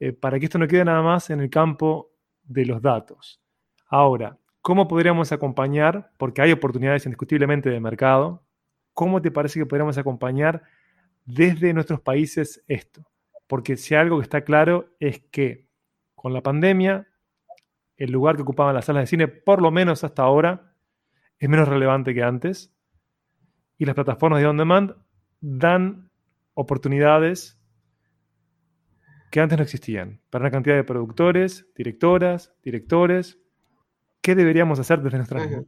eh, 0.01 0.13
para 0.13 0.39
que 0.39 0.47
esto 0.47 0.59
no 0.59 0.67
quede 0.67 0.87
nada 0.87 1.03
más 1.03 1.29
en 1.29 1.41
el 1.41 1.51
campo 1.51 2.11
de 2.45 2.65
los 2.65 2.81
datos. 2.81 3.43
Ahora, 3.89 4.39
¿cómo 4.63 4.89
podríamos 4.89 5.33
acompañar? 5.33 6.13
Porque 6.17 6.41
hay 6.41 6.53
oportunidades 6.53 7.05
indiscutiblemente 7.05 7.69
de 7.69 7.79
mercado, 7.79 8.43
¿cómo 8.95 9.21
te 9.21 9.31
parece 9.31 9.61
que 9.61 9.67
podríamos 9.67 9.99
acompañar 9.99 10.63
desde 11.27 11.75
nuestros 11.75 12.01
países 12.01 12.65
esto? 12.69 13.07
Porque 13.53 13.77
si 13.77 13.95
algo 13.95 14.17
que 14.17 14.23
está 14.23 14.45
claro 14.45 14.97
es 14.99 15.21
que 15.31 15.69
con 16.15 16.33
la 16.33 16.41
pandemia, 16.41 17.07
el 17.99 18.11
lugar 18.11 18.37
que 18.37 18.41
ocupaban 18.41 18.75
las 18.75 18.87
salas 18.87 19.03
de 19.03 19.07
cine, 19.09 19.29
por 19.29 19.61
lo 19.61 19.71
menos 19.71 20.05
hasta 20.05 20.23
ahora, 20.23 20.73
es 21.39 21.51
menos 21.51 21.69
relevante 21.69 22.15
que 22.15 22.23
antes. 22.23 22.75
Y 23.77 23.85
las 23.85 23.95
plataformas 23.95 24.41
de 24.41 24.47
on 24.47 24.57
demand 24.57 24.95
dan 25.43 26.11
oportunidades 26.55 27.61
que 29.31 29.41
antes 29.41 29.59
no 29.59 29.65
existían 29.65 30.23
para 30.31 30.45
una 30.45 30.51
cantidad 30.51 30.77
de 30.77 30.85
productores, 30.85 31.71
directoras, 31.77 32.55
directores. 32.63 33.39
¿Qué 34.23 34.35
deberíamos 34.35 34.79
hacer 34.79 35.03
desde 35.03 35.19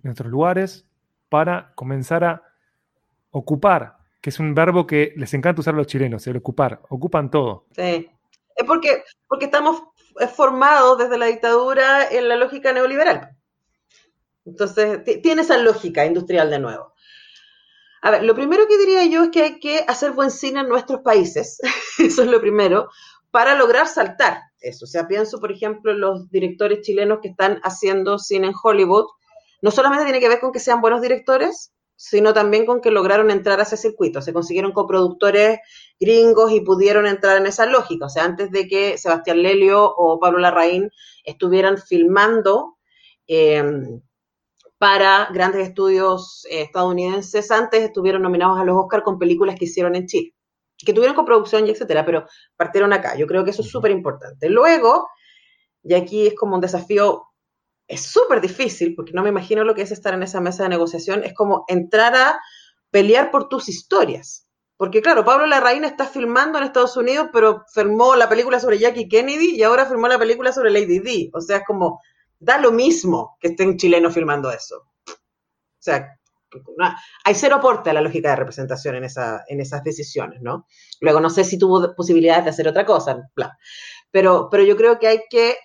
nuestros 0.03 0.31
lugares 0.31 0.89
para 1.29 1.75
comenzar 1.75 2.25
a 2.25 2.43
ocupar, 3.29 3.99
que 4.25 4.31
es 4.31 4.41
un 4.41 4.55
verbo 4.55 4.87
que 4.87 5.13
les 5.17 5.35
encanta 5.35 5.61
usar 5.61 5.75
a 5.75 5.77
los 5.77 5.87
chilenos, 5.87 6.27
el 6.27 6.39
ocupar, 6.39 6.81
ocupan 6.89 7.31
todo. 7.31 7.67
Sí, 7.77 8.11
es 8.57 8.67
porque, 8.67 9.05
porque 9.29 9.45
estamos 9.45 9.83
formados 10.35 10.97
desde 10.97 11.19
la 11.19 11.27
dictadura 11.27 12.09
en 12.11 12.31
la 12.31 12.37
lógica 12.37 12.73
neoliberal. 12.73 13.37
Entonces, 14.47 15.05
tiene 15.23 15.43
esa 15.43 15.59
lógica 15.59 16.07
industrial 16.07 16.49
de 16.49 16.59
nuevo. 16.59 16.95
A 18.01 18.13
ver, 18.13 18.23
lo 18.25 18.35
primero 18.35 18.67
que 18.67 18.79
diría 18.79 19.05
yo 19.05 19.25
es 19.25 19.29
que 19.29 19.43
hay 19.43 19.61
que 19.61 19.85
hacer 19.87 20.13
buen 20.13 20.31
cine 20.31 20.61
en 20.61 20.71
nuestros 20.71 21.03
países, 21.03 21.59
eso 21.99 22.23
es 22.23 22.29
lo 22.29 22.41
primero, 22.41 22.89
para 23.31 23.55
lograr 23.55 23.87
saltar 23.89 24.41
eso. 24.59 24.87
O 24.87 24.89
sea, 24.89 25.07
pienso, 25.07 25.39
por 25.39 25.53
ejemplo, 25.53 25.93
en 25.93 26.01
los 26.01 26.31
directores 26.31 26.81
chilenos 26.81 27.19
que 27.21 27.29
están 27.29 27.61
haciendo 27.63 28.19
cine 28.19 28.47
en 28.47 28.55
Hollywood, 28.63 29.05
no 29.61 29.71
solamente 29.71 30.05
tiene 30.05 30.21
que 30.21 30.31
ver 30.31 30.41
con 30.41 30.51
que 30.51 30.61
sean 30.61 30.81
buenos 30.81 31.03
directores, 31.03 31.75
sino 31.97 32.35
también 32.35 32.67
con 32.67 32.81
que 32.81 32.91
lograron 32.91 33.31
entrar 33.31 33.61
a 33.61 33.63
ese 33.63 33.77
circuito. 33.77 34.21
Se 34.21 34.33
consiguieron 34.33 34.73
coproductores 34.73 35.61
gringos 36.01 36.53
y 36.53 36.61
pudieron 36.61 37.07
entrar 37.07 37.37
en 37.37 37.47
esa 37.47 37.67
lógica. 37.67 38.07
O 38.07 38.09
sea, 38.09 38.25
antes 38.25 38.51
de 38.51 38.67
que 38.67 38.99
Sebastián 38.99 39.43
Lelio 39.43 39.85
o 39.85 40.19
Pablo 40.19 40.39
Larraín 40.39 40.91
estuvieran 41.25 41.79
filmando 41.79 42.77
em, 43.27 44.01
para 44.79 45.29
grandes 45.33 45.69
estudios 45.69 46.47
eh, 46.51 46.63
estadounidenses, 46.63 47.51
antes 47.51 47.83
estuvieron 47.83 48.23
nominados 48.23 48.59
a 48.59 48.65
los 48.65 48.77
Oscars 48.77 49.05
con 49.05 49.19
películas 49.19 49.57
que 49.59 49.67
hicieron 49.67 49.95
en 49.95 50.07
Chile, 50.07 50.35
que 50.85 50.93
tuvieron 50.93 51.17
coproducción 51.17 51.67
y 51.67 51.71
etcétera, 51.71 52.05
pero 52.05 52.27
partieron 52.57 52.93
acá. 52.93 53.17
Yo 53.17 53.27
creo 53.27 53.45
que 53.45 53.51
eso 53.51 53.63
es 53.63 53.71
súper 53.71 53.93
importante. 53.93 54.51
Luego, 54.51 55.09
y 55.83 55.95
aquí 55.95 56.27
es 56.27 56.35
como 56.35 56.57
un 56.57 56.61
desafío 56.61 57.29
es 57.87 58.03
súper 58.03 58.41
difícil, 58.41 58.95
porque 58.95 59.13
no 59.13 59.23
me 59.23 59.29
imagino 59.29 59.65
lo 59.65 59.75
que 59.75 59.83
es 59.83 59.93
estar 59.93 60.15
en 60.15 60.23
esa 60.23 60.41
mesa 60.41 60.63
de 60.63 60.71
negociación, 60.71 61.25
es 61.25 61.35
como 61.35 61.65
entrar 61.69 62.15
a 62.15 62.41
pelear 62.91 63.31
por 63.31 63.49
tus 63.49 63.69
historias. 63.69 64.49
Porque 64.77 65.03
claro, 65.03 65.25
Pablo 65.25 65.47
Larraín 65.47 65.85
está 65.85 66.07
filmando 66.07 66.59
en 66.59 66.65
Estados 66.65 66.97
Unidos, 66.97 67.29
pero 67.33 67.65
filmó 67.73 68.17
la 68.17 68.29
película 68.29 68.59
sobre 68.59 68.79
Jackie 68.79 69.09
Kennedy 69.09 69.55
y 69.55 69.63
ahora 69.63 69.87
filmó 69.87 70.09
la 70.09 70.19
película 70.19 70.53
sobre 70.53 70.71
Lady 70.71 70.99
D. 70.99 71.31
O 71.33 71.41
sea, 71.41 71.59
es 71.59 71.65
como, 71.65 72.01
da 72.39 72.59
lo 72.59 72.73
mismo 72.73 73.37
que 73.41 73.49
esté 73.49 73.67
un 73.67 73.77
chileno 73.77 74.11
filmando 74.11 74.51
eso. 74.51 74.77
O 75.09 75.79
sea, 75.79 76.19
hay 77.25 77.35
cero 77.35 77.57
aporte 77.57 77.91
a 77.91 77.93
la 77.93 78.01
lógica 78.01 78.31
de 78.31 78.37
representación 78.37 78.97
en, 78.97 79.05
esa, 79.05 79.45
en 79.49 79.61
esas 79.61 79.83
decisiones, 79.83 80.41
¿no? 80.41 80.67
Luego, 81.01 81.21
no 81.21 81.31
sé 81.31 81.45
si 81.45 81.59
tuvo 81.59 81.95
posibilidades 81.95 82.45
de 82.45 82.51
hacer 82.51 82.69
otra 82.69 82.85
cosa, 82.85 83.29
bla. 83.35 83.57
Pero, 84.11 84.49
pero 84.51 84.63
yo 84.63 84.77
creo 84.77 84.99
que 84.99 85.09
hay 85.09 85.21
que 85.29 85.57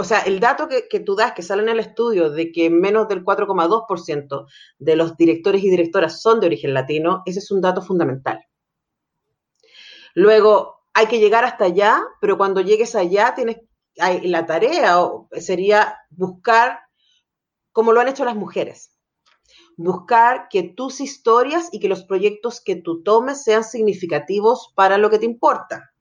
o 0.00 0.04
sea, 0.04 0.20
el 0.20 0.38
dato 0.38 0.68
que, 0.68 1.00
tú 1.00 1.16
das, 1.16 1.32
que 1.32 1.42
sale 1.42 1.62
en 1.62 1.70
el 1.70 1.80
estudio, 1.80 2.30
de 2.30 2.52
que 2.52 2.70
menos 2.70 3.08
del 3.08 3.24
4,2% 3.24 4.46
de 4.78 4.94
los 4.94 5.16
directores 5.16 5.64
y 5.64 5.70
directoras 5.70 6.22
son 6.22 6.38
de 6.38 6.46
origen 6.46 6.72
latino, 6.72 7.24
ese 7.26 7.40
es 7.40 7.50
un 7.50 7.60
dato 7.60 7.82
fundamental. 7.82 8.46
Luego, 10.14 10.84
hay 10.94 11.06
que 11.06 11.18
llegar 11.18 11.44
hasta 11.44 11.64
allá, 11.64 12.00
pero 12.20 12.38
cuando 12.38 12.60
llegues 12.60 12.94
allá, 12.94 13.34
tienes, 13.34 13.56
la 14.22 14.46
tarea 14.46 15.00
sería 15.32 15.98
buscar, 16.10 16.78
como 17.72 17.92
lo 17.92 18.00
han 18.00 18.06
hecho 18.06 18.24
las 18.24 18.36
mujeres, 18.36 18.96
buscar 19.76 20.46
que 20.48 20.62
tus 20.62 21.00
historias 21.00 21.70
y 21.72 21.80
que 21.80 21.88
los 21.88 22.04
proyectos 22.04 22.60
que 22.60 22.76
tú 22.76 23.02
tomes 23.02 23.42
sean 23.42 23.64
significativos 23.64 24.72
para 24.76 24.96
lo 24.96 25.10
que 25.10 25.18
te 25.18 25.26
importa. 25.26 25.92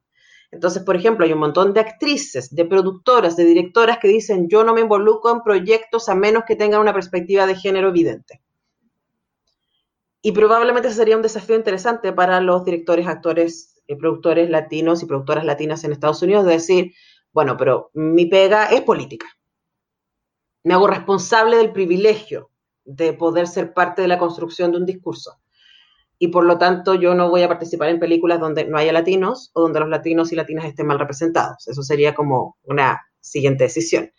Entonces, 0.51 0.83
por 0.83 0.95
ejemplo, 0.95 1.25
hay 1.25 1.33
un 1.33 1.39
montón 1.39 1.73
de 1.73 1.81
actrices, 1.81 2.55
de 2.55 2.65
productoras, 2.65 3.35
de 3.35 3.43
directoras 3.43 3.99
que 3.99 4.07
dicen, 4.07 4.47
yo 4.47 4.63
no 4.63 4.73
me 4.73 4.81
involucro 4.81 5.31
en 5.31 5.41
proyectos 5.41 6.07
a 6.07 6.15
menos 6.15 6.43
que 6.47 6.55
tengan 6.55 6.79
una 6.79 6.93
perspectiva 6.93 7.45
de 7.45 7.55
género 7.55 7.89
evidente. 7.89 8.41
Y 10.21 10.31
probablemente 10.31 10.87
ese 10.87 10.97
sería 10.97 11.17
un 11.17 11.21
desafío 11.21 11.55
interesante 11.55 12.13
para 12.13 12.39
los 12.41 12.63
directores, 12.63 13.07
actores, 13.07 13.81
eh, 13.87 13.95
productores 13.97 14.49
latinos 14.49 15.03
y 15.03 15.05
productoras 15.05 15.45
latinas 15.45 15.83
en 15.83 15.91
Estados 15.91 16.21
Unidos, 16.21 16.45
de 16.45 16.53
decir, 16.53 16.93
bueno, 17.33 17.57
pero 17.57 17.91
mi 17.93 18.25
pega 18.25 18.65
es 18.67 18.81
política. 18.81 19.27
Me 20.63 20.73
hago 20.73 20.87
responsable 20.87 21.57
del 21.57 21.71
privilegio 21.71 22.49
de 22.83 23.13
poder 23.13 23.47
ser 23.47 23.73
parte 23.73 24.01
de 24.01 24.07
la 24.07 24.17
construcción 24.17 24.71
de 24.71 24.77
un 24.77 24.85
discurso 24.85 25.39
y 26.19 26.29
por 26.29 26.45
lo 26.45 26.57
tanto 26.57 26.95
yo 26.95 27.13
no 27.13 27.29
voy 27.29 27.43
a 27.43 27.47
participar 27.47 27.89
en 27.89 27.99
películas 27.99 28.39
donde 28.39 28.65
no 28.65 28.77
haya 28.77 28.91
latinos 28.91 29.51
o 29.53 29.61
donde 29.61 29.79
los 29.79 29.89
latinos 29.89 30.31
y 30.31 30.35
latinas 30.35 30.65
estén 30.65 30.87
mal 30.87 30.99
representados. 30.99 31.67
Eso 31.67 31.83
sería 31.83 32.15
como 32.15 32.57
una 32.63 33.01
siguiente 33.19 33.65
decisión. 33.65 34.11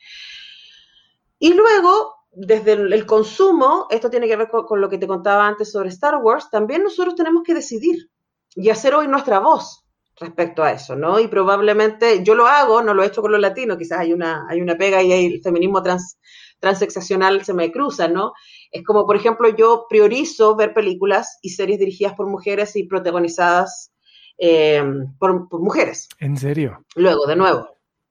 Y 1.38 1.54
luego, 1.54 2.14
desde 2.32 2.72
el, 2.72 3.06
consumo, 3.06 3.86
esto 3.90 4.10
tiene 4.10 4.28
que 4.28 4.36
ver 4.36 4.48
con, 4.48 4.80
lo 4.80 4.88
que 4.88 4.98
te 4.98 5.06
contaba 5.06 5.46
antes 5.46 5.72
sobre 5.72 5.88
Star 5.88 6.16
Wars, 6.16 6.50
también 6.50 6.82
nosotros 6.82 7.14
tenemos 7.14 7.42
que 7.42 7.54
decidir 7.54 8.10
y 8.54 8.70
hacer 8.70 8.94
hoy 8.94 9.08
nuestra 9.08 9.38
voz 9.38 9.84
respecto 10.16 10.64
a 10.64 10.72
eso, 10.72 10.96
¿no? 10.96 11.20
Y 11.20 11.28
probablemente 11.28 12.24
yo 12.24 12.34
lo 12.34 12.48
hago, 12.48 12.82
no 12.82 12.92
lo 12.92 13.02
he 13.02 13.06
hecho 13.06 13.22
con 13.22 13.30
los 13.30 13.40
latinos, 13.40 13.78
quizás 13.78 14.00
hay 14.00 14.12
una, 14.12 14.46
hay 14.48 14.60
una 14.60 14.76
pega 14.76 15.00
y 15.00 15.12
el 15.12 15.40
feminismo 15.42 15.80
trans, 15.80 16.18
transexacional 16.58 17.44
se 17.44 17.54
me 17.54 17.70
cruza, 17.70 18.08
¿no? 18.08 18.32
Es 18.70 18.84
como, 18.84 19.06
por 19.06 19.16
ejemplo, 19.16 19.48
yo 19.48 19.86
priorizo 19.88 20.56
ver 20.56 20.74
películas 20.74 21.38
y 21.42 21.50
series 21.50 21.78
dirigidas 21.78 22.14
por 22.14 22.26
mujeres 22.26 22.76
y 22.76 22.84
protagonizadas 22.84 23.92
eh, 24.38 24.82
por, 25.18 25.48
mujeres. 25.60 26.08
¿En 26.18 26.36
serio? 26.36 26.84
Luego, 26.94 27.26
de 27.26 27.36
nuevo. 27.36 27.68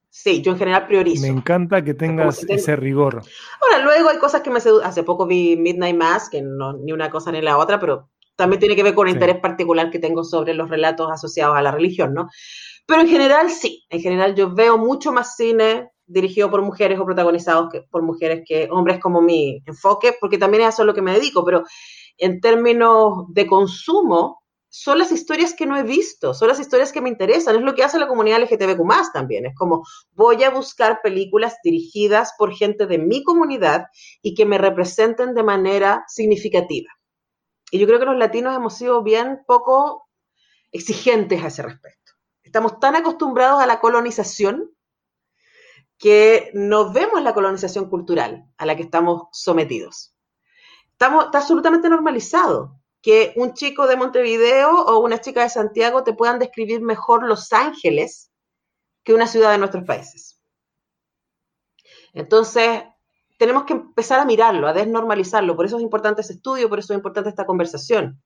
Sí, 0.10 0.41
yo 0.41 0.51
en 0.53 0.58
general 0.58 0.88
priorizo. 0.88 1.22
Me 1.22 1.28
encanta 1.28 1.84
que 1.84 1.93
tengas 1.93 2.43
ese 2.43 2.76
rigor. 2.76 3.22
Ahora, 3.62 3.84
luego 3.84 4.10
hay 4.10 4.18
cosas 4.18 4.41
que 4.41 4.49
me 4.49 4.60
seducen. 4.60 4.88
Hace 4.88 5.03
poco 5.03 5.28
vi 5.28 5.55
Midnight 5.55 5.95
Mass, 5.95 6.30
que 6.30 6.41
no 6.41 6.74
ni 6.74 6.91
una 6.91 7.10
cosa 7.10 7.32
ni 7.32 7.41
la 7.41 7.58
otra, 7.58 7.80
pero 7.80 8.10
también 8.36 8.60
tiene 8.60 8.76
que 8.76 8.84
ver 8.84 8.95
con 8.95 9.08
el 9.08 9.14
interés 9.14 9.39
particular 9.39 9.91
que 9.91 9.99
tengo 9.99 10.24
sobre 10.24 10.53
los 10.53 10.70
relatos 10.70 11.12
asociados 11.12 11.58
a 11.58 11.62
la 11.62 11.72
religión, 11.72 12.14
¿no? 12.14 12.30
Pero 12.86 13.01
en 13.01 13.10
general 13.10 13.49
sí, 13.49 13.86
en 13.89 13.99
general 13.99 14.34
yo 14.34 14.53
veo 14.53 14.78
mucho 14.78 15.12
más 15.12 15.36
cine 15.36 15.91
dirigido 16.08 16.49
por 16.49 16.62
mujeres 16.62 16.99
o 16.99 17.05
protagonizados 17.05 17.70
por 17.91 18.01
mujeres 18.01 18.43
que 18.47 18.68
hombres 18.72 18.99
como 18.99 19.22
mi 19.22 19.62
enfoque, 19.66 20.16
porque 20.20 20.38
también 20.38 20.64
es 20.64 20.74
eso 20.74 20.82
a 20.82 20.86
lo 20.86 20.93
que 20.93 21.01
me 21.01 21.14
dedico, 21.14 21.45
pero 21.45 21.64
en 22.18 22.41
términos 22.41 23.26
de 23.30 23.45
consumo, 23.45 24.41
son 24.70 24.99
las 24.99 25.12
historias 25.12 25.53
que 25.53 25.66
no 25.66 25.78
he 25.78 25.84
visto, 25.84 26.34
son 26.34 26.49
las 26.49 26.60
historias 26.60 26.91
que 26.91 27.01
me 27.01 27.10
interesan, 27.10 27.55
es 27.55 27.62
lo 27.62 27.74
que 27.74 27.84
hace 27.84 27.99
la 27.99 28.08
comunidad 28.08 28.41
LGTBQ 28.41 28.84
más 28.84 29.14
también, 29.14 29.45
es 29.45 29.55
como 29.55 29.84
voy 30.12 30.43
a 30.43 30.49
buscar 30.49 30.99
películas 31.01 31.55
dirigidas 31.64 32.34
por 32.38 32.53
gente 32.53 32.86
de 32.86 32.97
mi 32.97 33.24
comunidad 33.24 33.86
y 34.22 34.36
que 34.36 34.45
me 34.45 34.58
representen 34.58 35.34
de 35.34 35.43
manera 35.43 36.03
significativa. 36.08 36.89
Y 37.72 37.80
yo 37.80 37.88
creo 37.88 37.99
que 37.99 38.05
los 38.05 38.18
latinos 38.18 38.55
hemos 38.55 38.76
sido 38.76 39.03
bien 39.03 39.39
poco 39.47 40.08
exigentes 40.72 41.43
a 41.43 41.47
ese 41.47 41.64
respecto. 41.64 42.14
Estamos 42.43 42.80
tan 42.80 42.95
acostumbrados 42.95 43.62
a 43.62 43.66
la 43.66 43.80
colonización 43.80 44.72
que 45.97 46.51
no 46.53 46.91
vemos 46.91 47.21
la 47.23 47.33
colonización 47.33 47.89
cultural 47.89 48.45
a 48.57 48.65
la 48.65 48.75
que 48.75 48.83
estamos 48.83 49.23
sometidos. 49.31 50.15
Estamos, 50.91 51.25
está 51.25 51.39
absolutamente 51.39 51.89
normalizado 51.89 52.79
que 53.01 53.33
un 53.35 53.53
chico 53.53 53.87
de 53.87 53.95
Montevideo 53.95 54.69
o 54.69 54.99
una 54.99 55.21
chica 55.21 55.43
de 55.43 55.49
Santiago 55.49 56.03
te 56.03 56.13
puedan 56.13 56.39
describir 56.39 56.81
mejor 56.81 57.23
Los 57.23 57.53
Ángeles 57.53 58.31
que 59.03 59.13
una 59.13 59.27
ciudad 59.27 59.51
de 59.51 59.57
nuestros 59.57 59.85
países. 59.85 60.41
Entonces, 62.13 62.83
tenemos 63.37 63.63
que 63.63 63.73
empezar 63.73 64.19
a 64.19 64.25
mirarlo, 64.25 64.67
a 64.67 64.73
desnormalizarlo. 64.73 65.55
Por 65.55 65.65
eso 65.65 65.77
es 65.77 65.83
importante 65.83 66.21
ese 66.21 66.33
estudio, 66.33 66.69
por 66.69 66.79
eso 66.79 66.93
es 66.93 66.97
importante 66.97 67.29
esta 67.29 67.45
conversación. 67.45 68.21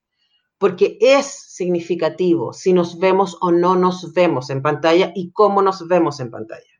Porque 0.57 0.97
es 1.01 1.25
significativo 1.25 2.53
si 2.53 2.71
nos 2.71 2.99
vemos 2.99 3.37
o 3.41 3.51
no 3.51 3.75
nos 3.75 4.13
vemos 4.13 4.49
en 4.49 4.61
pantalla 4.61 5.11
y 5.13 5.31
cómo 5.31 5.61
nos 5.61 5.87
vemos 5.87 6.19
en 6.19 6.31
pantalla. 6.31 6.70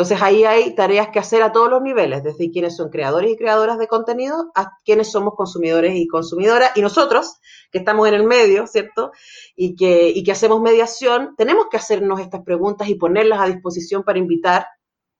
Entonces 0.00 0.22
ahí 0.22 0.46
hay 0.46 0.74
tareas 0.74 1.08
que 1.08 1.18
hacer 1.18 1.42
a 1.42 1.52
todos 1.52 1.68
los 1.68 1.82
niveles, 1.82 2.24
desde 2.24 2.50
quienes 2.50 2.74
son 2.74 2.88
creadores 2.88 3.32
y 3.32 3.36
creadoras 3.36 3.78
de 3.78 3.86
contenido 3.86 4.50
a 4.54 4.78
quienes 4.82 5.12
somos 5.12 5.34
consumidores 5.34 5.94
y 5.94 6.06
consumidoras, 6.06 6.70
y 6.74 6.80
nosotros, 6.80 7.36
que 7.70 7.80
estamos 7.80 8.08
en 8.08 8.14
el 8.14 8.24
medio, 8.24 8.66
¿cierto? 8.66 9.12
Y 9.56 9.76
que, 9.76 10.08
y 10.08 10.24
que 10.24 10.32
hacemos 10.32 10.62
mediación, 10.62 11.34
tenemos 11.36 11.66
que 11.70 11.76
hacernos 11.76 12.18
estas 12.18 12.40
preguntas 12.44 12.88
y 12.88 12.94
ponerlas 12.94 13.40
a 13.40 13.46
disposición 13.48 14.02
para 14.02 14.18
invitar 14.18 14.68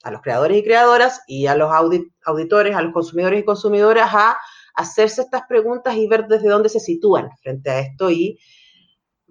a 0.02 0.10
los 0.10 0.22
creadores 0.22 0.56
y 0.56 0.64
creadoras 0.64 1.20
y 1.26 1.46
a 1.46 1.54
los 1.54 1.70
auditores, 2.24 2.74
a 2.74 2.80
los 2.80 2.94
consumidores 2.94 3.40
y 3.40 3.44
consumidoras 3.44 4.08
a 4.14 4.38
hacerse 4.74 5.20
estas 5.20 5.42
preguntas 5.46 5.94
y 5.94 6.06
ver 6.06 6.26
desde 6.26 6.48
dónde 6.48 6.70
se 6.70 6.80
sitúan 6.80 7.28
frente 7.42 7.68
a 7.68 7.80
esto 7.80 8.10
y 8.10 8.38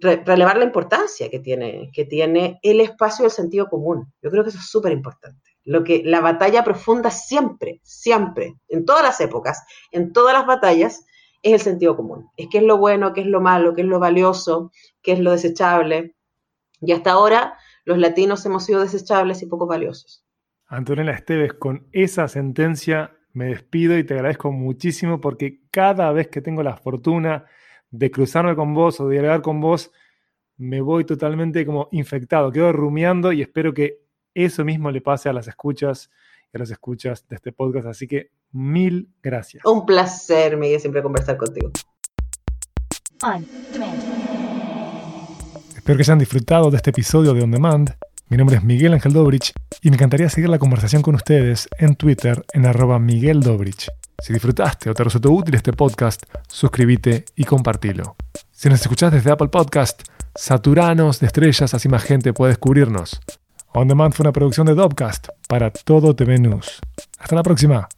relevar 0.00 0.58
la 0.58 0.64
importancia 0.64 1.28
que 1.28 1.38
tiene, 1.38 1.90
que 1.92 2.04
tiene 2.04 2.58
el 2.62 2.80
espacio 2.80 3.24
del 3.24 3.32
sentido 3.32 3.68
común. 3.68 4.12
Yo 4.22 4.30
creo 4.30 4.42
que 4.42 4.50
eso 4.50 4.58
es 4.58 4.68
súper 4.68 4.92
importante. 4.92 5.50
Lo 5.64 5.84
que 5.84 6.02
la 6.04 6.20
batalla 6.20 6.64
profunda 6.64 7.10
siempre, 7.10 7.80
siempre, 7.82 8.54
en 8.68 8.84
todas 8.84 9.02
las 9.02 9.20
épocas, 9.20 9.62
en 9.92 10.12
todas 10.12 10.34
las 10.34 10.46
batallas, 10.46 11.04
es 11.42 11.52
el 11.52 11.60
sentido 11.60 11.96
común. 11.96 12.28
Es 12.36 12.48
qué 12.50 12.58
es 12.58 12.64
lo 12.64 12.78
bueno, 12.78 13.12
qué 13.12 13.20
es 13.22 13.26
lo 13.26 13.40
malo, 13.40 13.74
qué 13.74 13.82
es 13.82 13.86
lo 13.86 13.98
valioso, 13.98 14.72
qué 15.02 15.12
es 15.12 15.20
lo 15.20 15.32
desechable. 15.32 16.16
Y 16.80 16.92
hasta 16.92 17.12
ahora 17.12 17.54
los 17.84 17.98
latinos 17.98 18.44
hemos 18.46 18.64
sido 18.64 18.80
desechables 18.80 19.42
y 19.42 19.46
poco 19.46 19.66
valiosos. 19.66 20.24
Antonella 20.66 21.12
Esteves, 21.12 21.54
con 21.54 21.88
esa 21.92 22.28
sentencia 22.28 23.16
me 23.32 23.46
despido 23.46 23.96
y 23.98 24.04
te 24.04 24.14
agradezco 24.14 24.52
muchísimo 24.52 25.20
porque 25.20 25.62
cada 25.70 26.12
vez 26.12 26.28
que 26.28 26.40
tengo 26.40 26.62
la 26.62 26.76
fortuna 26.76 27.46
de 27.90 28.10
cruzarme 28.10 28.54
con 28.54 28.74
vos 28.74 29.00
o 29.00 29.08
de 29.08 29.14
dialogar 29.14 29.42
con 29.42 29.60
vos, 29.60 29.90
me 30.56 30.80
voy 30.80 31.04
totalmente 31.04 31.64
como 31.64 31.88
infectado, 31.90 32.52
quedo 32.52 32.72
rumiando 32.72 33.32
y 33.32 33.42
espero 33.42 33.72
que 33.72 34.00
eso 34.34 34.64
mismo 34.64 34.90
le 34.90 35.00
pase 35.00 35.28
a 35.28 35.32
las 35.32 35.48
escuchas 35.48 36.10
y 36.52 36.56
a 36.56 36.60
las 36.60 36.70
escuchas 36.70 37.26
de 37.28 37.36
este 37.36 37.52
podcast. 37.52 37.86
Así 37.86 38.06
que 38.06 38.30
mil 38.52 39.08
gracias. 39.22 39.64
Un 39.64 39.86
placer, 39.86 40.56
Miguel, 40.56 40.80
siempre 40.80 41.02
conversar 41.02 41.36
contigo. 41.36 41.70
Espero 45.76 45.96
que 45.96 46.02
hayan 46.02 46.18
disfrutado 46.18 46.70
de 46.70 46.76
este 46.76 46.90
episodio 46.90 47.34
de 47.34 47.42
On 47.42 47.50
Demand. 47.50 47.90
Mi 48.28 48.36
nombre 48.36 48.56
es 48.56 48.62
Miguel 48.62 48.92
Ángel 48.92 49.12
Dobrich 49.12 49.52
y 49.82 49.90
me 49.90 49.96
encantaría 49.96 50.28
seguir 50.28 50.50
la 50.50 50.58
conversación 50.58 51.02
con 51.02 51.14
ustedes 51.16 51.68
en 51.78 51.96
Twitter 51.96 52.44
en 52.52 52.66
arroba 52.66 52.98
Miguel 52.98 53.40
Dobrich. 53.40 53.88
Si 54.20 54.32
disfrutaste 54.32 54.90
o 54.90 54.94
te 54.94 55.04
resultó 55.04 55.30
útil 55.30 55.54
este 55.54 55.72
podcast, 55.72 56.22
suscríbete 56.46 57.24
y 57.36 57.44
compartilo. 57.44 58.16
Si 58.50 58.68
nos 58.68 58.80
escuchás 58.80 59.12
desde 59.12 59.30
Apple 59.30 59.48
Podcast, 59.48 60.02
saturanos 60.34 61.20
de 61.20 61.26
estrellas, 61.26 61.72
así 61.72 61.88
más 61.88 62.02
gente 62.02 62.32
puede 62.32 62.52
descubrirnos. 62.52 63.20
On 63.72 63.88
Demand 63.88 64.12
fue 64.12 64.24
una 64.24 64.32
producción 64.32 64.66
de 64.66 64.74
Dopcast 64.74 65.28
para 65.48 65.70
Todo 65.70 66.14
TV 66.14 66.38
News. 66.38 66.80
Hasta 67.18 67.36
la 67.36 67.42
próxima. 67.42 67.88